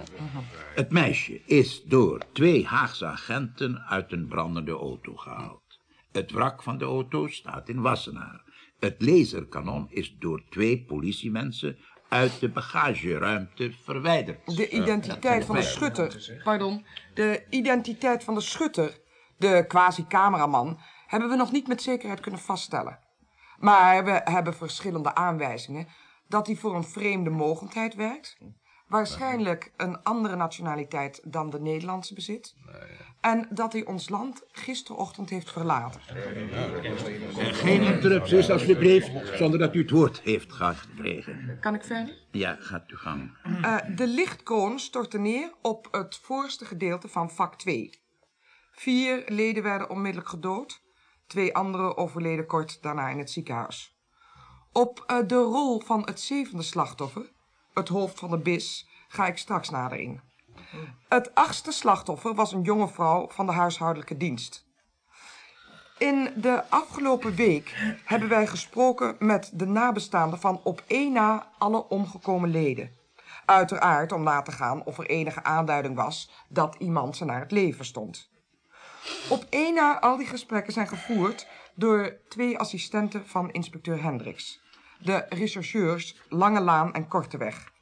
Het 0.74 0.90
meisje 0.90 1.40
is 1.44 1.82
door 1.84 2.20
twee 2.32 2.66
Haagse 2.66 3.06
agenten 3.06 3.78
uit 3.78 4.12
een 4.12 4.28
brandende 4.28 4.72
auto 4.72 5.16
gehaald. 5.16 5.80
Het 6.12 6.30
wrak 6.30 6.62
van 6.62 6.78
de 6.78 6.84
auto 6.84 7.26
staat 7.26 7.68
in 7.68 7.80
Wassenaar. 7.80 8.42
Het 8.78 8.96
laserkanon 8.98 9.86
is 9.90 10.16
door 10.18 10.42
twee 10.50 10.84
politiemensen 10.84 11.78
uit 12.08 12.40
de 12.40 12.48
bagageruimte 12.48 13.72
verwijderd. 13.82 14.56
De 14.56 14.68
identiteit 14.68 15.44
van 15.44 15.56
de 15.56 15.62
schutter, 15.62 16.40
pardon, 16.44 16.84
de 17.14 17.46
identiteit 17.50 18.24
van 18.24 18.34
de 18.34 18.40
schutter, 18.40 18.98
de 19.36 19.64
quasi-cameraman, 19.68 20.80
hebben 21.06 21.28
we 21.28 21.36
nog 21.36 21.52
niet 21.52 21.68
met 21.68 21.82
zekerheid 21.82 22.20
kunnen 22.20 22.40
vaststellen. 22.40 22.98
Maar 23.58 24.04
we 24.04 24.20
hebben 24.24 24.54
verschillende 24.54 25.14
aanwijzingen 25.14 25.86
dat 26.28 26.46
hij 26.46 26.56
voor 26.56 26.74
een 26.74 26.84
vreemde 26.84 27.30
mogendheid 27.30 27.94
werkt, 27.94 28.36
waarschijnlijk 28.88 29.72
een 29.76 30.02
andere 30.02 30.36
nationaliteit 30.36 31.20
dan 31.24 31.50
de 31.50 31.60
Nederlandse 31.60 32.14
bezit, 32.14 32.54
en 33.20 33.48
dat 33.50 33.72
hij 33.72 33.84
ons 33.84 34.08
land 34.08 34.42
gisterochtend 34.52 35.30
heeft 35.30 35.52
verlaten. 35.52 36.00
Eh, 36.06 37.54
Geen 37.54 37.82
interrupties, 37.82 38.50
alsjeblieft, 38.50 39.10
zonder 39.36 39.58
dat 39.58 39.74
u 39.74 39.80
het 39.80 39.90
woord 39.90 40.20
heeft 40.20 40.52
gekregen. 40.52 41.58
Kan 41.60 41.74
ik 41.74 41.84
verder? 41.84 42.14
Ja, 42.30 42.56
gaat 42.60 42.90
u 42.90 42.96
gang. 42.96 43.36
Eh, 43.62 43.76
de 43.96 44.06
lichtkroon 44.06 44.78
stortte 44.78 45.18
neer 45.18 45.52
op 45.62 45.88
het 45.90 46.20
voorste 46.22 46.64
gedeelte 46.64 47.08
van 47.08 47.30
vak 47.30 47.54
2. 47.54 47.90
Vier 48.72 49.22
leden 49.26 49.62
werden 49.62 49.90
onmiddellijk 49.90 50.28
gedood. 50.28 50.80
Twee 51.28 51.54
anderen 51.54 51.96
overleden 51.96 52.46
kort 52.46 52.82
daarna 52.82 53.08
in 53.08 53.18
het 53.18 53.30
ziekenhuis. 53.30 53.96
Op 54.72 55.04
eh, 55.06 55.16
de 55.26 55.34
rol 55.34 55.80
van 55.80 56.02
het 56.04 56.20
zevende 56.20 56.62
slachtoffer, 56.62 57.32
het 57.74 57.88
hoofd 57.88 58.18
van 58.18 58.30
de 58.30 58.38
bis, 58.38 58.88
ga 59.08 59.26
ik 59.26 59.38
straks 59.38 59.70
nader 59.70 59.98
in. 59.98 60.20
Het 61.08 61.34
achtste 61.34 61.72
slachtoffer 61.72 62.34
was 62.34 62.52
een 62.52 62.62
jonge 62.62 62.88
vrouw 62.88 63.28
van 63.28 63.46
de 63.46 63.52
huishoudelijke 63.52 64.16
dienst. 64.16 64.66
In 65.98 66.32
de 66.36 66.70
afgelopen 66.70 67.34
week 67.34 67.96
hebben 68.04 68.28
wij 68.28 68.46
gesproken 68.46 69.16
met 69.18 69.50
de 69.54 69.66
nabestaanden 69.66 70.38
van 70.38 70.60
op 70.62 70.82
één 70.86 71.12
na 71.12 71.48
alle 71.58 71.88
omgekomen 71.88 72.50
leden. 72.50 72.96
Uiteraard 73.44 74.12
om 74.12 74.22
na 74.22 74.42
te 74.42 74.52
gaan 74.52 74.84
of 74.84 74.98
er 74.98 75.06
enige 75.06 75.42
aanduiding 75.42 75.94
was 75.94 76.30
dat 76.48 76.76
iemand 76.78 77.16
ze 77.16 77.24
naar 77.24 77.40
het 77.40 77.50
leven 77.50 77.84
stond. 77.84 78.30
Op 79.28 79.46
één 79.50 79.74
na 79.74 80.00
al 80.00 80.16
die 80.16 80.26
gesprekken 80.26 80.72
zijn 80.72 80.88
gevoerd 80.88 81.46
door 81.74 82.16
twee 82.28 82.58
assistenten 82.58 83.26
van 83.26 83.50
inspecteur 83.50 84.02
Hendricks. 84.02 84.60
De 84.98 85.26
rechercheurs 85.28 86.20
Lange 86.28 86.60
Laan 86.60 86.94
en 86.94 87.08
Korteweg. 87.08 87.72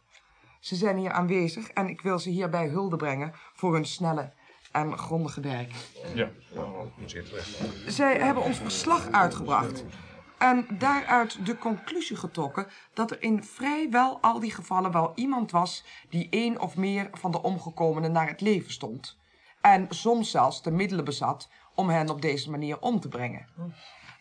Ze 0.60 0.76
zijn 0.76 0.96
hier 0.96 1.10
aanwezig 1.10 1.68
en 1.68 1.88
ik 1.88 2.00
wil 2.00 2.18
ze 2.18 2.30
hierbij 2.30 2.68
hulde 2.68 2.96
brengen 2.96 3.32
voor 3.54 3.74
hun 3.74 3.86
snelle 3.86 4.32
en 4.72 4.98
grondige 4.98 5.40
werk. 5.40 5.72
Ja, 6.14 6.30
zeer 7.06 7.24
terecht. 7.24 7.58
Zij 7.86 8.18
hebben 8.18 8.42
ons 8.42 8.58
verslag 8.58 9.10
uitgebracht. 9.10 9.84
En 10.38 10.66
daaruit 10.78 11.46
de 11.46 11.58
conclusie 11.58 12.16
getrokken 12.16 12.66
dat 12.94 13.10
er 13.10 13.22
in 13.22 13.44
vrijwel 13.44 14.18
al 14.20 14.40
die 14.40 14.50
gevallen 14.50 14.92
wel 14.92 15.12
iemand 15.14 15.50
was 15.50 15.84
die 16.08 16.26
één 16.30 16.60
of 16.60 16.76
meer 16.76 17.08
van 17.12 17.30
de 17.30 17.42
omgekomenen 17.42 18.12
naar 18.12 18.28
het 18.28 18.40
leven 18.40 18.72
stond. 18.72 19.18
En 19.66 19.86
soms 19.88 20.30
zelfs 20.30 20.62
de 20.62 20.70
middelen 20.70 21.04
bezat 21.04 21.48
om 21.74 21.88
hen 21.88 22.10
op 22.10 22.22
deze 22.22 22.50
manier 22.50 22.80
om 22.80 23.00
te 23.00 23.08
brengen. 23.08 23.46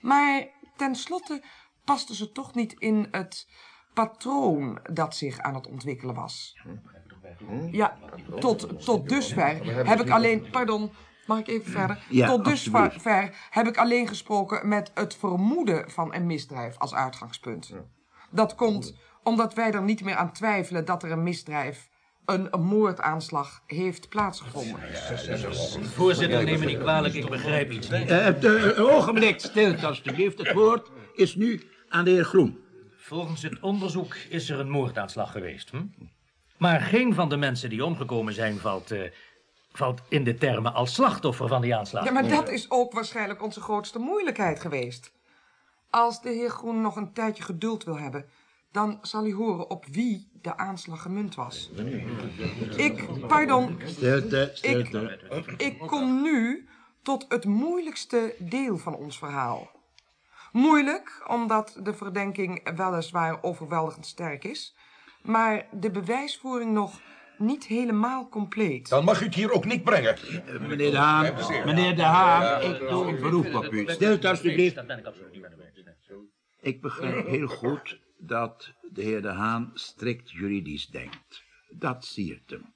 Maar 0.01 0.47
tenslotte 0.75 1.43
paste 1.83 2.15
ze 2.15 2.31
toch 2.31 2.53
niet 2.53 2.73
in 2.73 3.07
het 3.11 3.47
patroon 3.93 4.79
dat 4.91 5.15
zich 5.15 5.39
aan 5.39 5.55
het 5.55 5.67
ontwikkelen 5.67 6.15
was. 6.15 6.57
Ja, 7.71 7.97
tot, 8.39 8.85
tot 8.85 9.09
dusver 9.09 9.85
heb 9.87 10.01
ik 10.01 10.09
alleen... 10.09 10.49
Pardon, 10.49 10.91
mag 11.27 11.39
ik 11.39 11.47
even 11.47 11.71
verder? 11.71 12.05
Ja, 12.09 12.27
tot 12.27 12.45
dusver 12.45 13.47
heb 13.49 13.67
ik 13.67 13.77
alleen 13.77 14.07
gesproken 14.07 14.67
met 14.67 14.91
het 14.93 15.15
vermoeden 15.15 15.91
van 15.91 16.13
een 16.13 16.25
misdrijf 16.25 16.77
als 16.77 16.93
uitgangspunt. 16.93 17.73
Dat 18.31 18.55
komt 18.55 18.95
omdat 19.23 19.53
wij 19.53 19.71
er 19.71 19.83
niet 19.83 20.03
meer 20.03 20.15
aan 20.15 20.31
twijfelen 20.31 20.85
dat 20.85 21.03
er 21.03 21.11
een 21.11 21.23
misdrijf, 21.23 21.89
een, 22.25 22.49
moordaanslag, 22.61 23.63
heeft 23.67 24.09
plaatsgevonden. 24.09 24.79
Voorzitter, 25.93 26.43
neem 26.43 26.59
me 26.59 26.65
niet 26.65 26.79
kwalijk, 26.79 27.13
ik 27.13 27.29
begrijp 27.29 27.71
iets 27.71 27.89
niet. 27.89 28.09
Eh, 28.09 28.23
het, 28.23 28.45
eh, 28.45 28.63
een 28.63 28.77
ogenblik 28.77 29.39
stilte, 29.39 29.85
alstublieft. 29.85 30.37
Het 30.37 30.53
woord 30.53 30.89
is 31.13 31.35
nu 31.35 31.61
aan 31.89 32.05
de 32.05 32.11
heer 32.11 32.25
Groen. 32.25 32.59
Volgens 32.95 33.41
het 33.41 33.59
onderzoek 33.59 34.15
is 34.29 34.49
er 34.49 34.59
een 34.59 34.69
moordaanslag 34.69 35.31
geweest. 35.31 35.69
Hm? 35.69 35.83
Maar 36.57 36.81
geen 36.81 37.13
van 37.13 37.29
de 37.29 37.37
mensen 37.37 37.69
die 37.69 37.85
omgekomen 37.85 38.33
zijn 38.33 38.57
valt, 38.57 38.91
eh, 38.91 39.11
valt 39.71 40.01
in 40.09 40.23
de 40.23 40.35
termen 40.35 40.73
als 40.73 40.93
slachtoffer 40.93 41.47
van 41.47 41.61
die 41.61 41.75
aanslag. 41.75 42.05
Ja, 42.05 42.11
maar 42.11 42.27
dat 42.27 42.49
is 42.49 42.71
ook 42.71 42.93
waarschijnlijk 42.93 43.43
onze 43.43 43.61
grootste 43.61 43.99
moeilijkheid 43.99 44.59
geweest. 44.59 45.11
Als 45.89 46.21
de 46.21 46.29
heer 46.29 46.49
Groen 46.49 46.81
nog 46.81 46.95
een 46.95 47.13
tijdje 47.13 47.43
geduld 47.43 47.83
wil 47.83 47.97
hebben, 47.97 48.25
dan 48.75 48.99
zal 49.01 49.23
hij 49.23 49.31
horen 49.31 49.69
op 49.69 49.85
wie 49.85 50.29
de 50.41 50.57
aanslag 50.57 51.01
gemunt 51.01 51.35
was. 51.35 51.71
Ik, 52.75 53.27
pardon, 53.27 53.79
Stilte, 53.85 54.51
stilte. 54.53 55.19
ik 55.57 55.79
kom 55.79 56.21
nu 56.21 56.67
tot 57.01 57.25
het 57.29 57.45
moeilijkste 57.45 58.35
deel 58.39 58.77
van 58.77 58.95
ons 58.95 59.17
verhaal. 59.17 59.69
Moeilijk, 60.51 61.23
omdat 61.27 61.79
de 61.83 61.93
verdenking 61.93 62.75
weliswaar 62.75 63.43
overweldigend 63.43 64.05
sterk 64.05 64.43
is, 64.43 64.75
maar 65.21 65.67
de 65.71 65.91
bewijsvoering 65.91 66.73
nog 66.73 67.01
niet 67.37 67.65
helemaal 67.65 68.29
compleet. 68.29 68.89
Dan 68.89 69.03
mag 69.03 69.21
u 69.21 69.25
het 69.25 69.35
hier 69.35 69.51
ook 69.51 69.65
niet 69.65 69.83
brengen. 69.83 70.17
Meneer 70.67 70.91
De 70.91 70.97
Haan, 70.97 71.33
meneer 71.65 71.95
De 71.95 72.03
Haan, 72.03 72.61
ik 72.61 72.79
doe 72.79 73.05
een 73.05 73.21
beroep 73.21 73.53
op 73.53 73.73
u. 73.73 73.85
Stilte, 73.87 74.39
ik 74.41 74.57
eens. 74.57 74.73
Ik 76.61 76.81
begrijp 76.81 77.27
heel 77.27 77.47
goed 77.47 78.03
dat 78.27 78.73
de 78.91 79.01
heer 79.01 79.21
De 79.21 79.27
Haan 79.27 79.71
strikt 79.73 80.31
juridisch 80.31 80.87
denkt. 80.87 81.43
Dat 81.69 82.05
siert 82.05 82.49
hem. 82.49 82.73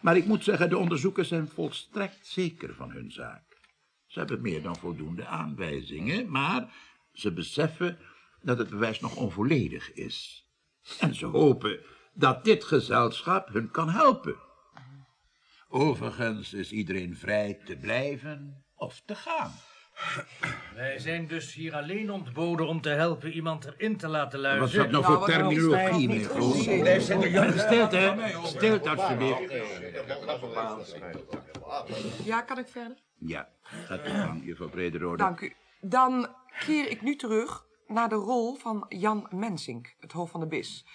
Maar 0.00 0.16
ik 0.16 0.26
moet 0.26 0.44
zeggen, 0.44 0.68
de 0.68 0.78
onderzoekers 0.78 1.28
zijn 1.28 1.48
volstrekt 1.48 2.26
zeker 2.26 2.74
van 2.74 2.90
hun 2.90 3.12
zaak. 3.12 3.60
Ze 4.06 4.18
hebben 4.18 4.40
meer 4.40 4.62
dan 4.62 4.76
voldoende 4.76 5.26
aanwijzingen, 5.26 6.30
maar 6.30 6.72
ze 7.12 7.32
beseffen 7.32 7.98
dat 8.42 8.58
het 8.58 8.70
bewijs 8.70 9.00
nog 9.00 9.16
onvolledig 9.16 9.92
is. 9.92 10.46
En 10.98 11.14
ze 11.14 11.26
hopen 11.26 11.80
dat 12.12 12.44
dit 12.44 12.64
gezelschap 12.64 13.48
hun 13.48 13.70
kan 13.70 13.88
helpen. 13.88 14.36
Overigens 15.68 16.52
is 16.52 16.72
iedereen 16.72 17.16
vrij 17.16 17.60
te 17.64 17.76
blijven 17.76 18.64
of 18.74 19.02
te 19.06 19.14
gaan. 19.14 19.52
Wij 20.74 20.98
zijn 20.98 21.26
dus 21.26 21.54
hier 21.54 21.74
alleen 21.74 22.10
ontboden 22.10 22.66
om 22.66 22.80
te 22.80 22.88
helpen 22.88 23.32
iemand 23.32 23.64
erin 23.64 23.96
te 23.96 24.08
laten 24.08 24.42
Wat 24.42 24.50
is 24.50 24.56
luisteren. 24.58 24.92
dat 24.92 25.02
nou 25.02 25.16
voor 25.18 25.26
terminologie, 25.26 26.08
meneer? 26.08 27.00
Stilte, 27.00 28.40
Stilte, 28.44 28.88
alstublieft. 28.90 29.52
Ja, 32.24 32.42
kan 32.42 32.58
ik 32.58 32.68
verder? 32.68 32.96
Ja, 33.18 33.48
gaat 33.62 34.06
u 34.06 34.10
gang, 34.10 34.44
juffrouw 34.44 34.68
Brederode. 34.68 35.16
Dank 35.16 35.40
u. 35.40 35.52
Dan 35.80 36.28
keer 36.58 36.90
ik 36.90 37.02
nu 37.02 37.16
terug 37.16 37.66
naar 37.86 38.08
de 38.08 38.14
rol 38.14 38.54
van 38.54 38.84
Jan 38.88 39.26
Mensink, 39.30 39.94
het 39.98 40.12
hoofd 40.12 40.30
van 40.30 40.40
de 40.40 40.46
BIS. 40.46 40.86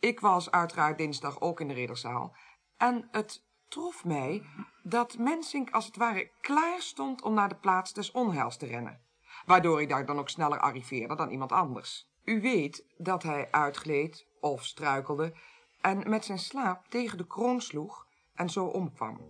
Ik 0.00 0.20
was 0.20 0.50
uiteraard 0.50 0.98
dinsdag 0.98 1.40
ook 1.40 1.60
in 1.60 1.68
de 1.68 1.74
ridderzaal. 1.74 2.36
En 2.76 3.08
het 3.10 3.43
trof 3.74 4.04
mij 4.04 4.42
dat 4.82 5.18
Mensink 5.18 5.70
als 5.70 5.86
het 5.86 5.96
ware 5.96 6.30
klaar 6.40 6.80
stond 6.80 7.22
om 7.22 7.34
naar 7.34 7.48
de 7.48 7.54
plaats 7.54 7.92
des 7.92 8.10
onheils 8.10 8.56
te 8.56 8.66
rennen. 8.66 9.00
Waardoor 9.46 9.76
hij 9.76 9.86
daar 9.86 10.06
dan 10.06 10.18
ook 10.18 10.28
sneller 10.28 10.60
arriveerde 10.60 11.16
dan 11.16 11.30
iemand 11.30 11.52
anders. 11.52 12.08
U 12.24 12.40
weet 12.40 12.84
dat 12.96 13.22
hij 13.22 13.48
uitgleed 13.50 14.26
of 14.40 14.64
struikelde 14.64 15.34
en 15.80 16.10
met 16.10 16.24
zijn 16.24 16.38
slaap 16.38 16.88
tegen 16.88 17.18
de 17.18 17.26
kroon 17.26 17.60
sloeg 17.60 18.06
en 18.34 18.50
zo 18.50 18.64
omkwam. 18.64 19.20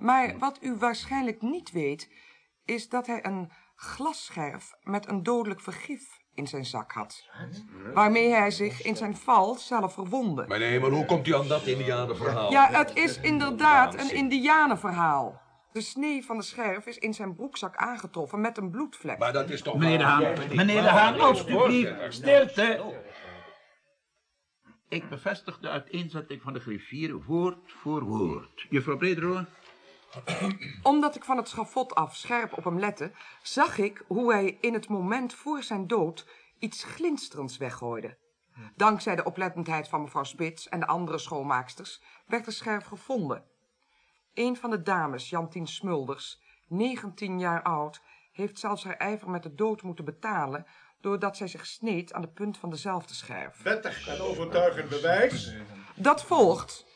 Maar 0.00 0.38
wat 0.38 0.62
u 0.62 0.76
waarschijnlijk 0.76 1.42
niet 1.42 1.70
weet, 1.70 2.10
is 2.64 2.88
dat 2.88 3.06
hij 3.06 3.24
een 3.24 3.52
glasscherf 3.74 4.72
met 4.82 5.08
een 5.08 5.22
dodelijk 5.22 5.60
vergif 5.60 6.21
in 6.34 6.46
zijn 6.46 6.64
zak 6.64 6.92
had. 6.92 7.28
Waarmee 7.94 8.30
hij 8.30 8.50
zich 8.50 8.82
in 8.82 8.96
zijn 8.96 9.16
val 9.16 9.54
zelf 9.54 9.92
verwondde. 9.92 10.44
Maar 10.46 10.58
nee, 10.58 10.80
maar 10.80 10.90
hoe 10.90 11.04
komt 11.04 11.26
u 11.26 11.34
aan 11.34 11.48
dat 11.48 11.66
indianenverhaal? 11.66 12.50
Ja, 12.50 12.68
het 12.70 12.94
is 12.94 13.20
inderdaad 13.20 14.00
een 14.00 14.14
indianenverhaal. 14.14 15.40
De 15.72 15.80
snee 15.80 16.24
van 16.24 16.36
de 16.36 16.42
scherf 16.42 16.86
is 16.86 16.98
in 16.98 17.14
zijn 17.14 17.34
broekzak 17.34 17.76
aangetroffen 17.76 18.40
met 18.40 18.58
een 18.58 18.70
bloedvlek. 18.70 19.18
Maar 19.18 19.32
dat 19.32 19.50
is 19.50 19.62
toch... 19.62 19.78
Meneer 19.78 19.98
de 19.98 20.04
Haan, 20.04 20.34
meneer 20.54 20.82
de 20.82 20.88
Haan, 20.88 21.20
alstublieft, 21.20 21.94
stilte. 22.08 23.00
Ik 24.88 25.08
bevestig 25.08 25.58
de 25.58 25.68
uiteenzetting 25.68 26.42
van 26.42 26.52
de 26.52 26.60
griffier 26.60 27.22
woord 27.24 27.72
voor 27.80 28.02
woord. 28.02 28.66
Juffrouw 28.70 28.96
Brederode? 28.96 29.46
Omdat 30.82 31.16
ik 31.16 31.24
van 31.24 31.36
het 31.36 31.48
schafot 31.48 31.94
af 31.94 32.16
scherp 32.16 32.56
op 32.56 32.64
hem 32.64 32.78
lette, 32.78 33.12
zag 33.42 33.78
ik 33.78 34.04
hoe 34.06 34.32
hij 34.32 34.58
in 34.60 34.72
het 34.72 34.88
moment 34.88 35.34
voor 35.34 35.62
zijn 35.62 35.86
dood 35.86 36.26
iets 36.58 36.84
glinsterends 36.84 37.56
weggooide. 37.56 38.16
Dankzij 38.76 39.16
de 39.16 39.24
oplettendheid 39.24 39.88
van 39.88 40.02
mevrouw 40.02 40.24
Spits 40.24 40.68
en 40.68 40.80
de 40.80 40.86
andere 40.86 41.18
schoonmaaksters 41.18 42.02
werd 42.26 42.44
de 42.44 42.50
scherf 42.50 42.84
gevonden. 42.84 43.44
Een 44.34 44.56
van 44.56 44.70
de 44.70 44.82
dames, 44.82 45.30
Jantien 45.30 45.66
Smulders, 45.66 46.40
19 46.68 47.38
jaar 47.38 47.62
oud, 47.62 48.02
heeft 48.32 48.58
zelfs 48.58 48.84
haar 48.84 48.96
ijver 48.96 49.30
met 49.30 49.42
de 49.42 49.54
dood 49.54 49.82
moeten 49.82 50.04
betalen 50.04 50.66
doordat 51.00 51.36
zij 51.36 51.46
zich 51.46 51.66
sneed 51.66 52.12
aan 52.12 52.22
de 52.22 52.28
punt 52.28 52.58
van 52.58 52.70
dezelfde 52.70 53.14
scherf. 53.14 53.62
Wettig 53.62 54.08
en 54.08 54.20
overtuigend 54.20 54.88
bewijs. 54.88 55.54
Dat 55.94 56.24
volgt. 56.24 56.86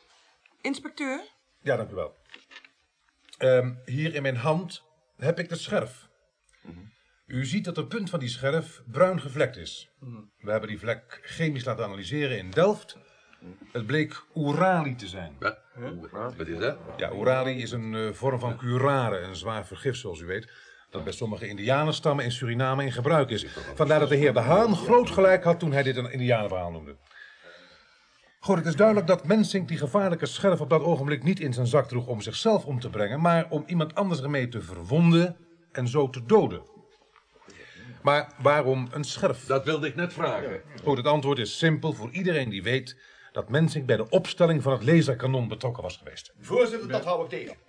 Inspecteur? 0.60 1.20
Ja, 1.60 1.76
dank 1.76 1.90
u 1.90 1.94
wel. 1.94 2.14
Ehm, 3.37 3.72
hier 3.84 4.14
in 4.14 4.22
mijn 4.22 4.37
hand 4.37 4.82
heb 5.16 5.39
ik 5.39 5.49
de 5.49 5.57
scherf. 5.57 6.09
U 7.26 7.45
ziet 7.45 7.64
dat 7.64 7.74
de 7.74 7.87
punt 7.87 8.11
van 8.11 8.18
die 8.18 8.28
scherf 8.28 8.82
bruin 8.91 9.20
gevlekt 9.20 9.57
is. 9.57 9.91
We 10.39 10.51
hebben 10.51 10.68
die 10.68 10.78
vlek 10.78 11.20
chemisch 11.22 11.64
laten 11.64 11.84
analyseren 11.84 12.39
in 12.39 12.51
Delft. 12.51 12.97
Het 13.72 13.87
bleek 13.87 14.24
oerali 14.34 14.95
te 14.95 15.07
zijn. 15.07 15.37
Wat? 15.39 15.59
Wat 16.37 16.47
is 16.47 16.59
dat? 16.59 16.78
Ja, 16.97 17.12
oerali 17.12 17.62
is 17.62 17.70
een 17.70 17.95
eh, 17.95 18.12
vorm 18.12 18.39
van 18.39 18.57
curare, 18.57 19.18
een 19.18 19.37
zwaar 19.37 19.66
vergif 19.66 19.97
zoals 19.97 20.20
u 20.20 20.26
weet, 20.26 20.53
dat 20.91 21.05
bij 21.05 21.12
sommige 21.12 21.49
indianenstammen 21.49 22.24
in 22.24 22.32
Suriname 22.32 22.84
in 22.84 22.93
gebruik 22.93 23.30
is. 23.30 23.47
Vandaar 23.74 24.01
dat 24.01 24.09
de 24.09 24.16
heer 24.16 24.32
De 24.32 24.41
Haan 24.41 24.76
groot 24.76 25.11
gelijk 25.11 25.45
had 25.45 25.59
toen 25.59 25.72
hij 25.72 25.82
dit 25.82 25.97
een 25.97 26.12
indianenverhaal 26.12 26.70
noemde. 26.70 26.97
Goed, 28.47 28.57
het 28.57 28.66
is 28.66 28.76
duidelijk 28.76 29.07
dat 29.07 29.26
Mensink 29.26 29.68
die 29.68 29.78
gevaarlijke 29.78 30.26
scherf 30.26 30.61
op 30.61 30.70
dat 30.70 30.82
ogenblik 30.82 31.22
niet 31.22 31.40
in 31.40 31.53
zijn 31.53 31.66
zak 31.66 31.88
droeg 31.88 32.07
om 32.07 32.20
zichzelf 32.20 32.64
om 32.64 32.80
te 32.80 32.90
brengen, 32.90 33.20
maar 33.20 33.47
om 33.49 33.64
iemand 33.66 33.94
anders 33.94 34.22
ermee 34.22 34.49
te 34.49 34.61
verwonden 34.61 35.36
en 35.72 35.88
zo 35.88 36.11
te 36.11 36.24
doden. 36.26 36.62
Maar 38.03 38.32
waarom 38.42 38.88
een 38.90 39.05
scherf? 39.05 39.47
Dat 39.47 39.64
wilde 39.64 39.86
ik 39.86 39.94
net 39.94 40.12
vragen. 40.12 40.61
Goed, 40.84 40.97
het 40.97 41.07
antwoord 41.07 41.38
is 41.38 41.59
simpel 41.59 41.92
voor 41.92 42.11
iedereen 42.11 42.49
die 42.49 42.62
weet 42.62 42.97
dat 43.32 43.49
Mensink 43.49 43.86
bij 43.86 43.97
de 43.97 44.09
opstelling 44.09 44.62
van 44.62 44.72
het 44.72 44.84
laserkanon 44.84 45.49
betrokken 45.49 45.82
was 45.82 45.97
geweest. 45.97 46.34
Voorzitter, 46.40 46.88
dat 46.88 47.05
hou 47.05 47.24
ik 47.24 47.28
tegen. 47.28 47.65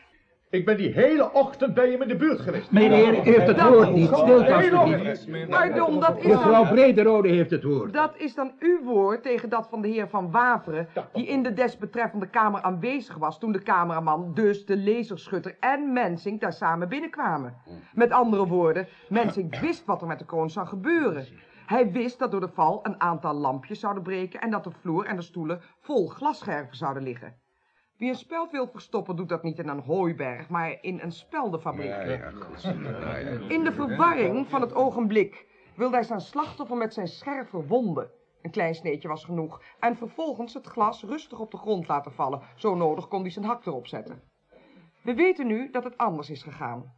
Ik 0.49 0.65
ben 0.65 0.77
die 0.77 0.91
hele 0.93 1.33
ochtend 1.33 1.73
bij 1.73 1.91
hem 1.91 2.01
in 2.01 2.07
de 2.07 2.15
buurt 2.15 2.39
geweest. 2.39 2.71
Meneer, 2.71 3.13
u 3.13 3.15
heeft 3.15 3.47
het 3.47 3.61
woord 3.61 3.93
niet. 3.93 4.07
Stilte, 4.07 4.53
alstublieft. 4.53 5.49
Pardon, 5.49 5.99
dat 5.99 6.17
is 6.17 6.25
Mevrouw 6.25 6.63
dan... 6.63 6.73
Brederode 6.73 7.29
heeft 7.29 7.51
het 7.51 7.63
woord. 7.63 7.93
Dat 7.93 8.17
is 8.17 8.35
dan 8.35 8.51
uw 8.59 8.83
woord 8.83 9.23
tegen 9.23 9.49
dat 9.49 9.67
van 9.69 9.81
de 9.81 9.87
heer 9.87 10.07
Van 10.07 10.31
Waveren, 10.31 10.87
die 11.13 11.27
in 11.27 11.43
de 11.43 11.53
desbetreffende 11.53 12.27
kamer 12.27 12.61
aanwezig 12.61 13.15
was 13.15 13.39
toen 13.39 13.51
de 13.51 13.61
cameraman, 13.61 14.33
dus 14.33 14.65
de 14.65 14.77
laserschutter 14.77 15.57
en 15.59 15.93
Mensink 15.93 16.41
daar 16.41 16.53
samen 16.53 16.89
binnenkwamen. 16.89 17.53
Met 17.93 18.11
andere 18.11 18.47
woorden, 18.47 18.87
Mensink 19.09 19.55
wist 19.55 19.85
wat 19.85 20.01
er 20.01 20.07
met 20.07 20.19
de 20.19 20.25
kroon 20.25 20.49
zou 20.49 20.67
gebeuren. 20.67 21.27
Hij 21.65 21.91
wist 21.91 22.19
dat 22.19 22.31
door 22.31 22.39
de 22.39 22.49
val 22.53 22.79
een 22.83 23.01
aantal 23.01 23.33
lampjes 23.33 23.79
zouden 23.79 24.03
breken 24.03 24.41
en 24.41 24.49
dat 24.49 24.63
de 24.63 24.71
vloer 24.81 25.05
en 25.05 25.15
de 25.15 25.21
stoelen 25.21 25.61
vol 25.81 26.07
glasscherven 26.07 26.75
zouden 26.75 27.03
liggen. 27.03 27.45
Wie 27.97 28.09
een 28.09 28.15
speld 28.15 28.51
wil 28.51 28.67
verstoppen, 28.67 29.15
doet 29.15 29.29
dat 29.29 29.43
niet 29.43 29.59
in 29.59 29.67
een 29.67 29.79
hooiberg, 29.79 30.49
maar 30.49 30.77
in 30.81 30.99
een 30.99 31.11
speldenfabriek. 31.11 31.93
In 33.47 33.63
de 33.63 33.71
verwarring 33.71 34.47
van 34.47 34.61
het 34.61 34.75
ogenblik 34.75 35.47
wilde 35.75 35.95
hij 35.95 36.03
zijn 36.03 36.21
slachtoffer 36.21 36.77
met 36.77 36.93
zijn 36.93 37.07
scherf 37.07 37.49
verwonden. 37.49 38.11
Een 38.41 38.51
klein 38.51 38.75
sneetje 38.75 39.07
was 39.07 39.23
genoeg. 39.23 39.61
En 39.79 39.95
vervolgens 39.95 40.53
het 40.53 40.67
glas 40.67 41.03
rustig 41.03 41.39
op 41.39 41.51
de 41.51 41.57
grond 41.57 41.87
laten 41.87 42.11
vallen. 42.11 42.41
Zo 42.55 42.75
nodig 42.75 43.07
kon 43.07 43.21
hij 43.21 43.29
zijn 43.29 43.45
hak 43.45 43.65
erop 43.65 43.87
zetten. 43.87 44.21
We 45.01 45.13
weten 45.13 45.47
nu 45.47 45.71
dat 45.71 45.83
het 45.83 45.97
anders 45.97 46.29
is 46.29 46.43
gegaan. 46.43 46.93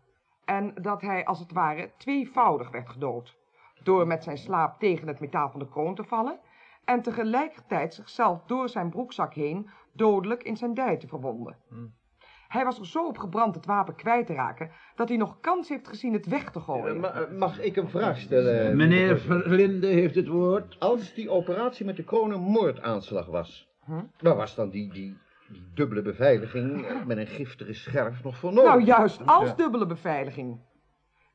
En 0.46 0.74
dat 0.82 1.02
hij 1.02 1.26
als 1.26 1.40
het 1.40 1.52
ware 1.52 1.92
tweevoudig 1.98 2.72
werd 2.72 2.90
gedood. 2.90 3.38
Door 3.84 4.08
met 4.08 4.24
zijn 4.24 4.38
slaap 4.38 4.80
tegen 4.80 5.08
het 5.08 5.20
metaal 5.20 5.50
van 5.50 5.60
de 5.60 5.70
kroon 5.70 5.96
te 5.96 6.04
vallen. 6.04 6.40
En 6.86 7.02
tegelijkertijd 7.02 7.94
zichzelf 7.94 8.44
door 8.46 8.70
zijn 8.70 8.90
broekzak 8.90 9.34
heen 9.34 9.70
dodelijk 10.00 10.44
in 10.44 10.58
zijn 10.58 10.74
dij 10.74 10.98
te 10.98 11.08
verwonden. 11.08 11.56
Hij 12.48 12.64
was 12.64 12.80
er 12.80 12.86
zo 12.86 13.08
op 13.08 13.18
gebrand 13.18 13.56
het 13.56 13.66
wapen 13.66 13.96
kwijt 13.96 14.26
te 14.26 14.34
raken, 14.34 14.72
dat 14.96 15.10
hij 15.10 15.18
nog 15.18 15.40
kans 15.40 15.70
heeft 15.70 15.88
gezien 15.88 16.14
het 16.14 16.26
weg 16.26 16.52
te 16.52 16.60
gooien. 16.60 17.38
Mag 17.38 17.60
ik 17.60 17.76
een 17.76 17.90
vraag 17.90 18.20
stellen? 18.20 18.78
Meneer 18.78 19.20
Verlinde 19.20 19.88
heeft 19.88 20.16
het 20.16 20.28
woord. 20.28 20.80
Als 20.80 21.14
die 21.14 21.30
operatie 21.30 21.86
met 21.86 21.96
de 21.96 22.04
kroon 22.04 22.32
een 22.32 22.42
moordaanslag 22.42 23.26
was, 23.26 23.70
waar 24.20 24.36
was 24.36 24.56
dan 24.56 24.70
die, 24.70 24.94
die, 24.94 25.18
die 25.50 25.64
dubbele 25.74 26.02
beveiliging 26.02 26.86
eh, 26.86 27.06
met 27.06 27.18
een 27.18 27.28
giftige 27.28 27.74
scherf 27.74 28.24
nog 28.24 28.38
voor 28.38 28.54
nodig? 28.54 28.70
Nou, 28.70 28.84
juist 28.84 29.26
als 29.26 29.56
dubbele 29.56 29.86
beveiliging. 29.86 30.60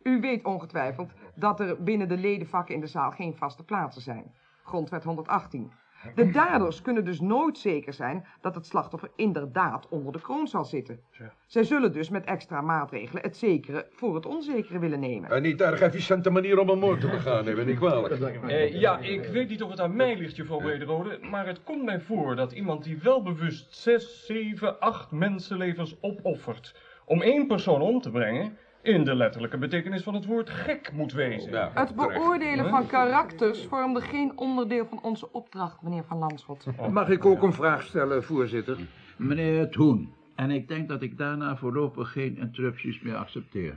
U 0.02 0.20
weet 0.20 0.44
ongetwijfeld 0.44 1.12
dat 1.34 1.60
er 1.60 1.82
binnen 1.82 2.08
de 2.08 2.16
ledenvakken 2.16 2.74
in 2.74 2.80
de 2.80 2.86
zaal 2.86 3.10
geen 3.10 3.36
vaste 3.36 3.64
plaatsen 3.64 4.02
zijn. 4.02 4.34
Grondwet 4.64 5.04
118. 5.04 5.72
De 6.14 6.30
daders 6.30 6.82
kunnen 6.82 7.04
dus 7.04 7.20
nooit 7.20 7.58
zeker 7.58 7.92
zijn 7.92 8.26
dat 8.40 8.54
het 8.54 8.66
slachtoffer 8.66 9.10
inderdaad 9.16 9.88
onder 9.88 10.12
de 10.12 10.20
kroon 10.20 10.48
zal 10.48 10.64
zitten. 10.64 11.00
Zij 11.46 11.64
zullen 11.64 11.92
dus 11.92 12.08
met 12.08 12.24
extra 12.24 12.60
maatregelen 12.60 13.22
het 13.22 13.36
zekere 13.36 13.86
voor 13.90 14.14
het 14.14 14.26
onzekere 14.26 14.78
willen 14.78 15.00
nemen. 15.00 15.30
En 15.30 15.42
niet 15.42 15.60
erg 15.60 15.80
efficiënte 15.80 16.30
manier 16.30 16.58
om 16.58 16.68
een 16.68 16.78
moord 16.78 17.00
te 17.00 17.08
begaan, 17.08 17.44
neem 17.44 17.56
me 17.56 17.64
niet 17.64 17.78
kwalijk. 17.78 18.20
Eh, 18.46 18.80
ja, 18.80 18.98
ik 18.98 19.24
weet 19.24 19.48
niet 19.48 19.62
of 19.62 19.70
het 19.70 19.80
aan 19.80 19.96
mij 19.96 20.16
ligt, 20.16 20.36
juffrouw 20.36 20.58
Brederode, 20.58 21.18
maar 21.30 21.46
het 21.46 21.62
komt 21.62 21.84
mij 21.84 22.00
voor 22.00 22.36
dat 22.36 22.52
iemand 22.52 22.84
die 22.84 22.98
welbewust 23.02 23.74
zes, 23.74 24.26
zeven, 24.26 24.80
acht 24.80 25.10
mensenlevens 25.10 25.96
opoffert 26.00 26.74
om 27.04 27.22
één 27.22 27.46
persoon 27.46 27.80
om 27.80 28.00
te 28.00 28.10
brengen, 28.10 28.56
in 28.84 29.04
de 29.04 29.14
letterlijke 29.14 29.58
betekenis 29.58 30.02
van 30.02 30.14
het 30.14 30.26
woord 30.26 30.50
gek 30.50 30.92
moet 30.92 31.12
wezen. 31.12 31.70
Het 31.74 31.94
beoordelen 31.94 32.68
van 32.68 32.86
karakters 32.86 33.64
vormde 33.64 34.00
geen 34.00 34.38
onderdeel 34.38 34.86
van 34.86 35.02
onze 35.02 35.32
opdracht, 35.32 35.82
meneer 35.82 36.04
Van 36.04 36.18
Landschot. 36.18 36.66
Mag 36.90 37.08
ik 37.08 37.24
ook 37.24 37.42
een 37.42 37.52
vraag 37.52 37.82
stellen, 37.82 38.24
voorzitter? 38.24 38.78
Meneer 39.16 39.70
Toen. 39.70 40.14
En 40.34 40.50
ik 40.50 40.68
denk 40.68 40.88
dat 40.88 41.02
ik 41.02 41.18
daarna 41.18 41.56
voorlopig 41.56 42.12
geen 42.12 42.36
interrupties 42.36 43.00
meer 43.00 43.16
accepteer. 43.16 43.74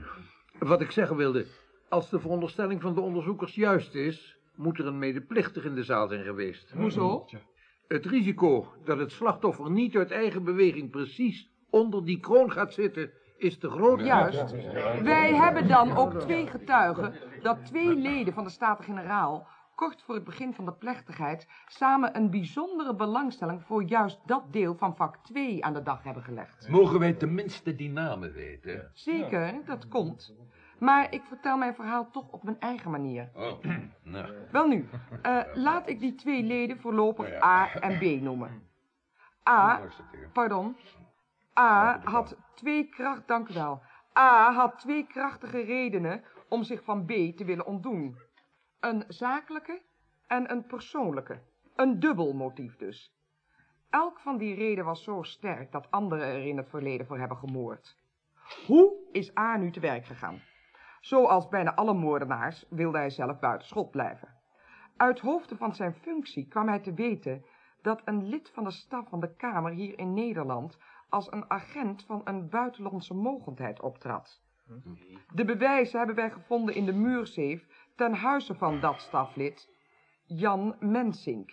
Wat 0.58 0.80
ik 0.80 0.90
zeggen 0.90 1.16
wilde, 1.16 1.46
als 1.88 2.10
de 2.10 2.20
veronderstelling 2.20 2.80
van 2.80 2.94
de 2.94 3.00
onderzoekers 3.00 3.54
juist 3.54 3.94
is, 3.94 4.36
moet 4.54 4.78
er 4.78 4.86
een 4.86 4.98
medeplichtig 4.98 5.64
in 5.64 5.74
de 5.74 5.82
zaal 5.82 6.08
zijn 6.08 6.24
geweest. 6.24 6.70
Hoezo? 6.70 7.24
Het 7.86 8.06
risico 8.06 8.72
dat 8.84 8.98
het 8.98 9.12
slachtoffer 9.12 9.70
niet 9.70 9.96
uit 9.96 10.10
eigen 10.10 10.44
beweging 10.44 10.90
precies 10.90 11.50
onder 11.70 12.04
die 12.04 12.20
kroon 12.20 12.52
gaat 12.52 12.72
zitten, 12.72 13.10
is 13.38 13.58
te 13.58 13.70
groot. 13.70 14.00
Juist. 14.00 14.54
Wij 15.02 15.34
hebben 15.34 15.68
dan 15.68 15.96
ook 15.96 16.20
twee 16.20 16.46
getuigen 16.46 17.14
dat 17.42 17.66
twee 17.66 17.94
leden 17.94 18.34
van 18.34 18.44
de 18.44 18.50
Staten-Generaal 18.50 19.46
kort 19.78 20.02
voor 20.02 20.14
het 20.14 20.24
begin 20.24 20.54
van 20.54 20.64
de 20.64 20.72
plechtigheid 20.72 21.46
samen 21.66 22.16
een 22.16 22.30
bijzondere 22.30 22.94
belangstelling 22.94 23.62
voor 23.62 23.82
juist 23.82 24.20
dat 24.26 24.52
deel 24.52 24.74
van 24.76 24.96
vak 24.96 25.16
2 25.16 25.64
aan 25.64 25.72
de 25.72 25.82
dag 25.82 26.02
hebben 26.02 26.22
gelegd. 26.22 26.68
Mogen 26.68 26.98
wij 26.98 27.12
tenminste 27.12 27.74
die 27.74 27.90
namen 27.90 28.32
weten? 28.32 28.90
Zeker, 28.92 29.54
dat 29.66 29.88
komt. 29.88 30.34
Maar 30.78 31.12
ik 31.12 31.22
vertel 31.22 31.56
mijn 31.56 31.74
verhaal 31.74 32.10
toch 32.10 32.28
op 32.30 32.42
mijn 32.42 32.60
eigen 32.60 32.90
manier. 32.90 33.30
Oh, 33.34 33.52
nou. 34.02 34.32
Wel 34.50 34.66
nu, 34.66 34.88
eh, 35.22 35.40
laat 35.54 35.88
ik 35.88 36.00
die 36.00 36.14
twee 36.14 36.42
leden 36.42 36.80
voorlopig 36.80 37.42
A 37.42 37.72
en 37.72 37.98
B 37.98 38.22
noemen. 38.22 38.62
A, 39.48 39.80
pardon. 40.32 40.76
A 41.58 42.00
had 42.04 42.36
twee 42.58 42.88
kracht, 42.88 43.28
dank 43.28 43.48
u 43.48 43.54
wel. 43.54 43.82
A 44.18 44.52
had 44.52 44.78
twee 44.78 45.06
krachtige 45.06 45.60
redenen 45.60 46.24
om 46.48 46.62
zich 46.62 46.84
van 46.84 47.04
B 47.04 47.10
te 47.10 47.44
willen 47.44 47.66
ontdoen. 47.66 48.18
Een 48.80 49.04
zakelijke 49.08 49.82
en 50.26 50.50
een 50.50 50.66
persoonlijke. 50.66 51.40
Een 51.76 52.00
dubbel 52.00 52.32
motief 52.32 52.76
dus. 52.76 53.16
Elk 53.90 54.20
van 54.20 54.36
die 54.36 54.54
redenen 54.54 54.84
was 54.84 55.04
zo 55.04 55.22
sterk 55.22 55.72
dat 55.72 55.90
anderen 55.90 56.26
er 56.26 56.46
in 56.46 56.56
het 56.56 56.68
verleden 56.68 57.06
voor 57.06 57.18
hebben 57.18 57.36
gemoord. 57.36 57.96
Hoe 58.66 58.92
is 59.12 59.36
A 59.36 59.56
nu 59.56 59.70
te 59.70 59.80
werk 59.80 60.04
gegaan? 60.04 60.42
Zoals 61.00 61.48
bijna 61.48 61.74
alle 61.74 61.94
moordenaars 61.94 62.66
wilde 62.68 62.98
hij 62.98 63.10
zelf 63.10 63.38
buiten 63.38 63.68
schot 63.68 63.90
blijven. 63.90 64.28
Uit 64.96 65.20
hoofde 65.20 65.56
van 65.56 65.74
zijn 65.74 65.94
functie 65.94 66.48
kwam 66.48 66.68
hij 66.68 66.78
te 66.78 66.94
weten 66.94 67.44
dat 67.82 68.02
een 68.04 68.28
lid 68.28 68.50
van 68.50 68.64
de 68.64 68.70
staf 68.70 69.08
van 69.08 69.20
de 69.20 69.34
Kamer 69.34 69.72
hier 69.72 69.98
in 69.98 70.14
Nederland 70.14 70.78
als 71.08 71.32
een 71.32 71.50
agent 71.50 72.04
van 72.04 72.20
een 72.24 72.48
buitenlandse 72.48 73.14
mogendheid 73.14 73.80
optrad. 73.80 74.40
De 75.34 75.44
bewijzen 75.44 75.98
hebben 75.98 76.16
wij 76.16 76.30
gevonden 76.30 76.74
in 76.74 76.84
de 76.84 76.92
muurzeef 76.92 77.66
ten 77.96 78.14
huize 78.14 78.54
van 78.54 78.80
dat 78.80 79.00
staflid, 79.00 79.68
Jan 80.26 80.76
Mensink. 80.80 81.50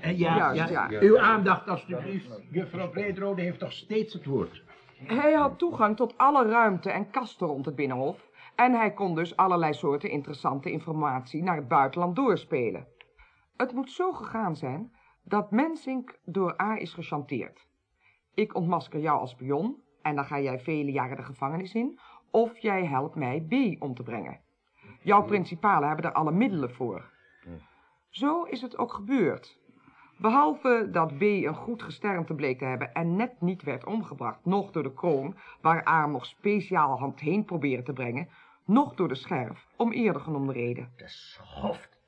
En 0.00 0.16
ja, 0.16 0.36
Juist, 0.36 0.70
ja, 0.70 0.90
ja. 0.90 1.00
uw 1.00 1.18
aandacht 1.18 1.68
alstublieft. 1.68 2.40
Juffrouw 2.50 2.90
Brederode 2.90 3.42
heeft 3.42 3.58
toch 3.58 3.72
steeds 3.72 4.12
het 4.12 4.24
woord. 4.24 4.62
Hij 4.96 5.32
had 5.32 5.58
toegang 5.58 5.96
tot 5.96 6.18
alle 6.18 6.48
ruimte 6.48 6.90
en 6.90 7.10
kasten 7.10 7.46
rond 7.46 7.64
het 7.64 7.74
Binnenhof 7.74 8.28
en 8.54 8.72
hij 8.72 8.92
kon 8.92 9.14
dus 9.14 9.36
allerlei 9.36 9.74
soorten 9.74 10.10
interessante 10.10 10.70
informatie 10.70 11.42
naar 11.42 11.56
het 11.56 11.68
buitenland 11.68 12.16
doorspelen. 12.16 12.86
Het 13.56 13.72
moet 13.72 13.90
zo 13.90 14.12
gegaan 14.12 14.56
zijn 14.56 14.96
dat 15.24 15.50
Mensink 15.50 16.18
door 16.24 16.60
A 16.60 16.76
is 16.76 16.94
gechanteerd. 16.94 17.67
Ik 18.38 18.54
ontmasker 18.54 19.00
jou 19.00 19.20
als 19.20 19.30
spion 19.30 19.82
en 20.02 20.14
dan 20.14 20.24
ga 20.24 20.40
jij 20.40 20.60
vele 20.60 20.92
jaren 20.92 21.16
de 21.16 21.22
gevangenis 21.22 21.74
in, 21.74 21.98
of 22.30 22.58
jij 22.58 22.84
helpt 22.86 23.14
mij 23.14 23.40
B 23.40 23.82
om 23.82 23.94
te 23.94 24.02
brengen. 24.02 24.40
Jouw 25.02 25.22
principalen 25.22 25.88
hebben 25.88 26.06
er 26.06 26.12
alle 26.12 26.32
middelen 26.32 26.74
voor. 26.74 27.10
Zo 28.10 28.42
is 28.42 28.62
het 28.62 28.78
ook 28.78 28.92
gebeurd. 28.92 29.58
Behalve 30.18 30.88
dat 30.90 31.18
B 31.18 31.22
een 31.22 31.54
goed 31.54 31.82
gesternte 31.82 32.34
bleek 32.34 32.58
te 32.58 32.64
hebben 32.64 32.92
en 32.92 33.16
net 33.16 33.40
niet 33.40 33.62
werd 33.62 33.86
omgebracht, 33.86 34.44
nog 34.44 34.70
door 34.70 34.82
de 34.82 34.94
kroon, 34.94 35.36
waar 35.60 35.88
A 35.88 36.06
nog 36.06 36.26
speciaal 36.26 36.98
hand 36.98 37.20
heen 37.20 37.44
probeerde 37.44 37.82
te 37.82 37.92
brengen, 37.92 38.28
nog 38.64 38.94
door 38.94 39.08
de 39.08 39.14
scherf, 39.14 39.66
om 39.76 39.92
eerder 39.92 40.22
genoemde 40.22 40.52
reden. 40.52 40.92
De 40.96 41.08
schoft. 41.08 41.98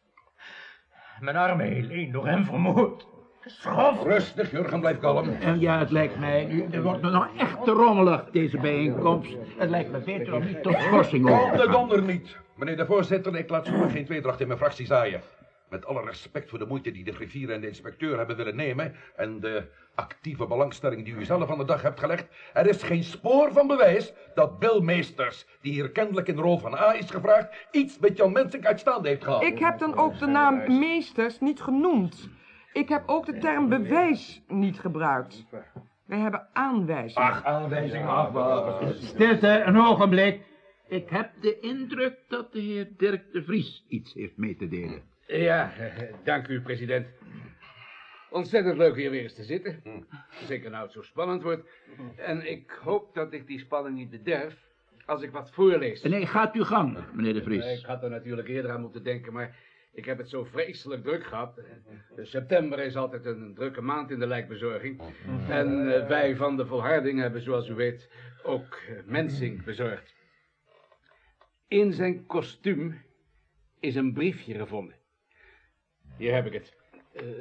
Mijn 1.21 1.37
arme 1.37 1.63
Helene 1.63 2.13
door 2.13 2.27
hem 2.27 2.45
vermoord. 2.45 3.09
De 3.43 3.51
schoft. 3.51 4.03
Rustig, 4.03 4.51
Jurgen, 4.51 4.81
blijf 4.81 4.99
kalm. 4.99 5.29
En 5.29 5.61
ja, 5.61 5.79
het 5.79 5.91
lijkt 5.91 6.19
mij, 6.19 6.45
nu, 6.45 6.67
er 6.71 6.83
wordt 6.83 7.03
me 7.03 7.11
nog 7.11 7.29
echt 7.37 7.65
te 7.65 7.71
rommelig, 7.71 8.25
deze 8.33 8.59
bijeenkomst. 8.59 9.37
Het 9.57 9.71
lijkt 9.71 9.91
me 9.91 9.99
beter 9.99 10.35
om 10.35 10.45
niet 10.45 10.63
tot 10.63 10.77
schorsing 10.81 11.31
over 11.31 11.45
Op 11.45 11.51
te 11.51 11.57
de 11.57 11.63
gaan. 11.63 11.73
donder 11.73 12.03
niet. 12.03 12.37
Meneer 12.57 12.77
de 12.77 12.87
voorzitter, 12.87 13.37
ik 13.37 13.51
laat 13.51 13.67
zomaar 13.67 13.91
geen 13.91 14.05
tweedracht 14.05 14.41
in 14.41 14.47
mijn 14.47 14.59
fractie 14.59 14.87
zaaien. 14.87 15.21
Met 15.69 15.87
alle 15.87 16.03
respect 16.05 16.51
voor 16.51 16.59
de 16.59 16.67
moeite 16.67 16.91
die 16.91 17.05
de 17.05 17.13
griffier 17.13 17.51
en 17.51 17.61
de 17.61 17.67
inspecteur 17.67 18.17
hebben 18.17 18.37
willen 18.37 18.57
nemen... 18.57 18.95
en 19.17 19.41
de 19.41 19.65
actieve 19.95 20.47
belangstelling 20.47 21.05
die 21.05 21.15
u 21.15 21.25
zelf 21.25 21.51
aan 21.51 21.59
de 21.59 21.65
dag 21.65 21.83
hebt 21.83 22.01
gelegd... 22.01 22.27
er 22.53 22.67
is 22.67 22.83
geen 22.83 23.05
spoor 23.05 23.53
van 23.53 23.67
bewijs 23.67 24.13
dat 24.35 24.59
Bill 24.59 24.81
Meesters, 24.81 25.47
die 25.61 25.73
hier 25.73 25.91
kennelijk 25.91 26.29
in 26.29 26.37
de 26.37 26.43
rol 26.43 26.59
van 26.59 26.75
A 26.75 26.95
is 26.95 27.11
gevraagd... 27.11 27.49
iets 27.71 27.99
met 27.99 28.17
Jan 28.17 28.33
Mensink 28.33 28.67
uitstaande 28.67 29.09
heeft 29.09 29.25
gehad. 29.25 29.43
Ik 29.43 29.59
heb 29.59 29.79
dan 29.79 29.97
ook 29.99 30.19
de 30.19 30.27
naam 30.27 30.79
meesters 30.79 31.41
niet 31.41 31.61
genoemd. 31.61 32.29
Ik 32.73 32.89
heb 32.89 33.03
ook 33.07 33.27
de 33.27 33.39
term 33.39 33.69
bewijs 33.69 34.43
niet 34.49 34.81
gebruikt. 34.81 35.45
Wij 36.07 36.19
hebben 36.19 36.49
aanwijzingen. 36.53 37.29
Ach, 37.29 37.45
aanwijzingen. 37.45 38.95
Stilte, 39.03 39.63
een 39.65 39.77
ogenblik. 39.77 40.41
Ik 40.89 41.09
heb 41.09 41.31
de 41.41 41.61
indruk 41.61 42.17
dat 42.29 42.53
de 42.53 42.61
heer 42.61 42.89
Dirk 42.97 43.33
de 43.33 43.43
Vries 43.43 43.85
iets 43.89 44.15
heeft 44.15 44.37
mee 44.37 44.57
te 44.57 44.69
delen. 44.69 45.03
Ja, 45.27 45.73
dank 46.25 46.49
u, 46.49 46.61
president. 46.61 47.07
Ontzettend 48.31 48.77
leuk 48.77 48.97
hier 48.97 49.11
weer 49.11 49.23
eens 49.23 49.35
te 49.35 49.45
zitten. 49.45 49.83
Zeker 50.47 50.71
nou 50.71 50.83
het 50.83 50.93
zo 50.93 51.03
spannend 51.03 51.43
wordt. 51.43 51.69
En 52.17 52.51
ik 52.51 52.79
hoop 52.83 53.15
dat 53.15 53.33
ik 53.33 53.47
die 53.47 53.59
spanning 53.59 53.97
niet 53.97 54.11
bederf 54.11 54.57
als 55.07 55.23
ik 55.23 55.31
wat 55.31 55.51
voorlees. 55.51 56.03
Nee, 56.03 56.27
gaat 56.27 56.55
uw 56.55 56.65
gang, 56.65 56.99
meneer 57.13 57.35
de 57.35 57.43
Vries. 57.43 57.79
Ik 57.79 57.87
had 57.87 58.03
er 58.03 58.11
natuurlijk 58.11 58.49
eerder 58.49 58.71
aan 58.71 58.81
moeten 58.81 59.03
denken, 59.03 59.33
maar 59.33 59.57
ik 59.93 60.05
heb 60.05 60.19
het 60.19 60.29
zo 60.29 60.45
vreselijk 60.45 61.03
druk 61.03 61.25
gehad. 61.25 61.59
Eh, 61.59 61.65
September 62.25 62.79
is 62.79 62.97
altijd 62.97 63.25
een 63.25 63.55
drukke 63.55 63.81
maand 63.81 64.11
in 64.11 64.19
de 64.19 64.27
lijkbezorging. 64.27 65.01
En 65.49 65.95
eh, 65.95 66.09
wij 66.09 66.37
van 66.37 66.57
de 66.57 66.67
volharding 66.67 67.21
hebben, 67.21 67.43
zoals 67.43 67.69
u 67.69 67.75
weet, 67.75 68.11
ook 68.43 68.75
eh, 68.75 68.95
Mensink 69.05 69.65
bezorgd. 69.65 70.15
In 71.69 71.93
zijn 71.93 72.27
kostuum 72.27 73.03
is 73.81 73.95
een 73.95 74.13
briefje 74.13 74.55
gevonden. 74.55 74.95
Hier 76.17 76.35
heb 76.35 76.47
ik 76.47 76.53
het. 76.53 76.79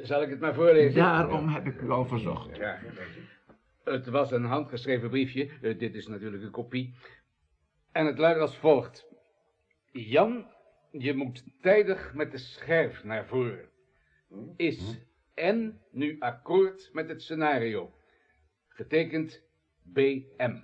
Zal 0.02 0.22
ik 0.22 0.30
het 0.30 0.40
maar 0.40 0.54
voorlezen? 0.54 1.00
Daarom 1.00 1.48
heb 1.48 1.66
ik 1.66 1.80
u 1.80 1.90
al 1.90 2.04
verzocht. 2.04 2.56
Ja. 2.56 2.78
Het 3.84 4.06
was 4.06 4.30
een 4.30 4.44
handgeschreven 4.44 5.10
briefje. 5.10 5.48
Dit 5.60 5.94
is 5.94 6.06
natuurlijk 6.06 6.42
een 6.42 6.50
kopie. 6.50 6.94
En 7.92 8.06
het 8.06 8.18
luidt 8.18 8.40
als 8.40 8.56
volgt. 8.56 9.06
Jan, 9.92 10.46
je 10.90 11.14
moet 11.14 11.44
tijdig 11.60 12.14
met 12.14 12.30
de 12.30 12.38
scherf 12.38 13.04
naar 13.04 13.26
voren. 13.26 13.68
Is 14.56 14.98
N 15.34 15.80
nu 15.90 16.16
akkoord 16.18 16.90
met 16.92 17.08
het 17.08 17.22
scenario? 17.22 17.92
Getekend 18.68 19.42
BM. 19.82 20.56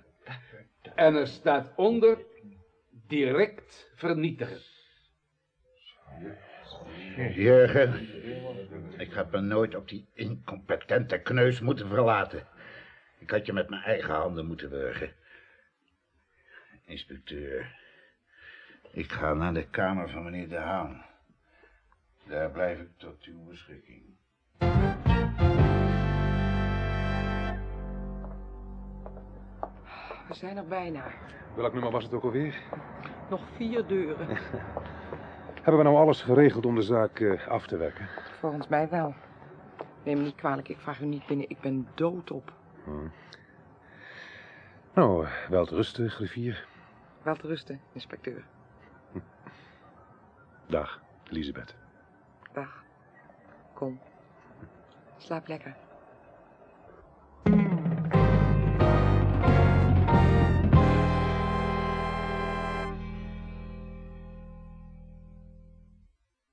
En 0.95 1.15
er 1.15 1.27
staat 1.27 1.73
onder 1.75 2.25
direct 3.07 3.91
vernietigen. 3.95 4.61
Jurgen, 7.33 8.07
ik 8.99 9.13
heb 9.13 9.31
me 9.31 9.41
nooit 9.41 9.75
op 9.75 9.89
die 9.89 10.07
incompetente 10.13 11.21
kneus 11.21 11.59
moeten 11.59 11.87
verlaten. 11.87 12.47
Ik 13.19 13.29
had 13.29 13.45
je 13.45 13.53
met 13.53 13.69
mijn 13.69 13.81
eigen 13.81 14.13
handen 14.13 14.45
moeten 14.45 14.69
wurgen. 14.69 15.13
Inspecteur, 16.85 17.75
ik 18.97 19.11
ga 19.11 19.33
naar 19.33 19.53
de 19.53 19.69
kamer 19.69 20.09
van 20.09 20.23
meneer 20.23 20.49
De 20.49 20.55
Haan. 20.55 21.05
Daar 22.23 22.51
blijf 22.51 22.79
ik 22.79 22.89
tot 22.97 23.23
uw 23.23 23.43
beschikking. 23.43 24.03
We 30.27 30.33
zijn 30.33 30.57
er 30.57 30.67
bijna. 30.67 31.05
Welk 31.55 31.73
nummer 31.73 31.91
was 31.91 32.03
het 32.03 32.13
ook 32.13 32.23
alweer? 32.23 32.61
Nog 33.29 33.41
vier 33.55 33.87
deuren. 33.87 34.27
Hebben 35.63 35.77
we 35.77 35.83
nou 35.83 35.95
alles 35.95 36.21
geregeld 36.21 36.65
om 36.65 36.75
de 36.75 36.81
zaak 36.81 37.19
eh, 37.19 37.47
af 37.47 37.67
te 37.67 37.77
werken? 37.77 38.07
Volgens 38.39 38.67
mij 38.67 38.89
wel. 38.89 39.13
Neem 40.03 40.17
me 40.17 40.23
niet 40.23 40.35
kwalijk, 40.35 40.67
ik 40.67 40.79
vraag 40.79 41.01
u 41.01 41.05
niet 41.05 41.25
binnen. 41.25 41.49
Ik 41.49 41.59
ben 41.59 41.87
doodop. 41.95 42.53
Hm. 42.83 43.07
Nou, 44.93 45.25
eh, 45.25 45.31
wel 45.49 45.65
te 45.65 45.75
rusten, 45.75 46.09
griffier. 46.09 46.67
Wel 47.21 47.35
te 47.35 47.47
rusten, 47.47 47.81
inspecteur. 47.93 48.43
Dag, 50.73 50.99
Elisabeth. 51.31 51.73
Dag. 52.55 52.71
Kom. 53.75 53.99
Slaap 55.19 55.47
lekker. 55.47 55.86